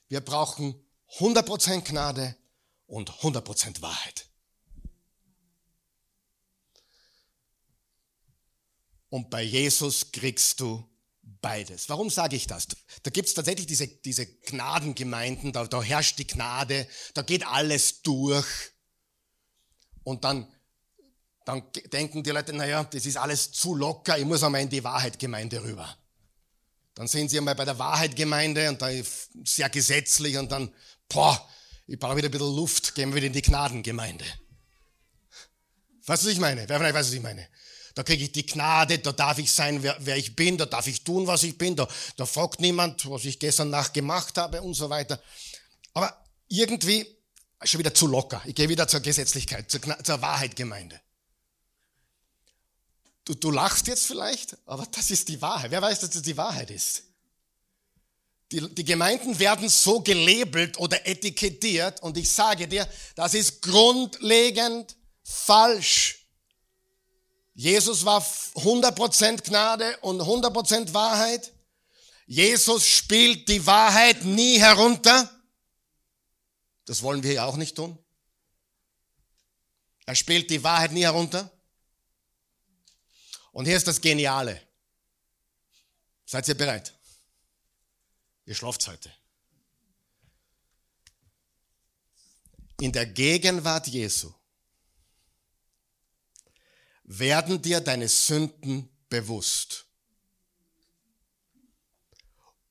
Wir 0.07 0.21
brauchen 0.21 0.83
100% 1.17 1.81
Gnade 1.81 2.35
und 2.87 3.11
100% 3.11 3.81
Wahrheit. 3.81 4.27
Und 9.09 9.29
bei 9.29 9.43
Jesus 9.43 10.11
kriegst 10.11 10.59
du 10.59 10.83
beides. 11.43 11.87
Warum 11.89 12.09
sage 12.09 12.35
ich 12.35 12.47
das? 12.47 12.67
Da 13.03 13.11
gibt 13.11 13.27
es 13.27 13.35
tatsächlich 13.35 13.67
diese, 13.67 13.87
diese 13.87 14.25
Gnadengemeinden, 14.25 15.51
da, 15.51 15.67
da 15.67 15.83
herrscht 15.83 16.17
die 16.17 16.25
Gnade, 16.25 16.87
da 17.13 17.21
geht 17.21 17.45
alles 17.45 18.01
durch. 18.01 18.47
Und 20.03 20.23
dann 20.23 20.47
dann 21.45 21.63
denken 21.91 22.23
die 22.23 22.29
Leute, 22.29 22.53
naja, 22.53 22.83
das 22.85 23.05
ist 23.05 23.17
alles 23.17 23.51
zu 23.51 23.75
locker, 23.75 24.17
ich 24.17 24.25
muss 24.25 24.43
einmal 24.43 24.61
in 24.61 24.69
die 24.69 24.83
Wahrheitgemeinde 24.83 25.61
rüber. 25.61 25.97
Dann 26.95 27.07
sind 27.07 27.29
sie 27.29 27.37
einmal 27.37 27.55
bei 27.55 27.65
der 27.65 27.77
Wahrheitgemeinde 27.77 28.69
und 28.69 28.81
da 28.81 28.89
ist 28.89 29.29
sehr 29.45 29.69
gesetzlich 29.69 30.37
und 30.37 30.51
dann, 30.51 30.73
boah, 31.09 31.49
ich 31.87 31.99
brauche 31.99 32.15
wieder 32.15 32.29
ein 32.29 32.31
bisschen 32.31 32.55
Luft, 32.55 32.95
gehen 32.95 33.09
wir 33.09 33.15
wieder 33.17 33.27
in 33.27 33.33
die 33.33 33.41
Gnadengemeinde. 33.41 34.25
Weißt 36.05 36.23
du, 36.23 36.27
was 36.27 36.33
ich 36.33 36.39
meine? 36.39 36.67
Wer 36.67 36.77
von 36.77 36.85
euch 36.85 36.93
weiß, 36.93 37.07
was 37.07 37.13
ich 37.13 37.21
meine? 37.21 37.47
Da 37.95 38.03
kriege 38.03 38.23
ich 38.23 38.31
die 38.31 38.45
Gnade, 38.45 38.99
da 38.99 39.11
darf 39.11 39.37
ich 39.37 39.51
sein, 39.51 39.83
wer, 39.83 39.95
wer, 39.99 40.17
ich 40.17 40.35
bin, 40.35 40.57
da 40.57 40.65
darf 40.65 40.87
ich 40.87 41.03
tun, 41.03 41.27
was 41.27 41.43
ich 41.43 41.57
bin, 41.57 41.75
da, 41.75 41.87
da 42.17 42.25
fragt 42.25 42.59
niemand, 42.59 43.09
was 43.09 43.25
ich 43.25 43.37
gestern 43.37 43.69
Nacht 43.69 43.93
gemacht 43.93 44.37
habe 44.37 44.61
und 44.61 44.73
so 44.73 44.89
weiter. 44.89 45.21
Aber 45.93 46.25
irgendwie 46.47 47.05
schon 47.63 47.79
wieder 47.79 47.93
zu 47.93 48.07
locker. 48.07 48.41
Ich 48.45 48.55
gehe 48.55 48.69
wieder 48.69 48.87
zur 48.87 48.99
Gesetzlichkeit, 48.99 49.69
zur, 49.69 49.81
zur 50.03 50.21
Wahrheitgemeinde. 50.21 50.99
Du, 53.25 53.35
du 53.35 53.51
lachst 53.51 53.87
jetzt 53.87 54.05
vielleicht, 54.05 54.57
aber 54.65 54.85
das 54.91 55.11
ist 55.11 55.29
die 55.29 55.41
Wahrheit. 55.41 55.71
Wer 55.71 55.81
weiß, 55.81 56.01
dass 56.01 56.09
das 56.09 56.23
die 56.23 56.35
Wahrheit 56.35 56.71
ist? 56.71 57.03
Die, 58.51 58.73
die 58.73 58.83
Gemeinden 58.83 59.39
werden 59.39 59.69
so 59.69 60.01
gelabelt 60.01 60.77
oder 60.77 61.07
etikettiert 61.07 62.03
und 62.03 62.17
ich 62.17 62.29
sage 62.29 62.67
dir, 62.67 62.87
das 63.15 63.33
ist 63.33 63.61
grundlegend 63.61 64.95
falsch. 65.23 66.22
Jesus 67.53 68.03
war 68.03 68.21
100% 68.21 69.43
Gnade 69.43 69.97
und 69.99 70.21
100% 70.21 70.93
Wahrheit. 70.93 71.53
Jesus 72.25 72.87
spielt 72.87 73.47
die 73.47 73.65
Wahrheit 73.65 74.23
nie 74.23 74.59
herunter. 74.59 75.29
Das 76.85 77.03
wollen 77.03 77.21
wir 77.21 77.33
ja 77.33 77.45
auch 77.45 77.57
nicht 77.57 77.75
tun. 77.75 77.97
Er 80.05 80.15
spielt 80.15 80.49
die 80.49 80.63
Wahrheit 80.63 80.91
nie 80.91 81.03
herunter. 81.03 81.51
Und 83.51 83.65
hier 83.65 83.77
ist 83.77 83.87
das 83.87 84.01
Geniale. 84.01 84.59
Seid 86.25 86.47
ihr 86.47 86.55
bereit? 86.55 86.93
Ihr 88.45 88.55
schlaft 88.55 88.87
heute. 88.87 89.13
In 92.81 92.91
der 92.91 93.05
Gegenwart 93.05 93.87
Jesu 93.87 94.33
werden 97.03 97.61
dir 97.61 97.81
deine 97.81 98.07
Sünden 98.07 98.89
bewusst. 99.09 99.85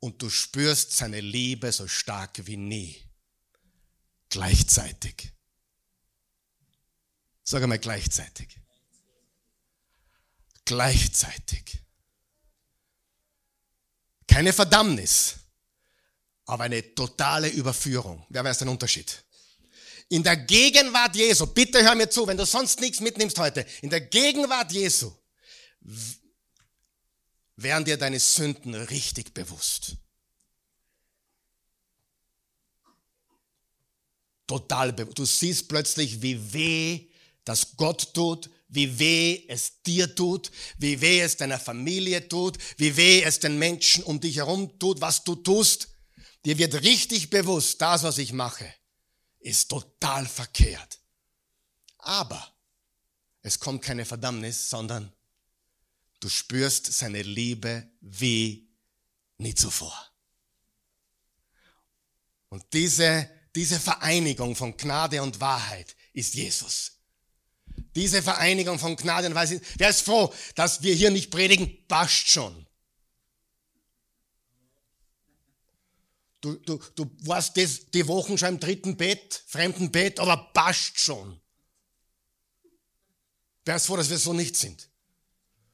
Und 0.01 0.21
du 0.21 0.31
spürst 0.31 0.97
seine 0.97 1.21
Liebe 1.21 1.71
so 1.71 1.87
stark 1.87 2.47
wie 2.47 2.57
nie. 2.57 3.03
Gleichzeitig. 4.29 5.33
Sag 7.45 7.63
einmal 7.63 7.79
gleichzeitig 7.79 8.63
gleichzeitig. 10.65 11.81
Keine 14.27 14.53
Verdammnis, 14.53 15.37
aber 16.47 16.65
eine 16.65 16.95
totale 16.95 17.49
Überführung. 17.49 18.25
Wer 18.31 18.45
weiß 18.45 18.59
den 18.59 18.69
Unterschied? 18.69 19.23
In 20.13 20.23
der 20.23 20.37
Gegenwart 20.37 21.17
Jesu, 21.17 21.47
bitte 21.47 21.83
hör 21.83 21.95
mir 21.95 22.11
zu, 22.11 22.27
wenn 22.27 22.37
du 22.37 22.45
sonst 22.45 22.83
nichts 22.83 23.01
mitnimmst 23.01 23.39
heute, 23.39 23.65
in 23.81 23.89
der 23.89 24.03
Gegenwart 24.03 24.71
Jesu 24.71 25.11
wären 27.57 27.87
dir 27.87 27.97
deine 27.97 28.21
Sünden 28.21 28.75
richtig 28.75 29.33
bewusst. 29.33 29.97
Total 34.47 34.93
bewusst. 34.93 35.19
Du 35.19 35.25
siehst 35.25 35.71
plötzlich, 35.71 36.21
wie 36.21 36.53
weh 36.53 37.09
das 37.47 37.79
Gott 37.79 38.13
tut, 38.13 38.51
wie 38.69 38.99
weh 38.99 39.47
es 39.49 39.81
dir 39.81 40.15
tut, 40.15 40.51
wie 40.77 41.01
weh 41.01 41.23
es 41.23 41.39
deiner 41.39 41.59
Familie 41.59 42.29
tut, 42.29 42.59
wie 42.77 42.99
weh 42.99 43.23
es 43.23 43.41
den 43.41 43.59
Menschen 43.59 44.05
um 44.05 44.21
dich 44.21 44.37
herum 44.37 44.79
tut, 44.79 45.01
was 45.01 45.25
du 45.25 45.37
tust. 45.37 45.89
Dir 46.45 46.59
wird 46.59 46.83
richtig 46.83 47.31
bewusst, 47.31 47.81
das, 47.81 48.03
was 48.03 48.19
ich 48.19 48.35
mache, 48.35 48.75
ist 49.43 49.69
total 49.69 50.27
verkehrt. 50.27 50.99
Aber 51.99 52.53
es 53.43 53.59
kommt 53.59 53.83
keine 53.83 54.05
Verdammnis, 54.05 54.71
sondern 54.71 55.13
du 56.21 56.29
spürst 56.29 56.93
seine 56.93 57.23
Liebe 57.23 57.89
wie 58.01 58.69
nie 59.39 59.55
zuvor. 59.55 60.11
Und 62.49 62.65
diese, 62.73 63.29
diese 63.55 63.81
Vereinigung 63.81 64.55
von 64.55 64.77
Gnade 64.77 65.23
und 65.23 65.41
Wahrheit 65.41 65.97
ist 66.13 66.35
Jesus. 66.35 66.93
Diese 67.95 68.23
Vereinigung 68.23 68.79
von 68.79 68.97
Gnade 68.97 69.27
und 69.27 69.35
Weisheit. 69.35 69.63
Wer 69.77 69.91
ist 69.91 70.03
froh, 70.03 70.33
dass 70.55 70.83
wir 70.83 70.95
hier 70.95 71.11
nicht 71.11 71.31
predigen? 71.31 71.87
Passt 71.89 72.29
schon. 72.29 72.67
Du, 76.43 76.57
du, 76.57 76.79
du 76.97 77.09
warst 77.21 77.57
das, 77.57 77.89
die 77.95 78.07
Wochen 78.09 78.37
schon 78.37 78.49
im 78.49 78.61
dritten 78.61 78.97
Bett, 78.97 79.45
fremden 79.47 79.93
Bett, 79.93 80.19
aber 80.19 80.51
passt 80.53 80.99
schon. 80.99 81.41
Wer 83.65 83.77
ist 83.77 83.87
froh, 83.87 83.97
dass 83.97 84.11
wir 84.11 84.19
so 84.19 84.33
nicht 84.33 84.57
sind? 84.57 84.89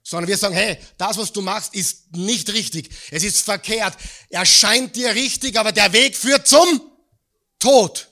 Sondern 0.02 0.28
wir 0.28 0.36
sagen, 0.36 0.54
hey, 0.54 0.78
das, 0.98 1.16
was 1.16 1.32
du 1.32 1.40
machst, 1.40 1.74
ist 1.74 2.14
nicht 2.14 2.52
richtig. 2.52 2.90
Es 3.10 3.24
ist 3.24 3.40
verkehrt. 3.40 3.96
Er 4.28 4.44
scheint 4.44 4.94
dir 4.94 5.14
richtig, 5.14 5.58
aber 5.58 5.72
der 5.72 5.90
Weg 5.94 6.14
führt 6.14 6.46
zum 6.46 6.82
Tod. 7.58 8.10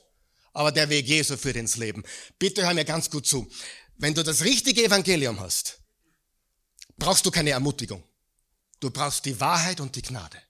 Aber 0.53 0.71
der 0.71 0.89
Weg 0.89 1.07
Jesu 1.07 1.37
führt 1.37 1.57
ins 1.57 1.77
Leben. 1.77 2.03
Bitte 2.39 2.65
hör 2.65 2.73
mir 2.73 2.85
ganz 2.85 3.11
gut 3.11 3.27
zu. 3.27 3.47
Wenn 3.97 4.15
du 4.15 4.23
das 4.23 4.43
richtige 4.43 4.83
Evangelium 4.83 5.39
hast, 5.39 5.79
brauchst 6.97 7.23
du 7.23 7.29
keine 7.29 7.51
Ermutigung. 7.51 8.03
Du 8.79 8.89
brauchst 8.89 9.25
die 9.25 9.39
Wahrheit 9.39 9.79
und 9.79 9.95
die 9.95 10.01
Gnade. 10.01 10.41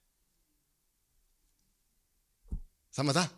Sagen 2.98 3.10
wir 3.10 3.14
da? 3.14 3.30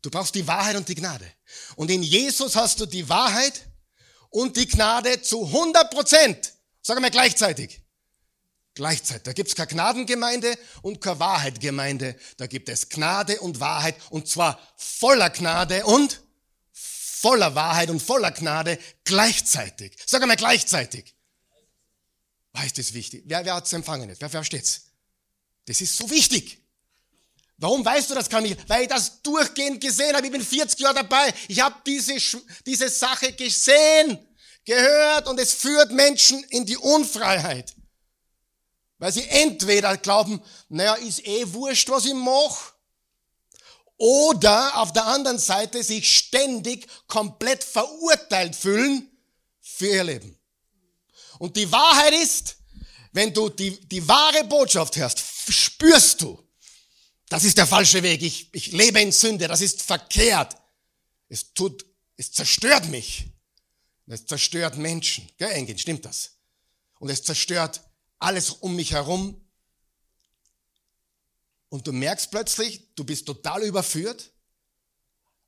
Du 0.00 0.08
brauchst 0.08 0.34
die 0.34 0.46
Wahrheit 0.46 0.74
und 0.74 0.88
die 0.88 0.94
Gnade. 0.94 1.30
Und 1.76 1.90
in 1.90 2.02
Jesus 2.02 2.56
hast 2.56 2.80
du 2.80 2.86
die 2.86 3.06
Wahrheit 3.06 3.66
und 4.30 4.56
die 4.56 4.66
Gnade 4.66 5.20
zu 5.20 5.44
100 5.44 5.90
Prozent. 5.90 6.54
Sagen 6.80 7.02
wir 7.02 7.10
gleichzeitig. 7.10 7.82
Gleichzeitig. 8.72 9.24
Da 9.24 9.34
gibt 9.34 9.50
es 9.50 9.54
keine 9.54 9.66
Gnadengemeinde 9.66 10.56
und 10.80 11.02
keine 11.02 11.20
Wahrheitgemeinde. 11.20 12.18
Da 12.38 12.46
gibt 12.46 12.70
es 12.70 12.88
Gnade 12.88 13.38
und 13.40 13.60
Wahrheit 13.60 13.94
und 14.08 14.26
zwar 14.26 14.58
voller 14.78 15.28
Gnade 15.28 15.84
und 15.84 16.22
voller 16.72 17.54
Wahrheit 17.54 17.90
und 17.90 18.00
voller 18.00 18.30
Gnade 18.30 18.78
gleichzeitig. 19.04 19.98
Sag 20.06 20.22
einmal 20.22 20.38
gleichzeitig. 20.38 21.14
Was 22.54 22.64
ist 22.64 22.78
das 22.78 22.94
wichtig? 22.94 23.24
Wer, 23.26 23.44
wer 23.44 23.56
hat 23.56 23.66
es 23.66 23.72
empfangen? 23.74 24.16
Wer 24.18 24.30
versteht's? 24.30 24.92
Das 25.66 25.82
ist 25.82 25.94
so 25.94 26.08
wichtig. 26.08 26.64
Warum 27.58 27.84
weißt 27.84 28.10
du 28.10 28.14
das, 28.14 28.28
Karl 28.28 28.56
Weil 28.68 28.82
ich 28.82 28.88
das 28.88 29.20
durchgehend 29.22 29.80
gesehen 29.80 30.14
habe. 30.14 30.26
Ich 30.26 30.32
bin 30.32 30.42
40 30.42 30.78
Jahre 30.78 30.94
dabei. 30.94 31.34
Ich 31.48 31.60
habe 31.60 31.74
diese, 31.84 32.16
diese 32.64 32.88
Sache 32.88 33.32
gesehen, 33.32 34.18
gehört 34.64 35.26
und 35.26 35.40
es 35.40 35.54
führt 35.54 35.90
Menschen 35.90 36.44
in 36.44 36.64
die 36.64 36.76
Unfreiheit. 36.76 37.74
Weil 38.98 39.12
sie 39.12 39.26
entweder 39.28 39.96
glauben, 39.96 40.42
naja, 40.68 40.94
ist 40.94 41.26
eh 41.26 41.52
wurscht, 41.52 41.88
was 41.88 42.04
ich 42.04 42.14
mache. 42.14 42.74
Oder 43.96 44.76
auf 44.76 44.92
der 44.92 45.06
anderen 45.06 45.38
Seite 45.38 45.82
sich 45.82 46.08
ständig 46.08 46.86
komplett 47.08 47.64
verurteilt 47.64 48.54
fühlen 48.54 49.10
für 49.60 49.88
ihr 49.88 50.04
Leben. 50.04 50.38
Und 51.40 51.56
die 51.56 51.70
Wahrheit 51.72 52.12
ist, 52.14 52.56
wenn 53.12 53.32
du 53.32 53.48
die, 53.48 53.80
die 53.88 54.06
wahre 54.06 54.44
Botschaft 54.44 54.96
hörst, 54.96 55.20
spürst 55.48 56.22
du, 56.22 56.47
das 57.28 57.44
ist 57.44 57.58
der 57.58 57.66
falsche 57.66 58.02
Weg. 58.02 58.22
Ich, 58.22 58.52
ich 58.54 58.72
lebe 58.72 59.00
in 59.00 59.12
Sünde. 59.12 59.48
Das 59.48 59.60
ist 59.60 59.82
verkehrt. 59.82 60.56
Es 61.28 61.52
tut, 61.52 61.84
es 62.16 62.32
zerstört 62.32 62.88
mich. 62.88 63.26
Es 64.06 64.24
zerstört 64.24 64.76
Menschen. 64.76 65.30
Gell, 65.36 65.50
Engin, 65.50 65.78
stimmt 65.78 66.04
das? 66.06 66.38
Und 66.98 67.10
es 67.10 67.22
zerstört 67.22 67.82
alles 68.18 68.50
um 68.50 68.74
mich 68.74 68.92
herum. 68.92 69.44
Und 71.68 71.86
du 71.86 71.92
merkst 71.92 72.30
plötzlich, 72.30 72.94
du 72.94 73.04
bist 73.04 73.26
total 73.26 73.62
überführt, 73.62 74.32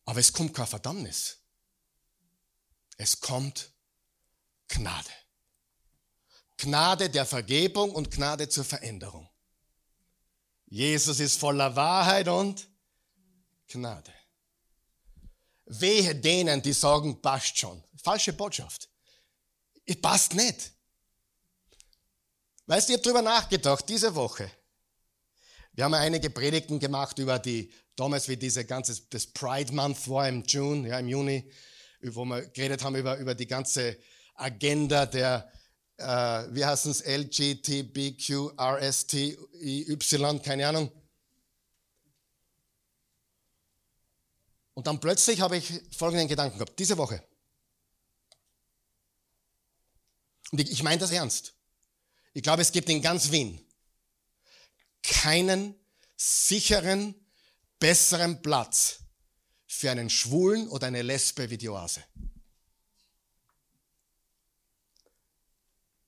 aber 0.05 0.21
es 0.21 0.33
kommt 0.35 0.53
kein 0.53 0.67
Verdammnis. 0.67 1.39
Es 2.99 3.21
kommt 3.21 3.73
Gnade. 4.69 5.11
Gnade 6.59 7.09
der 7.09 7.25
Vergebung 7.25 7.91
und 7.93 8.11
Gnade 8.11 8.51
zur 8.51 8.65
Veränderung. 8.65 9.30
Jesus 10.71 11.19
ist 11.19 11.39
voller 11.39 11.75
Wahrheit 11.75 12.29
und 12.29 12.69
Gnade. 13.67 14.13
Wehe 15.67 16.15
denen, 16.15 16.63
die 16.63 16.73
sagen, 16.73 17.21
passt 17.21 17.59
schon. 17.59 17.83
Falsche 18.03 18.33
Botschaft. 18.33 18.89
Es 19.85 20.01
passt 20.01 20.35
nicht. 20.35 20.73
Weißt 22.67 22.89
du, 22.89 22.93
ich 22.93 22.99
habe 22.99 23.03
darüber 23.03 23.23
nachgedacht, 23.23 23.89
diese 23.89 24.15
Woche. 24.15 24.51
Wir 25.73 25.85
haben 25.85 25.95
einige 25.95 26.31
Predigten 26.31 26.79
gemacht 26.79 27.19
über 27.19 27.41
die, 27.41 27.73
damals 27.97 28.29
wie 28.29 28.37
diese 28.37 28.65
ganze, 28.65 29.01
das 29.11 29.27
Pride 29.27 29.73
Month 29.73 30.09
war 30.09 30.29
im 30.29 30.45
June, 30.45 30.89
ja, 30.89 31.01
im 31.01 31.09
Juni, 31.09 31.51
wo 32.03 32.25
wir 32.25 32.47
geredet 32.49 32.85
haben 32.85 32.95
über, 32.95 33.17
über 33.19 33.35
die 33.35 33.47
ganze 33.47 33.99
Agenda 34.35 35.07
der, 35.07 35.51
äh, 36.01 36.55
wie 36.55 36.65
heißen 36.65 36.91
es, 36.91 37.05
LGTBQ, 37.05 38.59
keine 40.43 40.69
Ahnung. 40.69 40.91
Und 44.75 44.87
dann 44.87 44.99
plötzlich 44.99 45.41
habe 45.41 45.59
ich 45.59 45.83
folgenden 45.97 46.29
Gedanken 46.29 46.59
gehabt, 46.59 46.79
diese 46.79 46.97
Woche. 46.97 47.23
Und 50.53 50.61
ich, 50.61 50.71
ich 50.71 50.83
meine 50.83 50.99
das 50.99 51.11
ernst. 51.11 51.55
Ich 52.33 52.43
glaube, 52.43 52.63
es 52.63 52.73
gibt 52.73 52.89
in 52.89 53.03
ganz 53.03 53.31
Wien 53.31 53.61
keinen 55.03 55.75
sicheren, 56.17 57.15
besseren 57.79 58.43
Platz 58.43 59.01
für 59.67 59.91
einen 59.91 60.11
Schwulen 60.11 60.69
oder 60.69 60.87
eine 60.87 61.03
Lesbe 61.03 61.51
wie 61.51 61.59
die 61.59 61.69
Oase. 61.69 62.03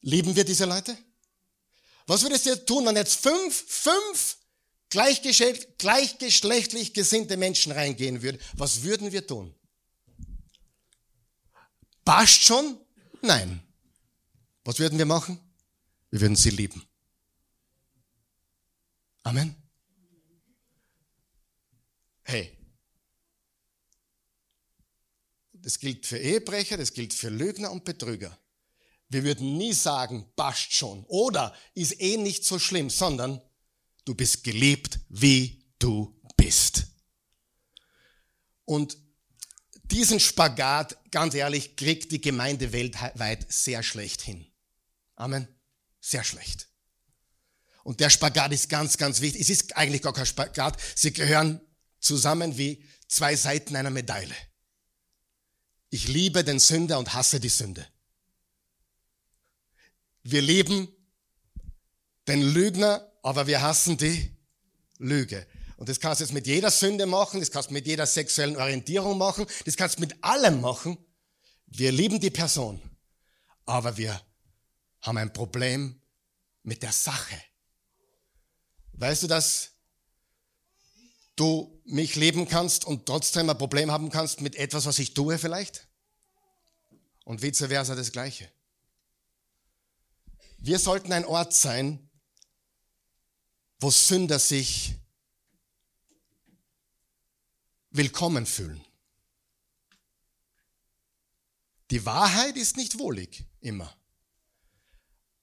Lieben 0.02 0.36
wir 0.36 0.44
diese 0.44 0.64
Leute? 0.64 0.96
Was 2.06 2.22
würdest 2.22 2.46
du 2.46 2.64
tun, 2.66 2.86
wenn 2.86 2.96
jetzt 2.96 3.20
fünf, 3.20 3.64
fünf 3.68 4.38
gleichgeschlechtlich 4.90 6.92
gesinnte 6.92 7.36
Menschen 7.36 7.72
reingehen 7.72 8.22
würden? 8.22 8.40
Was 8.54 8.82
würden 8.82 9.12
wir 9.12 9.26
tun? 9.26 9.54
Passt 12.04 12.42
schon? 12.42 12.78
Nein. 13.22 13.62
Was 14.64 14.80
würden 14.80 14.98
wir 14.98 15.06
machen? 15.06 15.38
Wir 16.10 16.20
würden 16.20 16.36
sie 16.36 16.50
lieben. 16.50 16.84
Amen. 19.22 19.54
Hey. 22.24 22.58
Das 25.52 25.78
gilt 25.78 26.06
für 26.06 26.18
Ehebrecher, 26.18 26.76
das 26.76 26.92
gilt 26.92 27.14
für 27.14 27.28
Lügner 27.28 27.70
und 27.70 27.84
Betrüger. 27.84 28.36
Wir 29.12 29.24
würden 29.24 29.56
nie 29.58 29.72
sagen, 29.72 30.26
passt 30.36 30.72
schon 30.72 31.04
oder 31.04 31.54
ist 31.74 32.00
eh 32.00 32.16
nicht 32.16 32.44
so 32.44 32.58
schlimm, 32.58 32.88
sondern 32.90 33.40
du 34.04 34.14
bist 34.14 34.42
geliebt, 34.44 35.00
wie 35.08 35.64
du 35.78 36.18
bist. 36.36 36.86
Und 38.64 38.96
diesen 39.84 40.20
Spagat, 40.20 40.96
ganz 41.10 41.34
ehrlich, 41.34 41.76
kriegt 41.76 42.12
die 42.12 42.20
Gemeinde 42.20 42.72
weltweit 42.72 43.52
sehr 43.52 43.82
schlecht 43.82 44.22
hin. 44.22 44.46
Amen. 45.16 45.46
Sehr 46.00 46.24
schlecht. 46.24 46.68
Und 47.84 48.00
der 48.00 48.10
Spagat 48.10 48.52
ist 48.52 48.68
ganz, 48.68 48.96
ganz 48.96 49.20
wichtig. 49.20 49.42
Es 49.42 49.50
ist 49.50 49.76
eigentlich 49.76 50.02
gar 50.02 50.14
kein 50.14 50.26
Spagat. 50.26 50.80
Sie 50.94 51.12
gehören 51.12 51.60
zusammen 52.00 52.56
wie 52.56 52.84
zwei 53.08 53.36
Seiten 53.36 53.76
einer 53.76 53.90
Medaille. 53.90 54.34
Ich 55.90 56.08
liebe 56.08 56.42
den 56.42 56.58
Sünder 56.58 56.98
und 56.98 57.12
hasse 57.12 57.38
die 57.38 57.50
Sünde. 57.50 57.86
Wir 60.22 60.42
lieben 60.42 60.88
den 62.28 62.42
Lügner, 62.42 63.10
aber 63.22 63.46
wir 63.46 63.62
hassen 63.62 63.96
die 63.96 64.36
Lüge. 64.98 65.46
Und 65.76 65.88
das 65.88 65.98
kannst 65.98 66.20
du 66.20 66.24
jetzt 66.24 66.32
mit 66.32 66.46
jeder 66.46 66.70
Sünde 66.70 67.06
machen, 67.06 67.40
das 67.40 67.50
kannst 67.50 67.70
du 67.70 67.74
mit 67.74 67.86
jeder 67.86 68.06
sexuellen 68.06 68.56
Orientierung 68.56 69.18
machen, 69.18 69.46
das 69.64 69.76
kannst 69.76 69.96
du 69.96 70.00
mit 70.00 70.22
allem 70.22 70.60
machen. 70.60 70.96
Wir 71.66 71.90
lieben 71.90 72.20
die 72.20 72.30
Person, 72.30 72.80
aber 73.64 73.96
wir 73.96 74.20
haben 75.00 75.18
ein 75.18 75.32
Problem 75.32 76.00
mit 76.62 76.84
der 76.84 76.92
Sache. 76.92 77.34
Weißt 78.92 79.24
du, 79.24 79.26
dass 79.26 79.72
du 81.34 81.82
mich 81.84 82.14
leben 82.14 82.46
kannst 82.46 82.84
und 82.84 83.06
trotzdem 83.06 83.50
ein 83.50 83.58
Problem 83.58 83.90
haben 83.90 84.10
kannst 84.10 84.40
mit 84.40 84.54
etwas, 84.54 84.86
was 84.86 85.00
ich 85.00 85.14
tue 85.14 85.38
vielleicht? 85.38 85.88
Und 87.24 87.42
vice 87.42 87.66
versa 87.66 87.96
das 87.96 88.12
Gleiche. 88.12 88.51
Wir 90.64 90.78
sollten 90.78 91.12
ein 91.12 91.24
Ort 91.24 91.52
sein, 91.52 92.08
wo 93.80 93.90
Sünder 93.90 94.38
sich 94.38 94.94
willkommen 97.90 98.46
fühlen. 98.46 98.80
Die 101.90 102.06
Wahrheit 102.06 102.56
ist 102.56 102.76
nicht 102.76 103.00
wohlig 103.00 103.44
immer, 103.58 103.92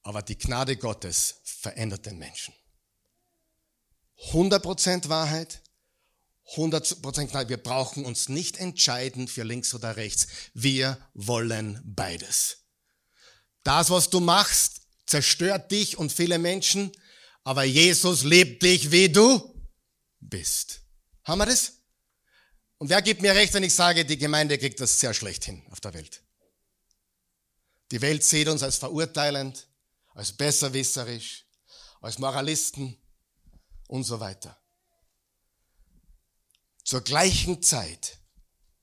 aber 0.02 0.22
die 0.22 0.38
Gnade 0.38 0.78
Gottes 0.78 1.42
verändert 1.44 2.06
den 2.06 2.16
Menschen. 2.16 2.54
100% 4.30 5.10
Wahrheit, 5.10 5.62
100% 6.54 7.26
Gnade. 7.26 7.50
Wir 7.50 7.62
brauchen 7.62 8.06
uns 8.06 8.30
nicht 8.30 8.56
entscheiden 8.56 9.28
für 9.28 9.42
links 9.42 9.74
oder 9.74 9.96
rechts. 9.96 10.28
Wir 10.54 10.96
wollen 11.12 11.78
beides. 11.84 12.64
Das, 13.64 13.90
was 13.90 14.08
du 14.08 14.20
machst, 14.20 14.80
zerstört 15.10 15.70
dich 15.72 15.98
und 15.98 16.12
viele 16.12 16.38
Menschen, 16.38 16.92
aber 17.42 17.64
Jesus 17.64 18.22
lebt 18.22 18.62
dich, 18.62 18.92
wie 18.92 19.08
du 19.08 19.68
bist. 20.20 20.82
Haben 21.24 21.38
wir 21.40 21.46
das? 21.46 21.72
Und 22.78 22.88
wer 22.88 23.02
gibt 23.02 23.20
mir 23.20 23.34
recht, 23.34 23.52
wenn 23.52 23.64
ich 23.64 23.74
sage, 23.74 24.04
die 24.04 24.16
Gemeinde 24.16 24.56
kriegt 24.56 24.80
das 24.80 25.00
sehr 25.00 25.12
schlecht 25.12 25.44
hin 25.44 25.62
auf 25.70 25.80
der 25.80 25.94
Welt? 25.94 26.22
Die 27.90 28.00
Welt 28.00 28.22
sieht 28.22 28.48
uns 28.48 28.62
als 28.62 28.76
verurteilend, 28.76 29.66
als 30.14 30.32
besserwisserisch, 30.32 31.44
als 32.00 32.18
Moralisten 32.18 32.96
und 33.88 34.04
so 34.04 34.20
weiter. 34.20 34.56
Zur 36.84 37.02
gleichen 37.02 37.62
Zeit 37.62 38.18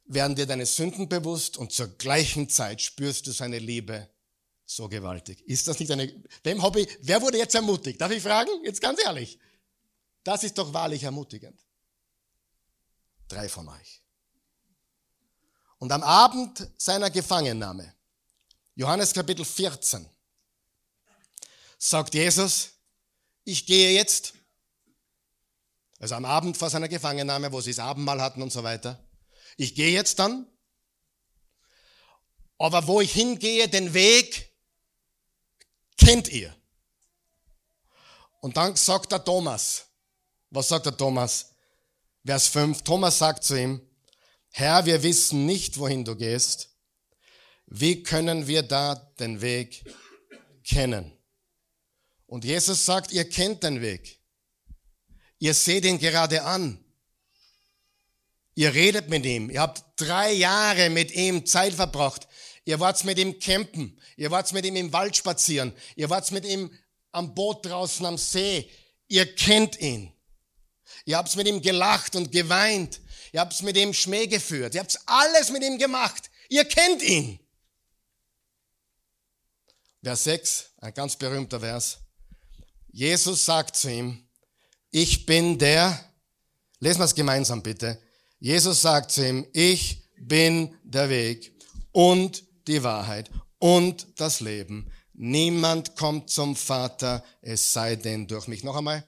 werden 0.06 0.36
dir 0.36 0.46
deine 0.46 0.66
Sünden 0.66 1.08
bewusst 1.08 1.58
und 1.58 1.72
zur 1.72 1.88
gleichen 1.88 2.50
Zeit 2.50 2.82
spürst 2.82 3.28
du 3.28 3.32
seine 3.32 3.60
Liebe 3.60 4.10
so 4.68 4.90
gewaltig. 4.90 5.42
Ist 5.48 5.68
das 5.68 5.80
nicht 5.80 5.92
eine, 5.92 6.14
wem 6.44 6.62
habe 6.62 6.82
ich, 6.82 7.00
wer 7.02 7.22
wurde 7.22 7.38
jetzt 7.38 7.56
ermutigt? 7.56 8.00
Darf 8.02 8.12
ich 8.12 8.22
fragen? 8.22 8.52
Jetzt 8.64 8.82
ganz 8.82 9.00
ehrlich. 9.00 9.40
Das 10.24 10.44
ist 10.44 10.58
doch 10.58 10.74
wahrlich 10.74 11.04
ermutigend. 11.04 11.60
Drei 13.30 13.48
von 13.48 13.70
euch. 13.70 14.04
Und 15.80 15.92
am 15.92 16.04
Abend 16.04 16.70
seiner 16.78 17.10
Gefangennahme, 17.10 17.96
Johannes 18.76 19.14
Kapitel 19.14 19.46
14, 19.46 20.08
sagt 21.78 22.14
Jesus, 22.14 22.72
ich 23.46 23.66
gehe 23.66 23.94
jetzt, 23.94 24.34
also 26.00 26.16
am 26.16 26.26
Abend 26.26 26.58
vor 26.58 26.70
seiner 26.70 26.90
Gefangennahme, 26.90 27.54
wo 27.54 27.62
sie 27.62 27.72
das 27.72 27.80
Abendmahl 27.80 28.22
hatten 28.22 28.42
und 28.42 28.52
so 28.52 28.64
weiter, 28.64 29.02
ich 29.56 29.76
gehe 29.76 29.94
jetzt 29.94 30.20
dann, 30.20 30.46
aber 32.58 32.86
wo 32.88 33.00
ich 33.00 33.14
hingehe, 33.14 33.70
den 33.70 33.94
Weg 33.94 34.47
kennt 35.98 36.28
ihr. 36.30 36.56
Und 38.40 38.56
dann 38.58 38.76
sagt 38.76 39.12
der 39.12 39.24
Thomas, 39.24 39.86
was 40.50 40.70
sagt 40.70 40.86
der 40.86 40.96
Thomas? 40.96 41.54
Vers 42.26 42.48
5, 42.48 42.82
Thomas 42.84 43.18
sagt 43.18 43.44
zu 43.44 43.60
ihm, 43.60 43.82
Herr, 44.52 44.86
wir 44.86 45.04
wissen 45.04 45.46
nicht, 45.46 45.78
wohin 45.78 46.04
du 46.04 46.16
gehst. 46.16 46.70
Wie 47.68 48.04
können 48.04 48.48
wir 48.48 48.64
da 48.64 48.96
den 49.20 49.42
Weg 49.42 49.84
kennen? 50.64 51.18
Und 52.26 52.44
Jesus 52.44 52.86
sagt, 52.86 53.12
ihr 53.12 53.28
kennt 53.28 53.64
den 53.64 53.82
Weg. 53.82 54.20
Ihr 55.40 55.54
seht 55.54 55.86
ihn 55.86 56.00
gerade 56.00 56.44
an. 56.44 56.84
Ihr 58.56 58.74
redet 58.74 59.10
mit 59.10 59.26
ihm. 59.26 59.50
Ihr 59.50 59.62
habt 59.62 59.84
drei 59.98 60.32
Jahre 60.32 60.90
mit 60.90 61.12
ihm 61.12 61.46
Zeit 61.46 61.74
verbracht. 61.74 62.28
Ihr 62.68 62.82
wart 62.82 63.02
mit 63.06 63.18
ihm 63.18 63.40
campen. 63.40 63.98
Ihr 64.18 64.30
wart 64.30 64.52
mit 64.52 64.66
ihm 64.66 64.76
im 64.76 64.92
Wald 64.92 65.16
spazieren. 65.16 65.72
Ihr 65.96 66.10
wart 66.10 66.30
mit 66.32 66.44
ihm 66.44 66.70
am 67.14 67.34
Boot 67.34 67.66
draußen 67.66 68.06
am 68.06 68.18
See. 68.18 68.70
Ihr 69.08 69.36
kennt 69.36 69.80
ihn. 69.80 70.12
Ihr 71.06 71.16
habt 71.16 71.34
mit 71.38 71.48
ihm 71.48 71.62
gelacht 71.62 72.18
und 72.18 72.30
geweint. 72.30 73.00
Ihr 73.32 73.40
habt 73.40 73.64
mit 73.64 73.78
ihm 73.78 73.94
Schmäh 73.94 74.28
geführt. 74.28 74.76
Ihr 74.76 74.82
habt 74.82 75.00
alles 75.06 75.50
mit 75.50 75.64
ihm 75.64 75.78
gemacht. 75.78 76.30
Ihr 76.50 76.66
kennt 76.66 77.02
ihn. 77.04 77.40
Vers 80.04 80.26
6, 80.26 80.72
ein 80.80 80.94
ganz 80.94 81.16
berühmter 81.16 81.62
Vers. 81.62 82.00
Jesus 82.92 83.46
sagt 83.46 83.78
zu 83.78 83.90
ihm, 83.90 84.28
ich 84.92 85.26
bin 85.26 85.58
der, 85.58 85.98
lesen 86.82 87.00
wir 87.00 87.06
es 87.06 87.16
gemeinsam 87.16 87.64
bitte. 87.64 88.02
Jesus 88.40 88.82
sagt 88.82 89.14
zu 89.14 89.26
ihm, 89.26 89.48
ich 89.54 90.10
bin 90.18 90.78
der 90.84 91.10
Weg 91.10 91.54
und 91.94 92.47
die 92.68 92.84
Wahrheit 92.84 93.30
und 93.60 94.08
das 94.20 94.40
Leben. 94.40 94.92
Niemand 95.14 95.96
kommt 95.96 96.30
zum 96.30 96.56
Vater, 96.56 97.24
es 97.42 97.74
sei 97.74 97.96
denn 97.96 98.28
durch 98.28 98.48
mich. 98.48 98.64
Noch 98.64 98.76
einmal. 98.76 99.08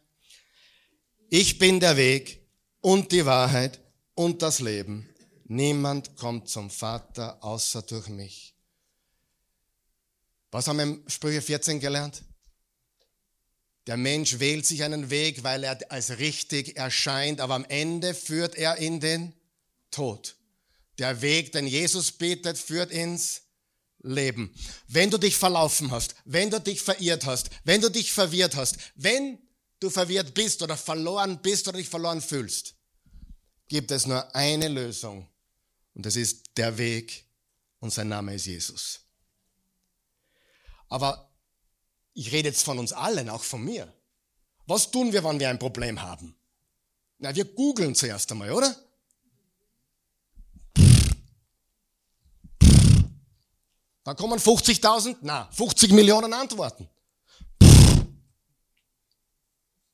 Ich 1.30 1.60
bin 1.60 1.80
der 1.80 1.97
Weg 1.97 2.41
und 2.82 3.12
die 3.12 3.26
Wahrheit 3.26 3.80
und 4.16 4.41
das 4.41 4.60
Leben. 4.60 5.07
Niemand 5.45 6.16
kommt 6.16 6.49
zum 6.49 6.70
Vater 6.70 7.43
außer 7.43 7.84
durch 7.84 8.07
mich. 8.07 8.55
Was 10.51 10.68
haben 10.68 10.78
wir 10.78 10.84
im 10.84 11.03
Sprüche 11.07 11.41
14 11.41 11.80
gelernt? 11.80 12.24
Der 13.86 13.97
Mensch 13.97 14.39
wählt 14.39 14.66
sich 14.66 14.84
einen 14.84 15.10
Weg, 15.10 15.43
weil 15.43 15.64
er 15.64 15.80
als 15.91 16.18
richtig 16.20 16.78
erscheint, 16.78 17.41
aber 17.41 17.55
am 17.55 17.66
Ende 17.66 18.14
führt 18.14 18.55
er 18.55 18.78
in 18.78 18.99
den 18.99 19.34
Tod. 19.91 20.36
Der 20.97 21.22
Weg, 21.22 21.51
den 21.51 21.66
Jesus 21.66 22.12
betet, 22.12 22.57
führt 22.57 22.91
ins 22.91 23.43
Leben. 24.01 24.53
Wenn 24.87 25.09
du 25.09 25.17
dich 25.17 25.37
verlaufen 25.37 25.91
hast, 25.91 26.15
wenn 26.25 26.49
du 26.49 26.59
dich 26.59 26.81
verirrt 26.81 27.25
hast, 27.25 27.49
wenn 27.63 27.81
du 27.81 27.89
dich 27.89 28.11
verwirrt 28.11 28.55
hast, 28.55 28.77
wenn 28.95 29.39
du 29.79 29.89
verwirrt 29.89 30.33
bist 30.33 30.61
oder 30.61 30.77
verloren 30.77 31.41
bist 31.41 31.67
oder 31.67 31.77
dich 31.77 31.89
verloren 31.89 32.21
fühlst, 32.21 32.75
gibt 33.67 33.91
es 33.91 34.05
nur 34.05 34.35
eine 34.35 34.67
Lösung 34.67 35.27
und 35.93 36.05
das 36.05 36.15
ist 36.15 36.57
der 36.57 36.77
Weg 36.77 37.25
und 37.79 37.91
sein 37.91 38.09
Name 38.09 38.35
ist 38.35 38.45
Jesus. 38.45 39.01
Aber 40.87 41.29
ich 42.13 42.31
rede 42.31 42.49
jetzt 42.49 42.63
von 42.63 42.79
uns 42.79 42.93
allen, 42.93 43.29
auch 43.29 43.43
von 43.43 43.63
mir. 43.63 43.93
Was 44.65 44.91
tun 44.91 45.13
wir, 45.13 45.23
wenn 45.23 45.39
wir 45.39 45.49
ein 45.49 45.59
Problem 45.59 46.01
haben? 46.01 46.35
Na, 47.19 47.35
wir 47.35 47.45
googeln 47.45 47.95
zuerst 47.95 48.31
einmal, 48.31 48.51
oder? 48.51 48.75
Da 54.10 54.16
kommen 54.16 54.39
50.000, 54.39 55.18
na, 55.22 55.47
50 55.51 55.91
Millionen 55.91 56.34
Antworten. 56.34 56.89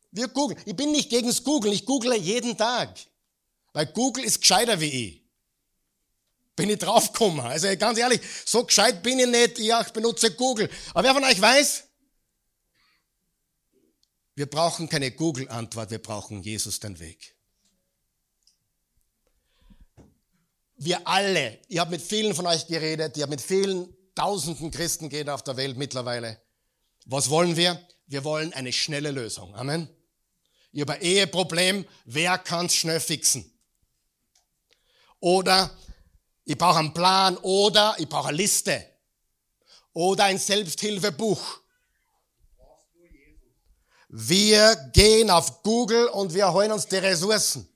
Wir 0.09 0.29
googeln. 0.29 0.57
Ich 0.65 0.73
bin 0.73 0.93
nicht 0.93 1.09
gegen 1.09 1.27
das 1.27 1.43
Googeln, 1.43 1.73
ich 1.73 1.85
google 1.85 2.15
jeden 2.15 2.57
Tag. 2.57 2.97
Weil 3.73 3.87
Google 3.87 4.23
ist 4.23 4.39
gescheiter 4.39 4.79
wie 4.79 4.85
ich. 4.85 5.21
Bin 6.55 6.69
ich 6.69 6.79
draufgekommen. 6.79 7.41
Also 7.41 7.67
ganz 7.75 7.99
ehrlich, 7.99 8.21
so 8.45 8.63
gescheit 8.63 9.03
bin 9.03 9.19
ich 9.19 9.27
nicht. 9.27 9.59
Ja, 9.59 9.81
ich 9.81 9.91
benutze 9.91 10.33
Google. 10.33 10.69
Aber 10.93 11.03
wer 11.03 11.13
von 11.13 11.23
euch 11.25 11.41
weiß, 11.41 11.83
wir 14.35 14.45
brauchen 14.45 14.87
keine 14.87 15.11
Google-Antwort, 15.11 15.91
wir 15.91 16.01
brauchen 16.01 16.41
Jesus 16.41 16.79
den 16.79 16.97
Weg. 16.99 17.35
Wir 20.77 21.05
alle, 21.05 21.59
ich 21.67 21.79
habe 21.79 21.91
mit 21.91 22.01
vielen 22.01 22.33
von 22.33 22.47
euch 22.47 22.65
geredet, 22.65 23.17
ich 23.17 23.21
habe 23.21 23.31
mit 23.31 23.41
vielen 23.41 23.93
tausenden 24.15 24.71
Christen 24.71 25.09
geredet 25.09 25.33
auf 25.33 25.43
der 25.43 25.57
Welt 25.57 25.77
mittlerweile. 25.77 26.41
Was 27.05 27.29
wollen 27.29 27.55
wir? 27.55 27.79
Wir 28.07 28.23
wollen 28.23 28.53
eine 28.53 28.71
schnelle 28.71 29.11
Lösung. 29.11 29.53
Amen. 29.55 29.89
Ich 30.71 30.81
habe 30.81 30.93
ein 30.93 31.01
Eheproblem, 31.01 31.85
wer 32.05 32.37
kann 32.37 32.65
es 32.65 32.75
schnell 32.75 32.99
fixen? 32.99 33.51
Oder 35.19 35.71
ich 36.43 36.57
brauche 36.57 36.79
einen 36.79 36.93
Plan 36.93 37.37
oder 37.37 37.95
ich 37.97 38.09
brauche 38.09 38.29
eine 38.29 38.37
Liste 38.37 38.85
oder 39.93 40.25
ein 40.25 40.37
Selbsthilfebuch. 40.37 41.59
Wir 44.09 44.75
gehen 44.93 45.29
auf 45.29 45.63
Google 45.63 46.07
und 46.07 46.33
wir 46.33 46.51
holen 46.51 46.71
uns 46.71 46.87
die 46.87 46.97
Ressourcen. 46.97 47.67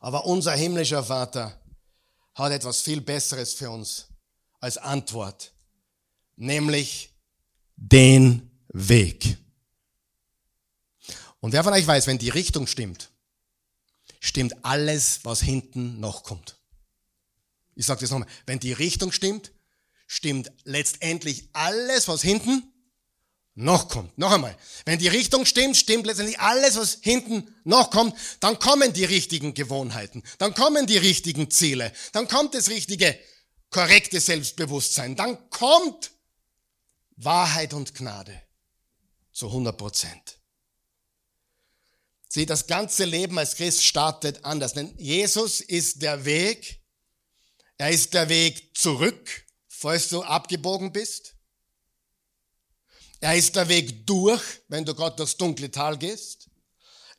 Aber 0.00 0.24
unser 0.26 0.52
himmlischer 0.52 1.02
Vater 1.02 1.60
hat 2.34 2.52
etwas 2.52 2.82
viel 2.82 3.00
Besseres 3.00 3.54
für 3.54 3.70
uns 3.70 4.08
als 4.64 4.78
Antwort, 4.78 5.52
nämlich 6.36 7.10
den 7.76 8.50
Weg. 8.68 9.36
Und 11.40 11.52
wer 11.52 11.62
von 11.62 11.74
euch 11.74 11.86
weiß, 11.86 12.06
wenn 12.06 12.16
die 12.16 12.30
Richtung 12.30 12.66
stimmt, 12.66 13.10
stimmt 14.20 14.64
alles, 14.64 15.20
was 15.22 15.42
hinten 15.42 16.00
noch 16.00 16.22
kommt. 16.22 16.56
Ich 17.74 17.84
sage 17.84 18.00
das 18.00 18.10
nochmal. 18.10 18.28
Wenn 18.46 18.58
die 18.58 18.72
Richtung 18.72 19.12
stimmt, 19.12 19.52
stimmt 20.06 20.50
letztendlich 20.64 21.50
alles, 21.52 22.08
was 22.08 22.22
hinten 22.22 22.62
noch 23.54 23.88
kommt. 23.88 24.16
Noch 24.16 24.32
einmal. 24.32 24.56
Wenn 24.86 24.98
die 24.98 25.08
Richtung 25.08 25.44
stimmt, 25.44 25.76
stimmt 25.76 26.06
letztendlich 26.06 26.40
alles, 26.40 26.76
was 26.76 27.00
hinten 27.02 27.54
noch 27.64 27.90
kommt. 27.90 28.16
Dann 28.40 28.58
kommen 28.58 28.94
die 28.94 29.04
richtigen 29.04 29.52
Gewohnheiten. 29.52 30.22
Dann 30.38 30.54
kommen 30.54 30.86
die 30.86 30.96
richtigen 30.96 31.50
Ziele. 31.50 31.92
Dann 32.12 32.28
kommt 32.28 32.54
das 32.54 32.70
richtige, 32.70 33.18
korrekte 33.74 34.20
Selbstbewusstsein. 34.20 35.16
Dann 35.16 35.50
kommt 35.50 36.12
Wahrheit 37.16 37.74
und 37.74 37.92
Gnade 37.92 38.40
zu 39.32 39.48
100 39.48 39.76
Prozent. 39.76 40.38
Sieh, 42.28 42.46
das 42.46 42.68
ganze 42.68 43.04
Leben 43.04 43.36
als 43.36 43.56
Christ 43.56 43.84
startet 43.84 44.44
anders. 44.44 44.74
Denn 44.74 44.96
Jesus 44.96 45.60
ist 45.60 46.02
der 46.02 46.24
Weg. 46.24 46.82
Er 47.76 47.90
ist 47.90 48.14
der 48.14 48.28
Weg 48.28 48.76
zurück, 48.76 49.44
falls 49.66 50.08
du 50.08 50.22
abgebogen 50.22 50.92
bist. 50.92 51.34
Er 53.18 53.34
ist 53.34 53.56
der 53.56 53.68
Weg 53.68 54.06
durch, 54.06 54.42
wenn 54.68 54.84
du 54.84 54.94
Gott 54.94 55.18
durchs 55.18 55.36
dunkle 55.36 55.68
Tal 55.72 55.98
gehst. 55.98 56.48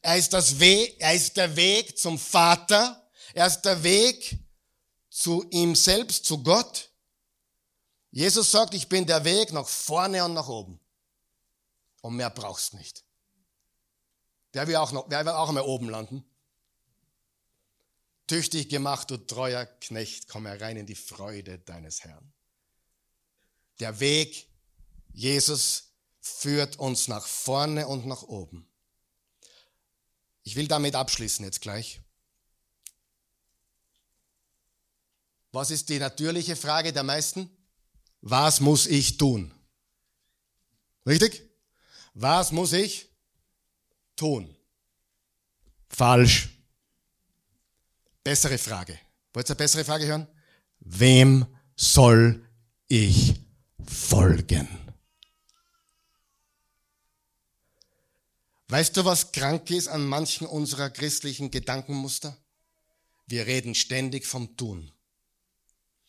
Er 0.02 0.16
ist, 0.16 0.32
das 0.32 0.58
Weg, 0.58 0.96
er 1.00 1.16
ist 1.16 1.36
der 1.36 1.54
Weg 1.58 1.98
zum 1.98 2.18
Vater. 2.18 3.10
Er 3.34 3.48
ist 3.48 3.64
der 3.64 3.84
Weg 3.84 4.45
zu 5.16 5.48
ihm 5.50 5.76
selbst, 5.76 6.26
zu 6.26 6.44
Gott. 6.44 6.92
Jesus 8.12 8.52
sagt, 8.52 8.74
ich 8.74 8.90
bin 8.90 9.06
der 9.06 9.24
Weg 9.24 9.54
nach 9.54 9.66
vorne 9.66 10.26
und 10.26 10.34
nach 10.34 10.50
oben. 10.50 10.78
Und 12.02 12.18
mehr 12.18 12.30
brauchst 12.30 12.74
nicht. 12.74 13.06
Wer 14.52 14.68
will 14.68 14.76
auch, 14.76 14.92
noch, 14.92 15.10
wer 15.10 15.26
will 15.26 15.32
auch 15.32 15.48
einmal 15.48 15.64
oben 15.64 15.90
landen? 15.90 16.26
Tüchtig 18.28 18.68
gemacht, 18.68 19.10
du 19.10 19.16
treuer 19.16 19.66
Knecht, 19.66 20.28
komm 20.28 20.48
herein 20.48 20.76
in 20.76 20.86
die 20.86 20.96
Freude 20.96 21.60
deines 21.60 22.04
Herrn. 22.04 22.34
Der 23.80 24.02
Weg, 24.02 24.50
Jesus, 25.14 25.94
führt 26.20 26.78
uns 26.78 27.08
nach 27.08 27.26
vorne 27.26 27.88
und 27.88 28.06
nach 28.06 28.24
oben. 28.24 28.68
Ich 30.44 30.58
will 30.58 30.68
damit 30.68 30.96
abschließen 30.96 31.46
jetzt 31.46 31.62
gleich. 31.62 32.02
Was 35.56 35.72
ist 35.72 35.88
die 35.88 36.00
natürliche 36.00 36.58
Frage 36.58 36.92
der 36.92 37.04
meisten? 37.04 37.50
Was 38.20 38.60
muss 38.60 38.88
ich 38.88 39.16
tun? 39.16 39.54
Richtig? 41.08 41.44
Was 42.14 42.52
muss 42.52 42.74
ich 42.74 43.08
tun? 44.18 44.54
Falsch. 45.88 46.50
Bessere 48.22 48.58
Frage. 48.58 49.00
Wollt 49.34 49.48
ihr 49.48 49.52
eine 49.52 49.56
bessere 49.56 49.86
Frage 49.86 50.06
hören? 50.06 50.28
Wem 50.82 51.46
soll 51.78 52.46
ich 52.90 53.36
folgen? 53.88 54.68
Weißt 58.68 58.98
du, 58.98 59.06
was 59.06 59.32
krank 59.32 59.72
ist 59.72 59.88
an 59.88 60.06
manchen 60.06 60.48
unserer 60.48 60.90
christlichen 60.90 61.50
Gedankenmuster? 61.50 62.36
Wir 63.26 63.48
reden 63.48 63.74
ständig 63.74 64.26
vom 64.26 64.58
Tun. 64.58 64.92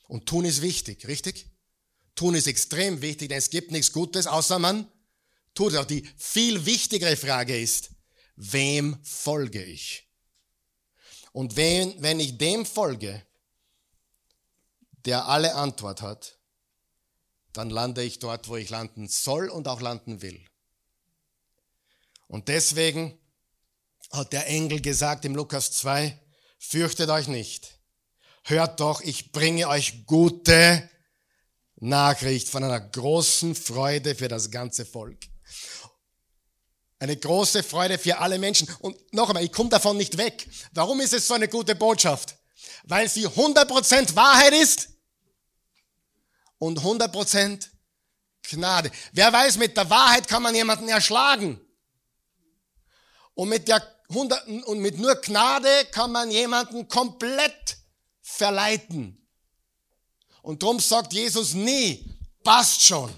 Und 0.09 0.27
Tun 0.27 0.45
ist 0.45 0.63
wichtig, 0.63 1.07
richtig? 1.09 1.47
Tun 2.15 2.35
ist 2.35 2.47
extrem 2.47 3.03
wichtig, 3.03 3.29
denn 3.29 3.39
es 3.39 3.51
gibt 3.51 3.71
nichts 3.71 3.93
Gutes, 3.93 4.27
außer 4.27 4.59
man 4.59 4.91
tut 5.55 5.73
es 5.73 5.79
auch. 5.79 5.85
Die 5.85 6.09
viel 6.17 6.65
wichtigere 6.65 7.17
Frage 7.17 7.59
ist, 7.59 7.91
wem 8.37 8.99
folge 9.03 9.63
ich? 9.63 10.09
Und 11.33 11.57
wenn, 11.57 12.01
wenn 12.03 12.21
ich 12.21 12.39
dem 12.39 12.65
folge, 12.65 13.27
der 15.05 15.27
alle 15.27 15.55
Antwort 15.55 16.03
hat, 16.03 16.39
dann 17.53 17.71
lande 17.71 18.03
ich 18.03 18.19
dort, 18.19 18.49
wo 18.49 18.57
ich 18.57 18.71
landen 18.71 19.09
soll 19.09 19.49
und 19.49 19.69
auch 19.69 19.81
landen 19.81 20.23
will. 20.23 20.45
Und 22.27 22.49
deswegen 22.49 23.19
hat 24.11 24.33
der 24.33 24.47
Engel 24.47 24.81
gesagt 24.81 25.25
im 25.25 25.35
Lukas 25.35 25.73
2, 25.73 26.19
fürchtet 26.59 27.11
euch 27.11 27.29
nicht. 27.29 27.76
Hört 28.49 28.79
doch, 28.79 29.01
ich 29.01 29.33
bringe 29.33 29.67
euch 29.67 30.07
gute 30.07 30.89
Nachricht 31.81 32.49
von 32.49 32.63
einer 32.63 32.79
großen 32.79 33.57
Freude 33.57 34.15
für 34.15 34.29
das 34.29 34.53
ganze 34.53 34.87
Volk. 34.87 35.19
Eine 37.01 37.17
große 37.17 37.65
Freude 37.65 37.99
für 37.99 38.19
alle 38.19 38.39
Menschen. 38.39 38.69
Und 38.79 38.97
noch 39.13 39.31
einmal, 39.31 39.43
ich 39.43 39.51
komme 39.51 39.71
davon 39.71 39.97
nicht 39.97 40.17
weg. 40.17 40.49
Warum 40.71 41.01
ist 41.01 41.13
es 41.13 41.27
so 41.27 41.35
eine 41.35 41.49
gute 41.49 41.75
Botschaft? 41.75 42.37
Weil 42.85 43.09
sie 43.09 43.27
100% 43.27 44.15
Wahrheit 44.15 44.53
ist 44.53 44.91
und 46.59 46.79
100% 46.79 47.69
Gnade. 48.45 48.93
Wer 49.11 49.33
weiß, 49.33 49.57
mit 49.57 49.77
der 49.77 49.91
Wahrheit 49.91 50.29
kann 50.29 50.45
man 50.45 50.55
jemanden 50.55 50.89
erschlagen. 50.89 51.61
Und 53.35 53.49
mit, 53.49 53.67
der 53.67 53.83
100, 54.11 54.47
und 54.67 54.79
mit 54.79 55.01
nur 55.01 55.17
Gnade 55.17 55.87
kann 55.91 56.13
man 56.13 56.31
jemanden 56.31 56.87
komplett 56.87 57.79
verleiten. 58.27 59.17
Und 60.43 60.63
darum 60.63 60.81
sagt 60.81 61.13
Jesus 61.13 61.55
nie, 61.55 62.05
passt 62.43 62.83
schon, 62.83 63.13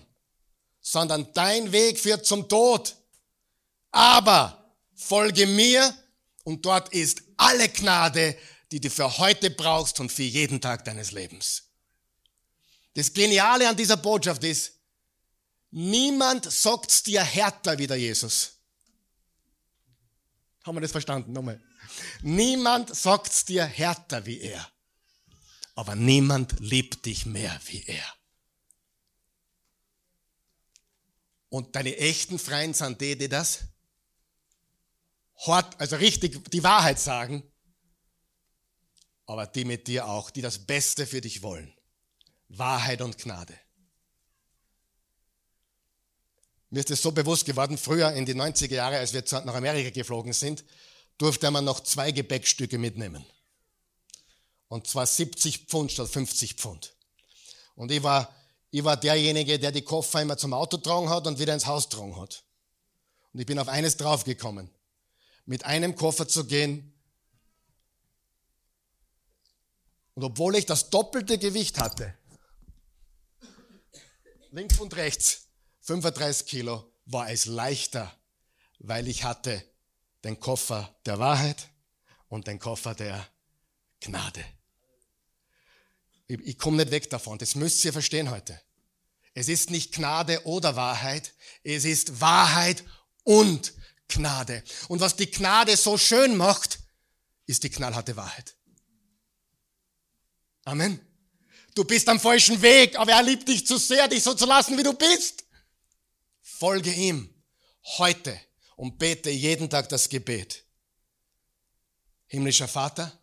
sondern 0.80 1.32
dein 1.32 1.72
Weg 1.72 1.98
führt 1.98 2.26
zum 2.26 2.46
Tod. 2.46 2.94
Aber 3.90 4.74
folge 4.94 5.46
mir 5.46 5.96
und 6.44 6.64
dort 6.64 6.90
ist 6.90 7.22
alle 7.38 7.70
Gnade, 7.70 8.36
die 8.70 8.80
du 8.80 8.90
für 8.90 9.16
heute 9.18 9.50
brauchst 9.50 9.98
und 9.98 10.12
für 10.12 10.24
jeden 10.24 10.60
Tag 10.60 10.84
deines 10.84 11.12
Lebens. 11.12 11.64
Das 12.94 13.12
Geniale 13.12 13.66
an 13.66 13.76
dieser 13.76 13.96
Botschaft 13.96 14.44
ist, 14.44 14.74
niemand 15.70 16.50
sagt's 16.50 17.02
dir 17.02 17.22
härter 17.22 17.78
wie 17.78 17.86
der 17.86 17.96
Jesus. 17.96 18.52
Haben 20.64 20.76
wir 20.76 20.82
das 20.82 20.92
verstanden? 20.92 21.32
Nochmal. 21.32 21.62
Niemand 22.20 22.94
sagt's 22.94 23.46
dir 23.46 23.64
härter 23.64 24.26
wie 24.26 24.40
er 24.40 24.70
aber 25.78 25.94
niemand 25.94 26.58
liebt 26.58 27.06
dich 27.06 27.24
mehr 27.24 27.56
wie 27.66 27.84
er. 27.84 28.04
Und 31.50 31.76
deine 31.76 31.96
echten 31.98 32.40
Freunde 32.40 32.76
sind 32.76 33.00
die, 33.00 33.16
die 33.16 33.28
das 33.28 33.60
hart, 35.46 35.80
also 35.80 35.94
richtig 35.94 36.50
die 36.50 36.64
Wahrheit 36.64 36.98
sagen, 36.98 37.44
aber 39.26 39.46
die 39.46 39.64
mit 39.64 39.86
dir 39.86 40.08
auch, 40.08 40.30
die 40.30 40.42
das 40.42 40.66
Beste 40.66 41.06
für 41.06 41.20
dich 41.20 41.42
wollen. 41.42 41.72
Wahrheit 42.48 43.00
und 43.00 43.16
Gnade. 43.16 43.56
Mir 46.70 46.80
ist 46.80 46.90
es 46.90 47.02
so 47.02 47.12
bewusst 47.12 47.46
geworden, 47.46 47.78
früher 47.78 48.10
in 48.14 48.26
die 48.26 48.34
90er 48.34 48.74
Jahre, 48.74 48.98
als 48.98 49.12
wir 49.12 49.22
nach 49.44 49.54
Amerika 49.54 49.90
geflogen 49.90 50.32
sind, 50.32 50.64
durfte 51.18 51.48
man 51.52 51.64
noch 51.64 51.78
zwei 51.78 52.10
Gepäckstücke 52.10 52.78
mitnehmen. 52.78 53.24
Und 54.68 54.86
zwar 54.86 55.06
70 55.06 55.66
Pfund 55.66 55.92
statt 55.92 56.08
50 56.08 56.54
Pfund. 56.54 56.94
Und 57.74 57.90
ich 57.90 58.02
war, 58.02 58.34
ich 58.70 58.84
war 58.84 58.96
derjenige, 58.96 59.58
der 59.58 59.72
die 59.72 59.82
Koffer 59.82 60.20
immer 60.20 60.36
zum 60.36 60.52
Auto 60.52 60.76
tragen 60.76 61.08
hat 61.08 61.26
und 61.26 61.38
wieder 61.38 61.54
ins 61.54 61.66
Haus 61.66 61.88
tragen 61.88 62.20
hat. 62.20 62.44
Und 63.32 63.40
ich 63.40 63.46
bin 63.46 63.58
auf 63.58 63.68
eines 63.68 63.96
draufgekommen. 63.96 64.70
Mit 65.46 65.64
einem 65.64 65.94
Koffer 65.94 66.28
zu 66.28 66.44
gehen. 66.44 66.92
Und 70.14 70.24
obwohl 70.24 70.56
ich 70.56 70.66
das 70.66 70.90
doppelte 70.90 71.38
Gewicht 71.38 71.78
hatte, 71.78 72.14
links 74.50 74.78
und 74.78 74.96
rechts, 74.96 75.46
35 75.82 76.46
Kilo, 76.46 76.92
war 77.06 77.30
es 77.30 77.46
leichter, 77.46 78.12
weil 78.80 79.08
ich 79.08 79.24
hatte 79.24 79.64
den 80.24 80.40
Koffer 80.40 80.94
der 81.06 81.18
Wahrheit 81.18 81.68
und 82.28 82.46
den 82.46 82.58
Koffer 82.58 82.94
der 82.94 83.26
Gnade. 84.00 84.44
Ich, 86.28 86.58
komme 86.58 86.76
nicht 86.76 86.90
weg 86.90 87.08
davon. 87.08 87.38
Das 87.38 87.54
müsst 87.54 87.84
ihr 87.84 87.92
verstehen 87.92 88.30
heute. 88.30 88.60
Es 89.32 89.48
ist 89.48 89.70
nicht 89.70 89.94
Gnade 89.94 90.44
oder 90.44 90.76
Wahrheit. 90.76 91.32
Es 91.64 91.84
ist 91.84 92.20
Wahrheit 92.20 92.84
und 93.24 93.72
Gnade. 94.08 94.62
Und 94.88 95.00
was 95.00 95.16
die 95.16 95.30
Gnade 95.30 95.76
so 95.76 95.96
schön 95.96 96.36
macht, 96.36 96.80
ist 97.46 97.62
die 97.62 97.70
knallharte 97.70 98.14
Wahrheit. 98.16 98.54
Amen. 100.64 101.00
Du 101.74 101.84
bist 101.84 102.08
am 102.08 102.20
falschen 102.20 102.60
Weg, 102.60 102.98
aber 102.98 103.12
er 103.12 103.22
liebt 103.22 103.48
dich 103.48 103.66
zu 103.66 103.78
sehr, 103.78 104.06
dich 104.08 104.22
so 104.22 104.34
zu 104.34 104.44
lassen, 104.44 104.76
wie 104.76 104.82
du 104.82 104.92
bist. 104.92 105.44
Folge 106.42 106.92
ihm 106.92 107.32
heute 107.96 108.38
und 108.76 108.98
bete 108.98 109.30
jeden 109.30 109.70
Tag 109.70 109.88
das 109.88 110.08
Gebet. 110.08 110.64
Himmlischer 112.26 112.68
Vater, 112.68 113.18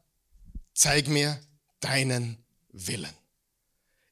zeig 0.73 1.07
mir 1.07 1.39
deinen 1.81 2.44
Willen. 2.75 3.13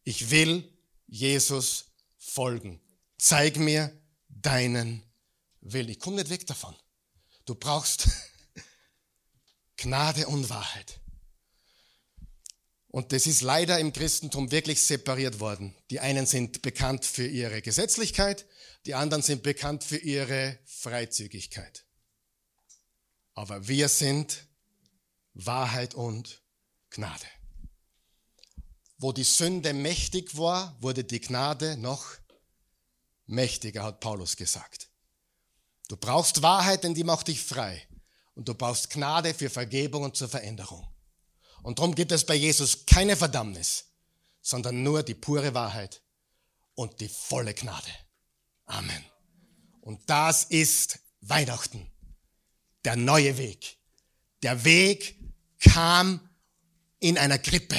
Ich 0.03 0.31
will 0.31 0.71
Jesus 1.07 1.91
folgen. 2.17 2.79
Zeig 3.17 3.57
mir 3.57 3.91
deinen 4.29 5.03
Willen. 5.61 5.89
Ich 5.89 5.99
komme 5.99 6.17
nicht 6.17 6.29
weg 6.29 6.47
davon. 6.47 6.75
Du 7.45 7.55
brauchst 7.55 8.07
Gnade 9.77 10.27
und 10.27 10.49
Wahrheit. 10.49 10.99
Und 12.87 13.11
das 13.11 13.27
ist 13.27 13.41
leider 13.41 13.79
im 13.79 13.91
Christentum 13.91 14.51
wirklich 14.51 14.81
separiert 14.81 15.39
worden. 15.39 15.75
Die 15.89 15.99
einen 15.99 16.25
sind 16.25 16.61
bekannt 16.61 17.05
für 17.05 17.27
ihre 17.27 17.61
Gesetzlichkeit, 17.61 18.45
die 18.85 18.93
anderen 18.93 19.23
sind 19.23 19.43
bekannt 19.43 19.83
für 19.83 19.97
ihre 19.97 20.59
Freizügigkeit. 20.65 21.85
Aber 23.33 23.67
wir 23.67 23.89
sind 23.89 24.45
Wahrheit 25.33 25.95
und 25.95 26.41
Gnade. 26.91 27.25
Wo 29.03 29.11
die 29.11 29.25
Sünde 29.25 29.73
mächtig 29.73 30.37
war, 30.37 30.77
wurde 30.79 31.03
die 31.03 31.19
Gnade 31.19 31.75
noch 31.75 32.05
mächtiger, 33.25 33.83
hat 33.83 33.99
Paulus 33.99 34.37
gesagt. 34.37 34.89
Du 35.89 35.97
brauchst 35.97 36.41
Wahrheit, 36.41 36.85
denn 36.85 36.93
die 36.93 37.03
macht 37.03 37.27
dich 37.27 37.43
frei. 37.43 37.85
Und 38.33 38.47
du 38.47 38.55
brauchst 38.55 38.91
Gnade 38.91 39.33
für 39.33 39.49
Vergebung 39.49 40.03
und 40.03 40.15
zur 40.15 40.29
Veränderung. 40.29 40.87
Und 41.63 41.79
darum 41.79 41.95
gibt 41.95 42.13
es 42.13 42.25
bei 42.25 42.35
Jesus 42.35 42.85
keine 42.85 43.17
Verdammnis, 43.17 43.87
sondern 44.41 44.83
nur 44.83 45.03
die 45.03 45.15
pure 45.15 45.53
Wahrheit 45.53 46.01
und 46.75 47.01
die 47.01 47.09
volle 47.09 47.53
Gnade. 47.53 47.91
Amen. 48.67 49.03
Und 49.81 49.99
das 50.09 50.45
ist 50.45 50.99
Weihnachten. 51.19 51.91
Der 52.85 52.95
neue 52.95 53.37
Weg. 53.37 53.75
Der 54.43 54.63
Weg 54.63 55.19
kam 55.59 56.21
in 56.99 57.17
einer 57.17 57.37
Krippe. 57.37 57.75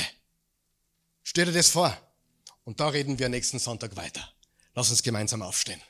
Stell 1.34 1.46
dir 1.46 1.52
das 1.52 1.70
vor. 1.70 1.92
Und 2.62 2.78
da 2.78 2.90
reden 2.90 3.18
wir 3.18 3.28
nächsten 3.28 3.58
Sonntag 3.58 3.96
weiter. 3.96 4.32
Lass 4.72 4.90
uns 4.90 5.02
gemeinsam 5.02 5.42
aufstehen. 5.42 5.82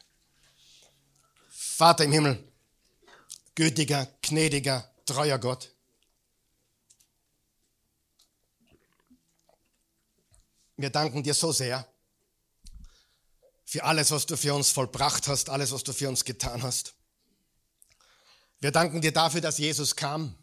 Vater 1.51 2.05
im 2.05 2.13
Himmel, 2.13 2.51
gütiger, 3.55 4.09
gnädiger, 4.23 4.91
treuer 5.05 5.39
Gott. 5.39 5.71
Wir 10.79 10.89
danken 10.89 11.23
dir 11.23 11.35
so 11.35 11.53
sehr 11.53 11.87
für 13.67 13.85
alles, 13.85 14.13
was 14.13 14.25
du 14.25 14.39
für 14.39 14.55
uns 14.55 14.71
vollbracht 14.71 15.29
hast, 15.29 15.51
alles, 15.51 15.73
was 15.73 15.85
du 15.85 15.93
für 15.93 16.09
uns 16.09 16.25
getan 16.25 16.63
hast. 16.63 16.95
Wir 18.61 18.73
danken 18.73 19.03
dir 19.03 19.13
dafür, 19.13 19.43
dass 19.43 19.59
Jesus 19.59 19.95
kam. 19.95 20.39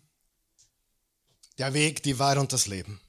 Der 1.57 1.73
Weg, 1.73 2.03
die 2.03 2.19
Wahrheit 2.19 2.37
und 2.37 2.53
das 2.53 2.67
Leben. 2.67 3.01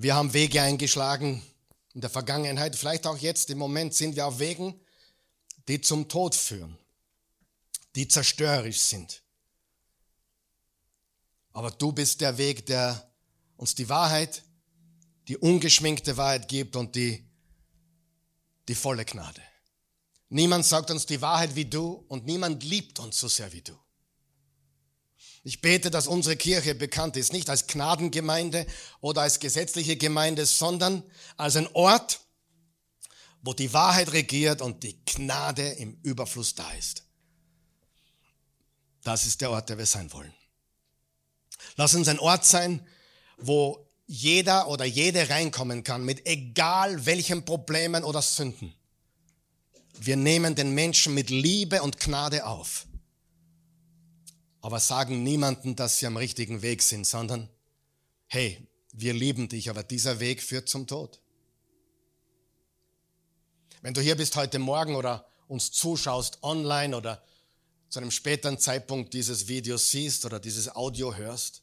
Wir 0.00 0.14
haben 0.14 0.32
Wege 0.32 0.62
eingeschlagen 0.62 1.42
in 1.92 2.00
der 2.00 2.08
Vergangenheit, 2.08 2.76
vielleicht 2.76 3.04
auch 3.04 3.18
jetzt 3.18 3.50
im 3.50 3.58
Moment 3.58 3.94
sind 3.94 4.14
wir 4.14 4.28
auf 4.28 4.38
Wegen, 4.38 4.80
die 5.66 5.80
zum 5.80 6.08
Tod 6.08 6.36
führen, 6.36 6.78
die 7.96 8.06
zerstörerisch 8.06 8.78
sind. 8.78 9.24
Aber 11.52 11.72
du 11.72 11.90
bist 11.90 12.20
der 12.20 12.38
Weg, 12.38 12.66
der 12.66 13.10
uns 13.56 13.74
die 13.74 13.88
Wahrheit, 13.88 14.44
die 15.26 15.36
ungeschminkte 15.36 16.16
Wahrheit 16.16 16.46
gibt 16.46 16.76
und 16.76 16.94
die, 16.94 17.28
die 18.68 18.76
volle 18.76 19.04
Gnade. 19.04 19.42
Niemand 20.28 20.64
sagt 20.64 20.92
uns 20.92 21.06
die 21.06 21.20
Wahrheit 21.20 21.56
wie 21.56 21.64
du 21.64 22.04
und 22.06 22.24
niemand 22.24 22.62
liebt 22.62 23.00
uns 23.00 23.18
so 23.18 23.26
sehr 23.26 23.52
wie 23.52 23.62
du. 23.62 23.76
Ich 25.44 25.60
bete, 25.60 25.90
dass 25.90 26.06
unsere 26.06 26.36
Kirche 26.36 26.74
bekannt 26.74 27.16
ist, 27.16 27.32
nicht 27.32 27.48
als 27.48 27.66
Gnadengemeinde 27.66 28.66
oder 29.00 29.22
als 29.22 29.40
gesetzliche 29.40 29.96
Gemeinde, 29.96 30.46
sondern 30.46 31.02
als 31.36 31.56
ein 31.56 31.68
Ort, 31.74 32.20
wo 33.42 33.52
die 33.52 33.72
Wahrheit 33.72 34.12
regiert 34.12 34.60
und 34.60 34.82
die 34.82 35.04
Gnade 35.04 35.66
im 35.68 35.98
Überfluss 36.02 36.54
da 36.54 36.70
ist. 36.72 37.04
Das 39.04 39.24
ist 39.24 39.40
der 39.40 39.50
Ort, 39.50 39.68
der 39.68 39.78
wir 39.78 39.86
sein 39.86 40.12
wollen. 40.12 40.34
Lass 41.76 41.94
uns 41.94 42.08
ein 42.08 42.18
Ort 42.18 42.44
sein, 42.44 42.86
wo 43.38 43.88
jeder 44.06 44.68
oder 44.68 44.84
jede 44.84 45.28
reinkommen 45.28 45.84
kann, 45.84 46.04
mit 46.04 46.26
egal 46.26 47.06
welchen 47.06 47.44
Problemen 47.44 48.04
oder 48.04 48.22
Sünden. 48.22 48.74
Wir 50.00 50.16
nehmen 50.16 50.54
den 50.54 50.74
Menschen 50.74 51.14
mit 51.14 51.30
Liebe 51.30 51.82
und 51.82 51.98
Gnade 52.00 52.46
auf, 52.46 52.86
aber 54.68 54.80
sagen 54.80 55.22
niemanden, 55.22 55.76
dass 55.76 55.96
sie 55.96 56.04
am 56.04 56.18
richtigen 56.18 56.60
Weg 56.60 56.82
sind, 56.82 57.06
sondern, 57.06 57.48
hey, 58.26 58.68
wir 58.92 59.14
lieben 59.14 59.48
dich, 59.48 59.70
aber 59.70 59.82
dieser 59.82 60.20
Weg 60.20 60.42
führt 60.42 60.68
zum 60.68 60.86
Tod. 60.86 61.22
Wenn 63.80 63.94
du 63.94 64.02
hier 64.02 64.14
bist 64.14 64.36
heute 64.36 64.58
Morgen 64.58 64.94
oder 64.94 65.26
uns 65.46 65.72
zuschaust 65.72 66.42
online 66.42 66.94
oder 66.94 67.24
zu 67.88 67.98
einem 67.98 68.10
späteren 68.10 68.58
Zeitpunkt 68.58 69.14
dieses 69.14 69.48
Video 69.48 69.78
siehst 69.78 70.26
oder 70.26 70.38
dieses 70.38 70.76
Audio 70.76 71.14
hörst 71.14 71.62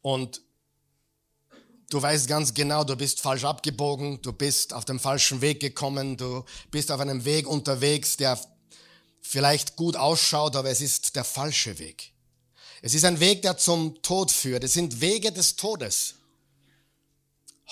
und 0.00 0.42
du 1.90 2.00
weißt 2.00 2.28
ganz 2.28 2.54
genau, 2.54 2.84
du 2.84 2.94
bist 2.94 3.20
falsch 3.20 3.42
abgebogen, 3.42 4.22
du 4.22 4.32
bist 4.32 4.72
auf 4.72 4.84
dem 4.84 5.00
falschen 5.00 5.40
Weg 5.40 5.58
gekommen, 5.58 6.16
du 6.16 6.44
bist 6.70 6.92
auf 6.92 7.00
einem 7.00 7.24
Weg 7.24 7.48
unterwegs, 7.48 8.16
der 8.16 8.38
vielleicht 9.22 9.76
gut 9.76 9.96
ausschaut, 9.96 10.56
aber 10.56 10.68
es 10.68 10.80
ist 10.80 11.16
der 11.16 11.24
falsche 11.24 11.78
Weg. 11.78 12.12
Es 12.82 12.94
ist 12.94 13.04
ein 13.04 13.20
Weg, 13.20 13.42
der 13.42 13.56
zum 13.56 14.02
Tod 14.02 14.30
führt. 14.30 14.64
Es 14.64 14.74
sind 14.74 15.00
Wege 15.00 15.32
des 15.32 15.56
Todes. 15.56 16.16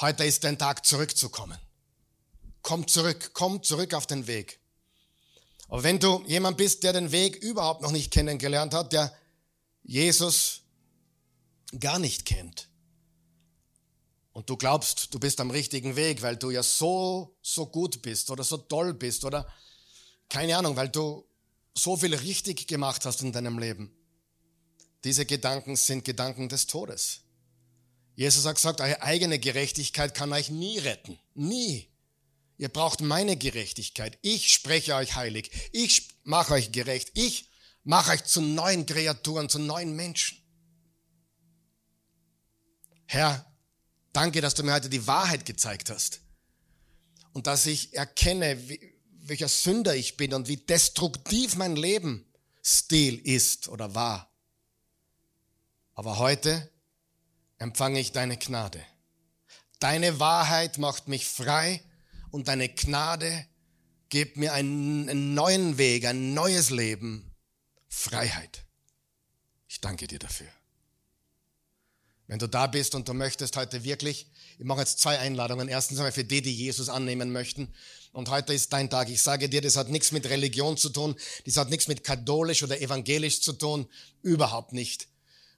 Heute 0.01 0.25
ist 0.25 0.45
dein 0.45 0.57
Tag 0.57 0.87
zurückzukommen. 0.87 1.59
Komm 2.63 2.87
zurück, 2.87 3.33
komm 3.35 3.63
zurück 3.63 3.93
auf 3.93 4.07
den 4.07 4.27
Weg. 4.27 4.61
Aber 5.69 5.83
wenn 5.83 5.99
du 5.99 6.23
jemand 6.27 6.57
bist, 6.57 6.85
der 6.85 6.93
den 6.93 7.13
Weg 7.13 7.37
überhaupt 7.37 7.83
noch 7.83 7.91
nicht 7.91 8.11
kennengelernt 8.11 8.73
hat, 8.73 8.93
der 8.93 9.15
Jesus 9.83 10.63
gar 11.79 11.99
nicht 11.99 12.25
kennt, 12.25 12.69
und 14.33 14.49
du 14.49 14.57
glaubst, 14.57 15.13
du 15.13 15.19
bist 15.19 15.41
am 15.41 15.51
richtigen 15.51 15.97
Weg, 15.97 16.23
weil 16.23 16.37
du 16.37 16.51
ja 16.51 16.63
so, 16.63 17.37
so 17.43 17.67
gut 17.67 18.01
bist 18.01 18.31
oder 18.31 18.45
so 18.45 18.59
toll 18.59 18.95
bist 18.95 19.25
oder 19.25 19.47
keine 20.29 20.57
Ahnung, 20.57 20.77
weil 20.77 20.89
du 20.89 21.27
so 21.75 21.97
viel 21.97 22.15
richtig 22.15 22.67
gemacht 22.67 23.05
hast 23.05 23.23
in 23.23 23.33
deinem 23.33 23.59
Leben. 23.59 23.91
Diese 25.05 25.25
Gedanken 25.25 25.77
sind 25.77 26.05
Gedanken 26.05 26.49
des 26.49 26.67
Todes. 26.67 27.23
Jesus 28.15 28.45
hat 28.45 28.57
gesagt, 28.57 28.81
eure 28.81 29.03
eigene 29.03 29.39
Gerechtigkeit 29.39 30.15
kann 30.15 30.33
euch 30.33 30.51
nie 30.51 30.79
retten. 30.79 31.19
Nie. 31.35 31.89
Ihr 32.59 32.69
braucht 32.69 33.01
meine 33.01 33.37
Gerechtigkeit. 33.39 34.19
Ich 34.21 34.53
spreche 34.53 34.95
euch 34.95 35.17
heilig. 35.17 35.51
Ich 35.73 36.09
mache 36.25 36.53
euch 36.53 36.73
gerecht. 36.73 37.13
Ich 37.15 37.49
mache 37.85 38.13
euch 38.13 38.25
zu 38.25 38.43
neuen 38.43 38.85
Kreaturen, 38.85 39.49
zu 39.49 39.59
neuen 39.59 39.97
Menschen. 39.97 40.37
Herr, 43.07 43.51
danke, 44.13 44.43
dass 44.43 44.55
du 44.55 44.63
mir 44.63 44.75
heute 44.75 44.91
die 44.91 45.07
Wahrheit 45.07 45.47
gezeigt 45.47 45.89
hast. 45.89 46.21
Und 47.33 47.47
dass 47.47 47.65
ich 47.65 47.95
erkenne, 47.95 48.59
welcher 49.31 49.49
Sünder 49.49 49.95
ich 49.95 50.17
bin 50.17 50.35
und 50.35 50.49
wie 50.49 50.57
destruktiv 50.57 51.55
mein 51.55 51.77
Lebensstil 51.77 53.17
ist 53.17 53.69
oder 53.69 53.95
war. 53.95 54.29
Aber 55.95 56.19
heute 56.19 56.69
empfange 57.57 58.01
ich 58.01 58.11
deine 58.11 58.37
Gnade. 58.39 58.85
Deine 59.79 60.19
Wahrheit 60.19 60.79
macht 60.79 61.07
mich 61.07 61.29
frei 61.29 61.81
und 62.33 62.49
deine 62.49 62.71
Gnade 62.71 63.47
gibt 64.09 64.37
mir 64.37 64.53
einen, 64.53 65.09
einen 65.09 65.35
neuen 65.35 65.79
Weg, 65.79 66.07
ein 66.07 66.35
neues 66.35 66.71
Leben, 66.71 67.33
Freiheit. 67.89 68.65
Ich 69.69 69.81
danke 69.81 70.09
dir 70.09 70.19
dafür. 70.19 70.49
Wenn 72.31 72.39
du 72.39 72.47
da 72.47 72.69
bist 72.69 72.95
und 72.95 73.09
du 73.09 73.13
möchtest 73.13 73.57
heute 73.57 73.83
wirklich, 73.83 74.29
ich 74.57 74.65
mache 74.65 74.79
jetzt 74.79 75.01
zwei 75.01 75.19
Einladungen. 75.19 75.67
Erstens 75.67 75.99
einmal 75.99 76.13
für 76.13 76.23
die, 76.23 76.41
die 76.41 76.55
Jesus 76.55 76.89
annehmen 76.89 77.33
möchten. 77.33 77.75
Und 78.13 78.31
heute 78.31 78.55
ist 78.55 78.73
dein 78.73 78.89
Tag. 78.89 79.09
Ich 79.09 79.21
sage 79.21 79.49
dir, 79.49 79.61
das 79.61 79.77
hat 79.77 79.89
nichts 79.89 80.13
mit 80.13 80.31
Religion 80.31 80.77
zu 80.77 80.91
tun. 80.91 81.17
Das 81.45 81.57
hat 81.57 81.71
nichts 81.71 81.89
mit 81.89 82.05
katholisch 82.05 82.63
oder 82.63 82.81
evangelisch 82.81 83.41
zu 83.41 83.53
tun. 83.53 83.89
Überhaupt 84.23 84.73
nicht. 84.73 85.09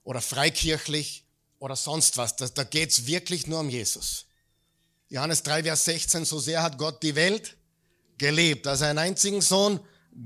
Oder 0.02 0.22
freikirchlich 0.22 1.26
oder 1.58 1.76
sonst 1.76 2.16
was. 2.16 2.36
Da, 2.36 2.48
da 2.48 2.64
geht's 2.64 3.04
wirklich 3.04 3.46
nur 3.46 3.60
um 3.60 3.68
Jesus. 3.68 4.24
Johannes 5.10 5.42
3, 5.42 5.64
Vers 5.64 5.84
16, 5.84 6.24
so 6.24 6.40
sehr 6.40 6.62
hat 6.62 6.78
Gott 6.78 7.02
die 7.02 7.14
Welt 7.14 7.54
geliebt, 8.16 8.64
dass 8.64 8.80
er 8.80 8.88
einen 8.88 8.98
einzigen 8.98 9.42
Sohn 9.42 9.78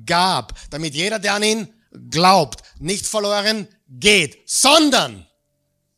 gab, 0.04 0.56
damit 0.70 0.94
jeder, 0.94 1.18
der 1.18 1.34
an 1.34 1.42
ihn 1.42 1.74
glaubt, 2.08 2.62
nicht 2.78 3.04
verloren 3.04 3.66
geht, 3.88 4.48
sondern 4.48 5.26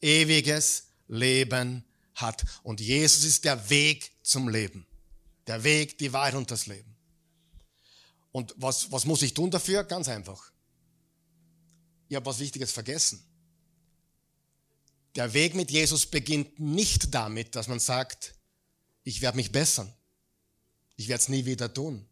ewiges 0.00 0.88
Leben 1.08 1.84
hat. 2.14 2.44
Und 2.62 2.80
Jesus 2.80 3.24
ist 3.24 3.44
der 3.44 3.70
Weg 3.70 4.12
zum 4.22 4.48
Leben. 4.48 4.86
Der 5.46 5.64
Weg, 5.64 5.98
die 5.98 6.12
Wahrheit 6.12 6.34
und 6.34 6.50
das 6.50 6.66
Leben. 6.66 6.96
Und 8.32 8.54
was, 8.56 8.92
was 8.92 9.04
muss 9.04 9.22
ich 9.22 9.34
tun 9.34 9.50
dafür? 9.50 9.84
Ganz 9.84 10.08
einfach. 10.08 10.52
Ich 12.08 12.16
habe 12.16 12.26
was 12.26 12.38
Wichtiges 12.38 12.72
vergessen. 12.72 13.22
Der 15.14 15.32
Weg 15.32 15.54
mit 15.54 15.70
Jesus 15.70 16.06
beginnt 16.06 16.60
nicht 16.60 17.14
damit, 17.14 17.56
dass 17.56 17.68
man 17.68 17.80
sagt, 17.80 18.34
ich 19.04 19.20
werde 19.20 19.36
mich 19.36 19.52
bessern. 19.52 19.92
Ich 20.96 21.08
werde 21.08 21.22
es 21.22 21.28
nie 21.28 21.44
wieder 21.44 21.72
tun. 21.72 22.06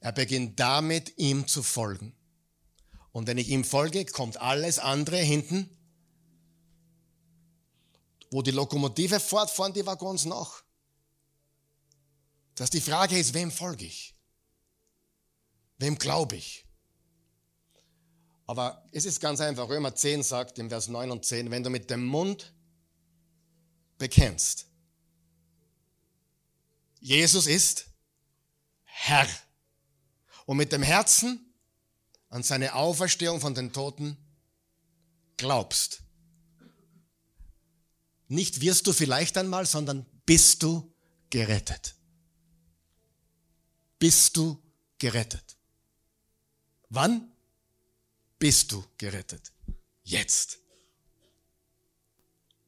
Er 0.00 0.12
beginnt 0.12 0.58
damit, 0.58 1.18
ihm 1.18 1.46
zu 1.46 1.62
folgen. 1.62 2.14
Und 3.12 3.26
wenn 3.26 3.38
ich 3.38 3.48
ihm 3.48 3.64
folge, 3.64 4.04
kommt 4.06 4.36
alles 4.38 4.78
andere 4.78 5.18
hinten. 5.18 5.68
Wo 8.30 8.42
die 8.42 8.52
Lokomotive 8.52 9.18
fährt, 9.18 9.50
fahren 9.50 9.72
die 9.72 9.84
Waggons 9.84 10.24
nach. 10.24 10.62
Dass 12.54 12.70
die 12.70 12.80
Frage 12.80 13.18
ist, 13.18 13.34
wem 13.34 13.50
folge 13.50 13.86
ich? 13.86 14.14
Wem 15.78 15.98
glaube 15.98 16.36
ich? 16.36 16.66
Aber 18.46 18.84
es 18.92 19.04
ist 19.04 19.20
ganz 19.20 19.40
einfach. 19.40 19.68
Römer 19.68 19.94
10 19.94 20.22
sagt 20.22 20.58
im 20.58 20.68
Vers 20.68 20.88
9 20.88 21.10
und 21.10 21.24
10, 21.24 21.50
wenn 21.50 21.62
du 21.62 21.70
mit 21.70 21.88
dem 21.88 22.04
Mund 22.04 22.52
bekennst, 23.96 24.66
Jesus 27.00 27.46
ist 27.46 27.86
Herr. 28.82 29.28
Und 30.46 30.56
mit 30.56 30.72
dem 30.72 30.82
Herzen 30.82 31.54
an 32.28 32.42
seine 32.42 32.74
Auferstehung 32.74 33.40
von 33.40 33.54
den 33.54 33.72
Toten 33.72 34.16
glaubst. 35.36 36.02
Nicht 38.30 38.60
wirst 38.60 38.86
du 38.86 38.92
vielleicht 38.92 39.36
einmal, 39.36 39.66
sondern 39.66 40.06
bist 40.24 40.62
du 40.62 40.94
gerettet. 41.30 41.96
Bist 43.98 44.36
du 44.36 44.56
gerettet. 44.98 45.56
Wann 46.90 47.32
bist 48.38 48.70
du 48.70 48.84
gerettet? 48.98 49.50
Jetzt. 50.04 50.58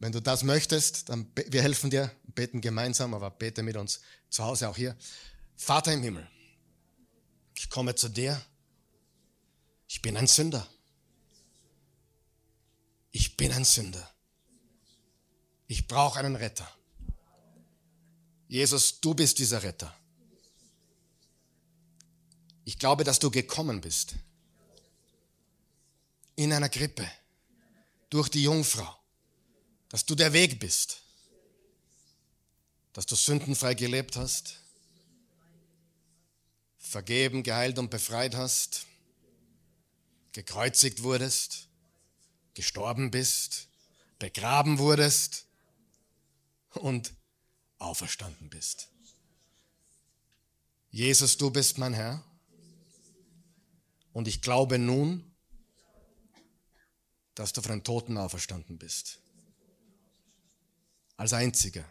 Wenn 0.00 0.10
du 0.10 0.20
das 0.20 0.42
möchtest, 0.42 1.08
dann 1.08 1.30
wir 1.34 1.62
helfen 1.62 1.90
dir, 1.90 2.10
beten 2.24 2.60
gemeinsam, 2.60 3.14
aber 3.14 3.30
bete 3.30 3.62
mit 3.62 3.76
uns 3.76 4.00
zu 4.30 4.42
Hause 4.42 4.68
auch 4.68 4.76
hier. 4.76 4.96
Vater 5.54 5.92
im 5.92 6.02
Himmel, 6.02 6.28
ich 7.56 7.70
komme 7.70 7.94
zu 7.94 8.08
dir. 8.08 8.44
Ich 9.86 10.02
bin 10.02 10.16
ein 10.16 10.26
Sünder. 10.26 10.66
Ich 13.12 13.36
bin 13.36 13.52
ein 13.52 13.64
Sünder. 13.64 14.11
Ich 15.72 15.86
brauche 15.86 16.18
einen 16.18 16.36
Retter. 16.36 16.70
Jesus, 18.46 19.00
du 19.00 19.14
bist 19.14 19.38
dieser 19.38 19.62
Retter. 19.62 19.90
Ich 22.66 22.78
glaube, 22.78 23.04
dass 23.04 23.18
du 23.18 23.30
gekommen 23.30 23.80
bist. 23.80 24.16
In 26.36 26.52
einer 26.52 26.68
Krippe. 26.68 27.10
Durch 28.10 28.28
die 28.28 28.42
Jungfrau 28.42 28.94
dass 29.88 30.04
du 30.04 30.14
der 30.14 30.34
Weg 30.34 30.58
bist, 30.58 31.02
dass 32.92 33.06
du 33.06 33.14
sündenfrei 33.14 33.72
gelebt 33.74 34.16
hast, 34.16 34.60
vergeben, 36.78 37.42
geheilt 37.42 37.78
und 37.78 37.90
befreit 37.90 38.34
hast, 38.34 38.86
gekreuzigt 40.32 41.02
wurdest, 41.02 41.68
gestorben 42.54 43.10
bist, 43.10 43.68
begraben 44.18 44.78
wurdest 44.78 45.46
und 46.76 47.14
auferstanden 47.78 48.48
bist. 48.48 48.88
Jesus, 50.90 51.36
du 51.38 51.50
bist 51.50 51.78
mein 51.78 51.94
Herr 51.94 52.22
und 54.12 54.28
ich 54.28 54.42
glaube 54.42 54.78
nun, 54.78 55.32
dass 57.34 57.52
du 57.52 57.62
von 57.62 57.72
den 57.72 57.84
Toten 57.84 58.18
auferstanden 58.18 58.78
bist. 58.78 59.18
Als 61.16 61.32
einziger. 61.32 61.90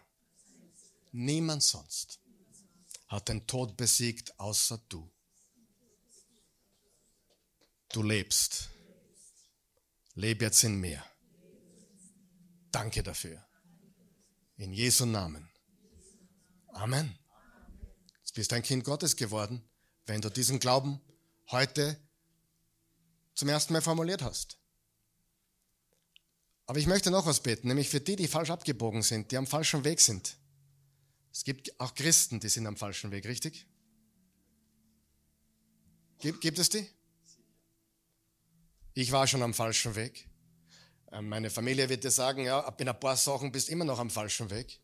Niemand 1.10 1.62
sonst 1.62 2.20
hat 3.08 3.28
den 3.28 3.46
Tod 3.46 3.76
besiegt, 3.76 4.38
außer 4.38 4.80
du. 4.88 5.10
Du 7.90 8.02
lebst. 8.02 8.70
Leb 10.14 10.42
jetzt 10.42 10.62
in 10.64 10.76
mir. 10.76 11.04
Danke 12.70 13.02
dafür. 13.02 13.44
In 14.62 14.72
Jesu 14.72 15.06
Namen. 15.06 15.50
Amen. 16.68 17.18
Jetzt 18.20 18.32
bist 18.34 18.52
du 18.52 18.54
ein 18.54 18.62
Kind 18.62 18.84
Gottes 18.84 19.16
geworden, 19.16 19.60
wenn 20.06 20.20
du 20.20 20.30
diesen 20.30 20.60
Glauben 20.60 21.00
heute 21.50 22.00
zum 23.34 23.48
ersten 23.48 23.72
Mal 23.72 23.82
formuliert 23.82 24.22
hast. 24.22 24.60
Aber 26.66 26.78
ich 26.78 26.86
möchte 26.86 27.10
noch 27.10 27.26
was 27.26 27.40
beten, 27.40 27.66
nämlich 27.66 27.88
für 27.88 27.98
die, 27.98 28.14
die 28.14 28.28
falsch 28.28 28.50
abgebogen 28.50 29.02
sind, 29.02 29.32
die 29.32 29.36
am 29.36 29.48
falschen 29.48 29.82
Weg 29.82 30.00
sind. 30.00 30.38
Es 31.32 31.42
gibt 31.42 31.80
auch 31.80 31.96
Christen, 31.96 32.38
die 32.38 32.48
sind 32.48 32.68
am 32.68 32.76
falschen 32.76 33.10
Weg, 33.10 33.26
richtig? 33.26 33.66
Gibt, 36.20 36.40
gibt 36.40 36.60
es 36.60 36.68
die? 36.68 36.88
Ich 38.94 39.10
war 39.10 39.26
schon 39.26 39.42
am 39.42 39.54
falschen 39.54 39.96
Weg. 39.96 40.28
Ähm, 41.12 41.28
meine 41.28 41.50
Familie 41.50 41.88
wird 41.90 42.04
dir 42.04 42.10
sagen, 42.10 42.44
ja, 42.44 42.60
ab 42.60 42.80
in 42.80 42.88
ein 42.88 42.98
paar 42.98 43.16
Sachen 43.16 43.52
bist 43.52 43.68
du 43.68 43.72
immer 43.72 43.84
noch 43.84 43.98
am 43.98 44.10
falschen 44.10 44.48
Weg. 44.50 44.80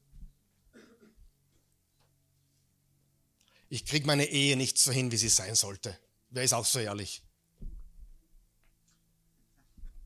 Ich 3.70 3.86
kriege 3.86 4.06
meine 4.06 4.26
Ehe 4.26 4.56
nicht 4.56 4.78
so 4.78 4.92
hin, 4.92 5.10
wie 5.10 5.16
sie 5.16 5.30
sein 5.30 5.54
sollte. 5.54 5.98
Wer 6.30 6.42
ist 6.42 6.52
auch 6.52 6.66
so 6.66 6.78
ehrlich? 6.78 7.22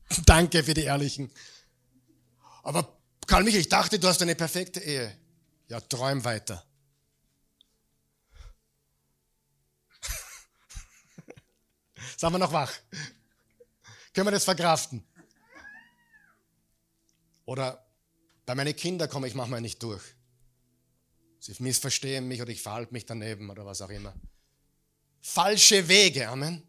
Danke 0.25 0.63
für 0.63 0.73
die 0.73 0.83
Ehrlichen. 0.83 1.29
Aber 2.63 2.97
Karl 3.27 3.43
Michael, 3.43 3.61
ich 3.61 3.69
dachte, 3.69 3.99
du 3.99 4.07
hast 4.07 4.21
eine 4.21 4.35
perfekte 4.35 4.79
Ehe. 4.79 5.17
Ja, 5.67 5.81
träum 5.81 6.23
weiter. 6.23 6.65
Sagen 12.17 12.33
wir 12.33 12.39
noch 12.39 12.53
wach? 12.53 12.71
Können 14.13 14.27
wir 14.27 14.31
das 14.31 14.45
verkraften? 14.45 15.05
Oder 17.45 17.85
bei 18.45 18.55
meinen 18.55 18.75
Kindern 18.75 19.09
komme 19.09 19.27
ich 19.27 19.35
manchmal 19.35 19.61
nicht 19.61 19.81
durch. 19.81 20.03
Sie 21.39 21.55
missverstehen 21.59 22.27
mich 22.27 22.41
oder 22.41 22.51
ich 22.51 22.61
verhalte 22.61 22.93
mich 22.93 23.05
daneben 23.05 23.49
oder 23.49 23.65
was 23.65 23.81
auch 23.81 23.89
immer. 23.89 24.13
Falsche 25.21 25.87
Wege, 25.87 26.27
Amen. 26.27 26.63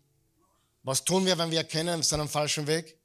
Was 0.83 1.05
tun 1.05 1.25
wir, 1.25 1.39
wenn 1.39 1.51
wir 1.51 1.59
erkennen, 1.59 1.99
wir 1.99 2.05
sind 2.05 2.21
am 2.21 2.29
falschen 2.29 2.67
Weg? 2.67 2.99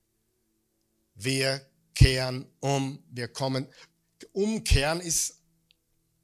Wir 1.15 1.65
kehren 1.93 2.45
um, 2.59 3.03
wir 3.09 3.27
kommen. 3.29 3.67
Umkehren 4.33 4.99
ist 4.99 5.39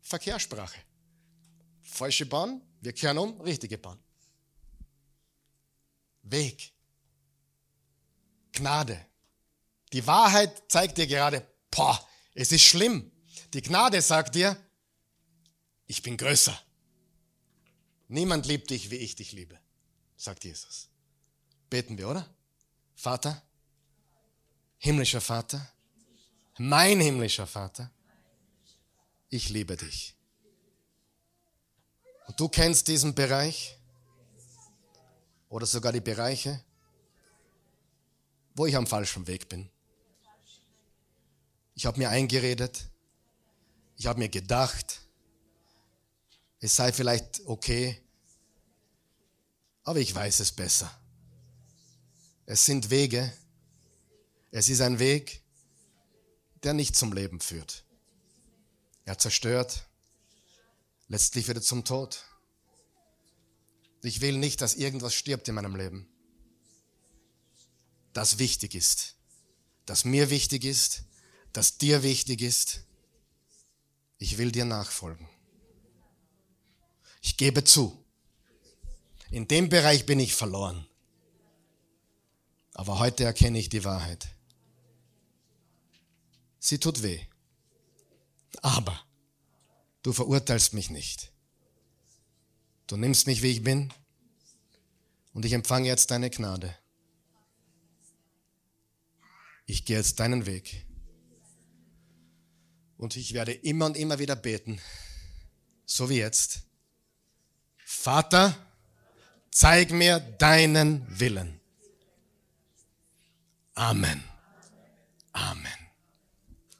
Verkehrssprache. 0.01 0.77
Falsche 1.81 2.25
Bahn, 2.25 2.61
wir 2.81 2.93
kehren 2.93 3.17
um, 3.17 3.39
richtige 3.41 3.77
Bahn. 3.77 3.99
Weg. 6.23 6.73
Gnade. 8.51 9.05
Die 9.93 10.05
Wahrheit 10.07 10.63
zeigt 10.67 10.97
dir 10.97 11.07
gerade, 11.07 11.47
boah, 11.71 12.07
es 12.33 12.51
ist 12.51 12.63
schlimm. 12.63 13.11
Die 13.53 13.61
Gnade 13.61 14.01
sagt 14.01 14.35
dir, 14.35 14.57
ich 15.87 16.01
bin 16.01 16.17
größer. 16.17 16.59
Niemand 18.07 18.45
liebt 18.45 18.69
dich, 18.69 18.91
wie 18.91 18.97
ich 18.97 19.15
dich 19.15 19.31
liebe, 19.31 19.59
sagt 20.15 20.43
Jesus. 20.43 20.89
Beten 21.69 21.97
wir, 21.97 22.09
oder? 22.09 22.29
Vater, 22.95 23.41
himmlischer 24.77 25.21
Vater, 25.21 25.67
mein 26.57 26.99
himmlischer 26.99 27.47
Vater, 27.47 27.91
ich 29.29 29.49
liebe 29.49 29.75
dich. 29.75 30.15
Und 32.27 32.39
du 32.39 32.47
kennst 32.47 32.87
diesen 32.87 33.13
Bereich 33.15 33.77
oder 35.49 35.65
sogar 35.65 35.91
die 35.91 36.01
Bereiche, 36.01 36.63
wo 38.55 38.65
ich 38.65 38.75
am 38.75 38.87
falschen 38.87 39.27
Weg 39.27 39.49
bin. 39.49 39.69
Ich 41.75 41.85
habe 41.85 41.99
mir 41.99 42.09
eingeredet, 42.09 42.89
ich 43.97 44.07
habe 44.07 44.19
mir 44.19 44.29
gedacht, 44.29 45.01
es 46.59 46.75
sei 46.75 46.93
vielleicht 46.93 47.41
okay, 47.45 48.01
aber 49.83 49.99
ich 49.99 50.15
weiß 50.15 50.39
es 50.39 50.53
besser. 50.53 50.89
Es 52.45 52.65
sind 52.65 52.89
Wege, 52.89 53.31
es 54.51 54.69
ist 54.69 54.79
ein 54.79 54.99
Weg, 54.99 55.41
der 56.63 56.73
nicht 56.73 56.95
zum 56.95 57.11
Leben 57.11 57.41
führt. 57.41 57.83
Er 59.03 59.17
zerstört, 59.17 59.85
letztlich 61.09 61.47
wieder 61.47 61.61
zum 61.61 61.83
Tod. 61.83 62.23
Ich 64.01 64.21
will 64.21 64.37
nicht, 64.37 64.61
dass 64.61 64.75
irgendwas 64.75 65.13
stirbt 65.13 65.47
in 65.49 65.55
meinem 65.55 65.75
Leben, 65.75 66.07
das 68.13 68.39
wichtig 68.39 68.75
ist, 68.75 69.15
das 69.85 70.05
mir 70.05 70.29
wichtig 70.29 70.63
ist, 70.63 71.03
das 71.55 71.77
dir 71.77 72.03
wichtig 72.03 72.41
ist. 72.41 72.83
Ich 74.17 74.37
will 74.37 74.51
dir 74.51 74.65
nachfolgen. 74.65 75.27
Ich 77.21 77.37
gebe 77.37 77.63
zu, 77.63 78.03
in 79.31 79.47
dem 79.47 79.69
Bereich 79.69 80.05
bin 80.05 80.19
ich 80.19 80.35
verloren. 80.35 80.85
Aber 82.73 82.99
heute 82.99 83.23
erkenne 83.23 83.57
ich 83.57 83.69
die 83.69 83.85
Wahrheit. 83.85 84.27
Sie 86.59 86.77
tut 86.77 87.03
weh. 87.03 87.25
Aber 88.61 88.99
du 90.03 90.11
verurteilst 90.11 90.73
mich 90.73 90.89
nicht. 90.89 91.31
Du 92.87 92.97
nimmst 92.97 93.27
mich, 93.27 93.41
wie 93.41 93.51
ich 93.51 93.63
bin, 93.63 93.93
und 95.33 95.45
ich 95.45 95.53
empfange 95.53 95.87
jetzt 95.87 96.11
deine 96.11 96.29
Gnade. 96.29 96.77
Ich 99.65 99.85
gehe 99.85 99.97
jetzt 99.97 100.19
deinen 100.19 100.45
Weg. 100.45 100.85
Und 102.97 103.15
ich 103.15 103.33
werde 103.33 103.51
immer 103.51 103.85
und 103.85 103.97
immer 103.97 104.19
wieder 104.19 104.35
beten, 104.35 104.79
so 105.85 106.09
wie 106.09 106.17
jetzt. 106.17 106.61
Vater, 107.85 108.55
zeig 109.51 109.91
mir 109.91 110.19
deinen 110.19 111.05
Willen. 111.19 111.59
Amen. 113.73 114.23
Amen. 115.33 115.67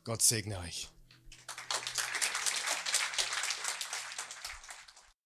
Gott 0.05 0.21
segne 0.21 0.57
euch. 0.59 0.87